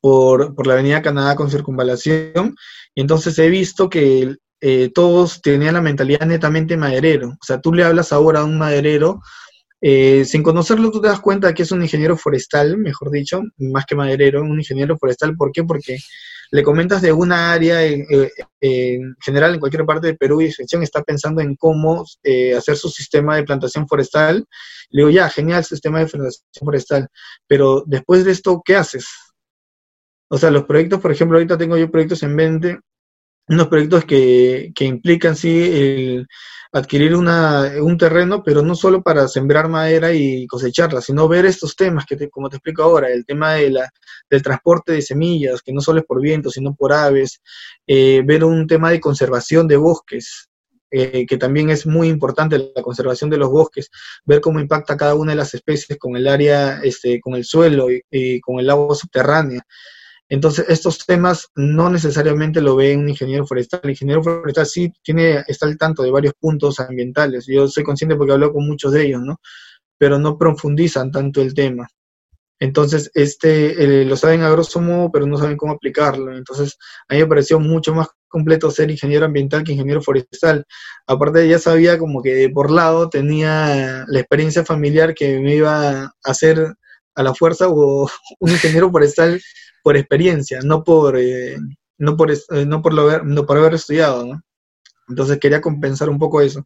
por, 0.00 0.54
por, 0.54 0.66
la 0.66 0.74
Avenida 0.74 1.02
Canadá 1.02 1.36
con 1.36 1.50
circunvalación, 1.50 2.54
y 2.94 3.00
entonces 3.00 3.38
he 3.38 3.48
visto 3.48 3.88
que 3.88 4.36
eh, 4.60 4.90
todos 4.94 5.40
tenían 5.40 5.74
la 5.74 5.80
mentalidad 5.80 6.26
netamente 6.26 6.76
maderero. 6.76 7.30
O 7.30 7.44
sea, 7.44 7.60
tú 7.60 7.72
le 7.72 7.84
hablas 7.84 8.12
ahora 8.12 8.40
a 8.40 8.44
un 8.44 8.58
maderero, 8.58 9.20
eh, 9.80 10.24
sin 10.24 10.42
conocerlo 10.42 10.90
tú 10.90 11.00
te 11.00 11.08
das 11.08 11.20
cuenta 11.20 11.54
que 11.54 11.62
es 11.62 11.70
un 11.72 11.82
ingeniero 11.82 12.16
forestal, 12.16 12.78
mejor 12.78 13.10
dicho, 13.10 13.42
más 13.58 13.86
que 13.86 13.94
maderero, 13.94 14.42
un 14.42 14.58
ingeniero 14.58 14.96
forestal. 14.98 15.36
¿Por 15.36 15.52
qué? 15.52 15.64
Porque 15.64 15.98
le 16.50 16.62
comentas 16.62 17.02
de 17.02 17.12
una 17.12 17.52
área 17.52 17.84
eh, 17.84 18.06
en 18.60 19.14
general 19.20 19.54
en 19.54 19.60
cualquier 19.60 19.84
parte 19.84 20.08
de 20.08 20.14
Perú 20.14 20.40
y 20.40 20.46
extensión 20.46 20.82
está 20.82 21.02
pensando 21.02 21.40
en 21.40 21.56
cómo 21.56 22.04
eh, 22.22 22.54
hacer 22.54 22.76
su 22.76 22.88
sistema 22.88 23.36
de 23.36 23.44
plantación 23.44 23.86
forestal, 23.86 24.46
le 24.90 25.02
digo, 25.02 25.10
ya, 25.10 25.28
genial 25.28 25.64
sistema 25.64 25.98
de 26.00 26.06
plantación 26.06 26.44
forestal, 26.64 27.08
pero 27.46 27.84
después 27.86 28.24
de 28.24 28.32
esto, 28.32 28.62
¿qué 28.64 28.76
haces? 28.76 29.06
O 30.28 30.38
sea, 30.38 30.50
los 30.50 30.64
proyectos, 30.64 31.00
por 31.00 31.12
ejemplo, 31.12 31.38
ahorita 31.38 31.58
tengo 31.58 31.76
yo 31.76 31.90
proyectos 31.90 32.22
en 32.22 32.34
mente, 32.34 32.78
unos 33.48 33.68
proyectos 33.68 34.04
que, 34.04 34.72
que 34.74 34.84
implican, 34.84 35.34
sí, 35.34 35.62
el 35.62 36.26
adquirir 36.72 37.14
una, 37.14 37.72
un 37.80 37.96
terreno, 37.96 38.42
pero 38.42 38.62
no 38.62 38.74
solo 38.74 39.02
para 39.02 39.26
sembrar 39.26 39.68
madera 39.68 40.12
y 40.12 40.46
cosecharla, 40.46 41.00
sino 41.00 41.28
ver 41.28 41.46
estos 41.46 41.74
temas 41.74 42.04
que, 42.06 42.16
te, 42.16 42.28
como 42.28 42.50
te 42.50 42.56
explico 42.56 42.82
ahora, 42.82 43.08
el 43.08 43.24
tema 43.24 43.54
de 43.54 43.70
la, 43.70 43.88
del 44.28 44.42
transporte 44.42 44.92
de 44.92 45.02
semillas, 45.02 45.62
que 45.62 45.72
no 45.72 45.80
solo 45.80 46.00
es 46.00 46.06
por 46.06 46.20
viento, 46.20 46.50
sino 46.50 46.74
por 46.74 46.92
aves, 46.92 47.40
eh, 47.86 48.22
ver 48.24 48.44
un 48.44 48.66
tema 48.66 48.90
de 48.90 49.00
conservación 49.00 49.66
de 49.66 49.76
bosques, 49.76 50.48
eh, 50.90 51.26
que 51.26 51.36
también 51.36 51.70
es 51.70 51.86
muy 51.86 52.08
importante 52.08 52.58
la 52.74 52.82
conservación 52.82 53.30
de 53.30 53.38
los 53.38 53.50
bosques, 53.50 53.90
ver 54.24 54.40
cómo 54.40 54.60
impacta 54.60 54.96
cada 54.96 55.14
una 55.14 55.32
de 55.32 55.36
las 55.36 55.54
especies 55.54 55.98
con 55.98 56.16
el 56.16 56.28
área, 56.28 56.80
este, 56.82 57.20
con 57.20 57.34
el 57.34 57.44
suelo 57.44 57.90
y, 57.90 58.02
y 58.10 58.40
con 58.40 58.58
el 58.58 58.68
agua 58.68 58.94
subterránea. 58.94 59.62
Entonces, 60.30 60.66
estos 60.68 61.06
temas 61.06 61.48
no 61.56 61.88
necesariamente 61.88 62.60
lo 62.60 62.76
ve 62.76 62.96
un 62.96 63.08
ingeniero 63.08 63.46
forestal. 63.46 63.80
El 63.82 63.90
ingeniero 63.90 64.22
forestal 64.22 64.66
sí 64.66 64.92
tiene, 65.02 65.42
está 65.46 65.66
al 65.66 65.78
tanto 65.78 66.02
de 66.02 66.10
varios 66.10 66.34
puntos 66.38 66.80
ambientales. 66.80 67.46
Yo 67.46 67.66
soy 67.68 67.82
consciente 67.82 68.16
porque 68.16 68.32
hablo 68.34 68.52
con 68.52 68.66
muchos 68.66 68.92
de 68.92 69.06
ellos, 69.06 69.22
¿no? 69.22 69.40
Pero 69.96 70.18
no 70.18 70.36
profundizan 70.36 71.10
tanto 71.10 71.40
el 71.40 71.54
tema. 71.54 71.88
Entonces, 72.60 73.10
este, 73.14 74.04
lo 74.04 74.16
saben 74.16 74.42
a 74.42 74.50
grosso 74.50 74.80
modo, 74.80 75.10
pero 75.12 75.26
no 75.26 75.38
saben 75.38 75.56
cómo 75.56 75.72
aplicarlo. 75.72 76.36
Entonces, 76.36 76.76
a 77.08 77.14
mí 77.14 77.20
me 77.20 77.26
pareció 77.26 77.60
mucho 77.60 77.94
más 77.94 78.08
completo 78.26 78.70
ser 78.70 78.90
ingeniero 78.90 79.26
ambiental 79.26 79.64
que 79.64 79.72
ingeniero 79.72 80.02
forestal. 80.02 80.66
Aparte, 81.06 81.48
ya 81.48 81.58
sabía 81.58 81.98
como 81.98 82.22
que 82.22 82.50
por 82.52 82.70
lado 82.70 83.08
tenía 83.08 84.04
la 84.08 84.20
experiencia 84.20 84.64
familiar 84.64 85.14
que 85.14 85.38
me 85.40 85.54
iba 85.56 86.02
a 86.02 86.12
hacer 86.24 86.74
a 87.14 87.22
la 87.22 87.34
fuerza 87.34 87.68
o 87.68 88.08
un 88.40 88.50
ingeniero 88.50 88.90
forestal 88.90 89.40
por 89.82 89.96
experiencia, 89.96 90.60
no 90.62 90.84
por, 90.84 91.16
eh, 91.18 91.56
no 91.98 92.16
por, 92.16 92.30
eh, 92.30 92.36
no 92.66 92.82
por, 92.82 92.94
lo 92.94 93.02
haber, 93.02 93.24
no 93.24 93.46
por 93.46 93.58
haber 93.58 93.74
estudiado, 93.74 94.26
¿no? 94.26 94.42
Entonces 95.08 95.38
quería 95.38 95.60
compensar 95.60 96.08
un 96.08 96.18
poco 96.18 96.40
eso. 96.40 96.64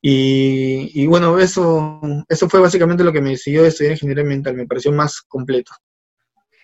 Y, 0.00 1.06
bueno, 1.06 1.38
eso, 1.38 2.00
eso 2.28 2.48
fue 2.48 2.60
básicamente 2.60 3.02
lo 3.02 3.12
que 3.12 3.20
me 3.20 3.30
decidió 3.30 3.64
estudiar 3.64 3.92
ingeniería 3.94 4.22
ambiental, 4.22 4.54
me 4.54 4.66
pareció 4.66 4.92
más 4.92 5.20
completo. 5.22 5.72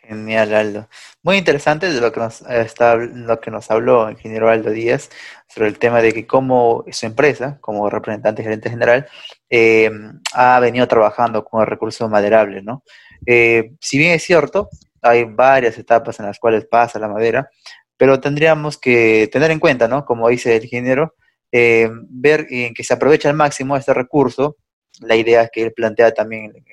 Genial, 0.03 0.55
Aldo. 0.55 0.89
Muy 1.22 1.39
interesante 1.39 1.91
lo 1.91 2.12
que 2.12 2.20
nos, 2.20 2.43
está, 2.43 2.97
lo 2.97 3.41
que 3.41 3.51
nos 3.51 3.70
habló 3.70 4.07
el 4.07 4.12
ingeniero 4.14 4.51
Aldo 4.51 4.70
Díaz 4.70 5.09
sobre 5.49 5.68
el 5.68 5.78
tema 5.78 6.03
de 6.03 6.12
que 6.12 6.26
cómo 6.26 6.85
su 6.93 7.07
empresa, 7.07 7.59
como 7.61 7.89
representante 7.89 8.43
gerente 8.43 8.68
general, 8.68 9.09
eh, 9.49 9.91
ha 10.35 10.61
venido 10.61 10.87
trabajando 10.87 11.43
con 11.45 11.62
el 11.62 11.66
recurso 11.66 12.09
maderable, 12.09 12.62
¿no? 12.62 12.85
Eh, 13.26 13.72
si 13.80 13.97
bien 13.97 14.12
es 14.12 14.22
cierto, 14.22 14.68
hay 15.05 15.25
varias 15.25 15.79
etapas 15.79 16.19
en 16.19 16.27
las 16.27 16.39
cuales 16.39 16.67
pasa 16.67 16.99
la 16.99 17.09
madera, 17.09 17.49
pero 17.97 18.21
tendríamos 18.21 18.79
que 18.79 19.29
tener 19.31 19.51
en 19.51 19.61
cuenta, 19.61 19.87
¿no? 19.87 20.05
Como 20.05 20.29
dice 20.29 20.57
el 20.57 20.65
ingeniero, 20.65 21.15
eh, 21.53 21.89
ver 22.09 22.47
en 22.51 22.75
que 22.75 22.83
se 22.83 22.95
aprovecha 22.95 23.29
al 23.29 23.37
máximo 23.37 23.77
este 23.77 23.95
recurso, 23.95 24.57
la 25.01 25.15
idea 25.17 25.49
que 25.49 25.63
él 25.63 25.73
plantea 25.73 26.13
también, 26.13 26.65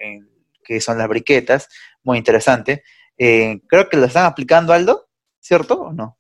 que 0.64 0.82
son 0.82 0.98
las 0.98 1.08
briquetas, 1.08 1.68
muy 2.04 2.18
interesante. 2.18 2.84
Eh, 3.18 3.62
creo 3.68 3.90
que 3.90 3.98
lo 3.98 4.06
están 4.06 4.26
aplicando, 4.26 4.74
Aldo, 4.74 5.10
¿cierto 5.40 5.82
o 5.82 5.94
no? 5.94 6.18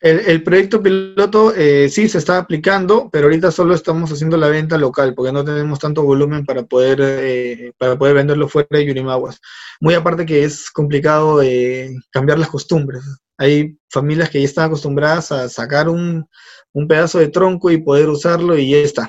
El, 0.00 0.20
el, 0.20 0.42
proyecto 0.42 0.82
piloto 0.82 1.54
eh, 1.54 1.88
sí 1.88 2.06
se 2.08 2.18
está 2.18 2.36
aplicando, 2.36 3.08
pero 3.10 3.26
ahorita 3.26 3.50
solo 3.50 3.74
estamos 3.74 4.12
haciendo 4.12 4.36
la 4.36 4.48
venta 4.48 4.76
local 4.76 5.14
porque 5.14 5.32
no 5.32 5.42
tenemos 5.42 5.78
tanto 5.78 6.02
volumen 6.02 6.44
para 6.44 6.64
poder, 6.64 6.98
eh, 7.00 7.72
para 7.78 7.96
poder 7.96 8.14
venderlo 8.14 8.46
fuera 8.46 8.68
de 8.70 8.84
Yurimaguas. 8.84 9.40
Muy 9.80 9.94
aparte 9.94 10.26
que 10.26 10.44
es 10.44 10.70
complicado 10.70 11.40
eh, 11.42 11.94
cambiar 12.10 12.38
las 12.38 12.50
costumbres. 12.50 13.02
Hay 13.38 13.78
familias 13.90 14.28
que 14.28 14.40
ya 14.40 14.44
están 14.44 14.66
acostumbradas 14.66 15.32
a 15.32 15.48
sacar 15.48 15.88
un, 15.88 16.28
un, 16.72 16.88
pedazo 16.88 17.18
de 17.18 17.28
tronco 17.28 17.70
y 17.70 17.82
poder 17.82 18.08
usarlo 18.10 18.56
y 18.58 18.72
ya 18.72 18.78
está. 18.78 19.08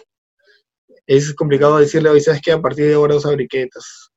Es 1.05 1.33
complicado 1.33 1.79
decirle 1.79 2.09
hoy, 2.09 2.21
sabes 2.21 2.41
que 2.41 2.53
a 2.53 2.61
partir 2.61 2.85
de 2.85 2.93
ahora 2.93 3.15
usa 3.15 3.31
briquetas. 3.31 4.11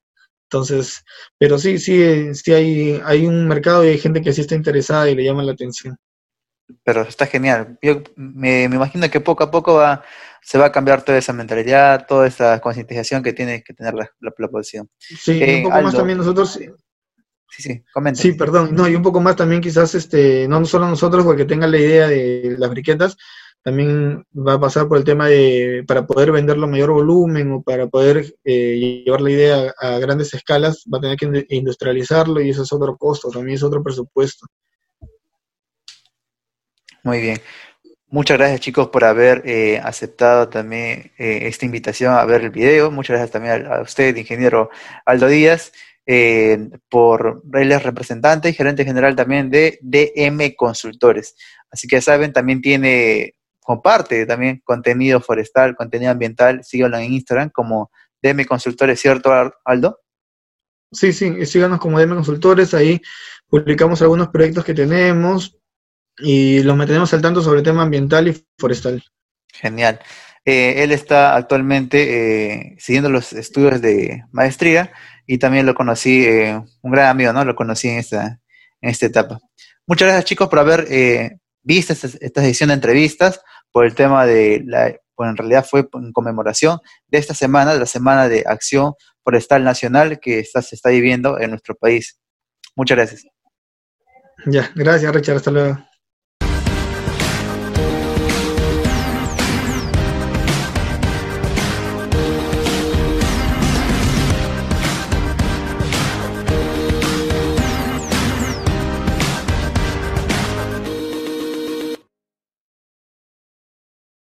Entonces, 0.44 1.02
pero 1.38 1.58
sí, 1.58 1.78
sí, 1.78 2.34
sí 2.34 2.52
hay, 2.52 3.00
hay 3.04 3.26
un 3.26 3.48
mercado 3.48 3.84
y 3.84 3.88
hay 3.88 3.98
gente 3.98 4.22
que 4.22 4.32
sí 4.32 4.42
está 4.42 4.54
interesada 4.54 5.10
y 5.10 5.16
le 5.16 5.24
llama 5.24 5.42
la 5.42 5.52
atención 5.52 5.96
pero 6.84 7.02
está 7.02 7.26
genial. 7.26 7.78
Yo 7.82 8.02
me, 8.16 8.68
me, 8.68 8.76
imagino 8.76 9.08
que 9.10 9.20
poco 9.20 9.44
a 9.44 9.50
poco 9.50 9.74
va, 9.74 10.02
se 10.42 10.58
va 10.58 10.66
a 10.66 10.72
cambiar 10.72 11.02
toda 11.02 11.18
esa 11.18 11.32
mentalidad, 11.32 12.06
toda 12.06 12.26
esa 12.26 12.60
concientización 12.60 13.22
que 13.22 13.32
tiene 13.32 13.62
que 13.62 13.74
tener 13.74 13.94
la, 13.94 14.10
la, 14.20 14.32
la 14.36 14.48
población. 14.48 14.88
Sí, 14.98 15.42
eh, 15.42 15.56
un 15.58 15.62
poco 15.64 15.74
Aldo, 15.74 15.86
más 15.86 15.96
también 15.96 16.18
nosotros. 16.18 16.52
Sí, 16.52 17.62
sí, 17.62 17.82
comenta. 17.92 18.20
Sí, 18.20 18.32
perdón. 18.32 18.74
No, 18.74 18.88
y 18.88 18.94
un 18.94 19.02
poco 19.02 19.20
más 19.20 19.36
también 19.36 19.60
quizás, 19.60 19.94
este, 19.94 20.46
no 20.48 20.64
solo 20.64 20.88
nosotros 20.88 21.24
porque 21.24 21.44
tengan 21.44 21.70
la 21.70 21.78
idea 21.78 22.08
de 22.08 22.54
las 22.58 22.70
briquetas, 22.70 23.16
también 23.62 24.24
va 24.34 24.54
a 24.54 24.60
pasar 24.60 24.88
por 24.88 24.98
el 24.98 25.04
tema 25.04 25.28
de, 25.28 25.84
para 25.86 26.06
poder 26.06 26.32
venderlo 26.32 26.64
a 26.64 26.70
mayor 26.70 26.92
volumen 26.92 27.52
o 27.52 27.62
para 27.62 27.88
poder 27.88 28.34
eh, 28.44 29.02
llevar 29.04 29.20
la 29.20 29.30
idea 29.30 29.74
a, 29.78 29.98
grandes 29.98 30.32
escalas, 30.32 30.84
va 30.92 30.98
a 30.98 31.00
tener 31.02 31.16
que 31.16 31.46
industrializarlo 31.50 32.40
y 32.40 32.50
eso 32.50 32.62
es 32.62 32.72
otro 32.72 32.96
costo, 32.96 33.28
también 33.28 33.56
es 33.56 33.62
otro 33.62 33.82
presupuesto. 33.82 34.46
Muy 37.02 37.20
bien. 37.20 37.38
Muchas 38.08 38.38
gracias 38.38 38.60
chicos 38.60 38.88
por 38.88 39.04
haber 39.04 39.42
eh, 39.44 39.80
aceptado 39.82 40.48
también 40.48 41.12
eh, 41.16 41.40
esta 41.42 41.64
invitación 41.64 42.14
a 42.14 42.24
ver 42.24 42.42
el 42.42 42.50
video. 42.50 42.90
Muchas 42.90 43.14
gracias 43.14 43.30
también 43.30 43.66
a, 43.66 43.82
usted, 43.82 44.16
ingeniero 44.16 44.70
Aldo 45.04 45.28
Díaz, 45.28 45.72
por 46.88 47.42
él 47.54 47.80
representante 47.80 48.48
y 48.48 48.52
gerente 48.52 48.84
general 48.84 49.14
también 49.14 49.48
de 49.48 49.78
DM 49.82 50.56
Consultores. 50.56 51.36
Así 51.70 51.86
que 51.86 51.96
ya 51.96 52.02
saben, 52.02 52.32
también 52.32 52.60
tiene 52.60 53.36
comparte 53.70 54.26
también 54.26 54.60
contenido 54.64 55.20
forestal, 55.20 55.76
contenido 55.76 56.10
ambiental, 56.10 56.64
síganlo 56.64 56.98
en 56.98 57.12
Instagram 57.12 57.50
como 57.50 57.92
DM 58.20 58.44
Consultores, 58.44 59.00
¿cierto, 59.00 59.30
Aldo? 59.64 60.00
Sí, 60.90 61.12
sí, 61.12 61.46
síganos 61.46 61.78
como 61.78 62.00
DM 62.00 62.16
Consultores, 62.16 62.74
ahí 62.74 63.00
publicamos 63.46 64.02
algunos 64.02 64.28
proyectos 64.28 64.64
que 64.64 64.74
tenemos 64.74 65.59
y 66.20 66.62
los 66.62 66.76
mantenemos 66.76 67.12
al 67.14 67.22
tanto 67.22 67.42
sobre 67.42 67.58
el 67.58 67.64
tema 67.64 67.82
ambiental 67.82 68.28
y 68.28 68.46
forestal. 68.58 69.02
Genial. 69.52 70.00
Eh, 70.44 70.82
él 70.82 70.92
está 70.92 71.36
actualmente 71.36 72.72
eh, 72.72 72.76
siguiendo 72.78 73.10
los 73.10 73.32
estudios 73.32 73.80
de 73.82 74.24
maestría 74.32 74.92
y 75.26 75.38
también 75.38 75.66
lo 75.66 75.74
conocí, 75.74 76.24
eh, 76.24 76.60
un 76.82 76.92
gran 76.92 77.08
amigo, 77.08 77.32
¿no? 77.32 77.44
Lo 77.44 77.54
conocí 77.54 77.88
en 77.88 77.98
esta, 77.98 78.40
en 78.80 78.90
esta 78.90 79.06
etapa. 79.06 79.38
Muchas 79.86 80.06
gracias 80.06 80.24
chicos 80.24 80.48
por 80.48 80.58
haber 80.58 80.86
viste 81.62 81.92
esta, 81.92 82.08
esta 82.20 82.42
edición 82.42 82.68
de 82.68 82.74
entrevistas 82.74 83.40
por 83.70 83.84
el 83.84 83.94
tema 83.94 84.24
de 84.24 84.62
la, 84.64 84.94
pues 85.14 85.28
en 85.28 85.36
realidad 85.36 85.66
fue 85.68 85.88
en 85.92 86.12
conmemoración 86.12 86.78
de 87.08 87.18
esta 87.18 87.34
semana, 87.34 87.74
de 87.74 87.80
la 87.80 87.86
Semana 87.86 88.28
de 88.28 88.44
Acción 88.46 88.94
Forestal 89.22 89.62
Nacional 89.62 90.18
que 90.18 90.38
está, 90.38 90.62
se 90.62 90.74
está 90.74 90.88
viviendo 90.88 91.38
en 91.38 91.50
nuestro 91.50 91.74
país. 91.74 92.18
Muchas 92.74 92.96
gracias. 92.96 93.26
Ya, 94.46 94.70
gracias 94.74 95.14
Richard, 95.14 95.36
hasta 95.36 95.50
luego. 95.50 95.89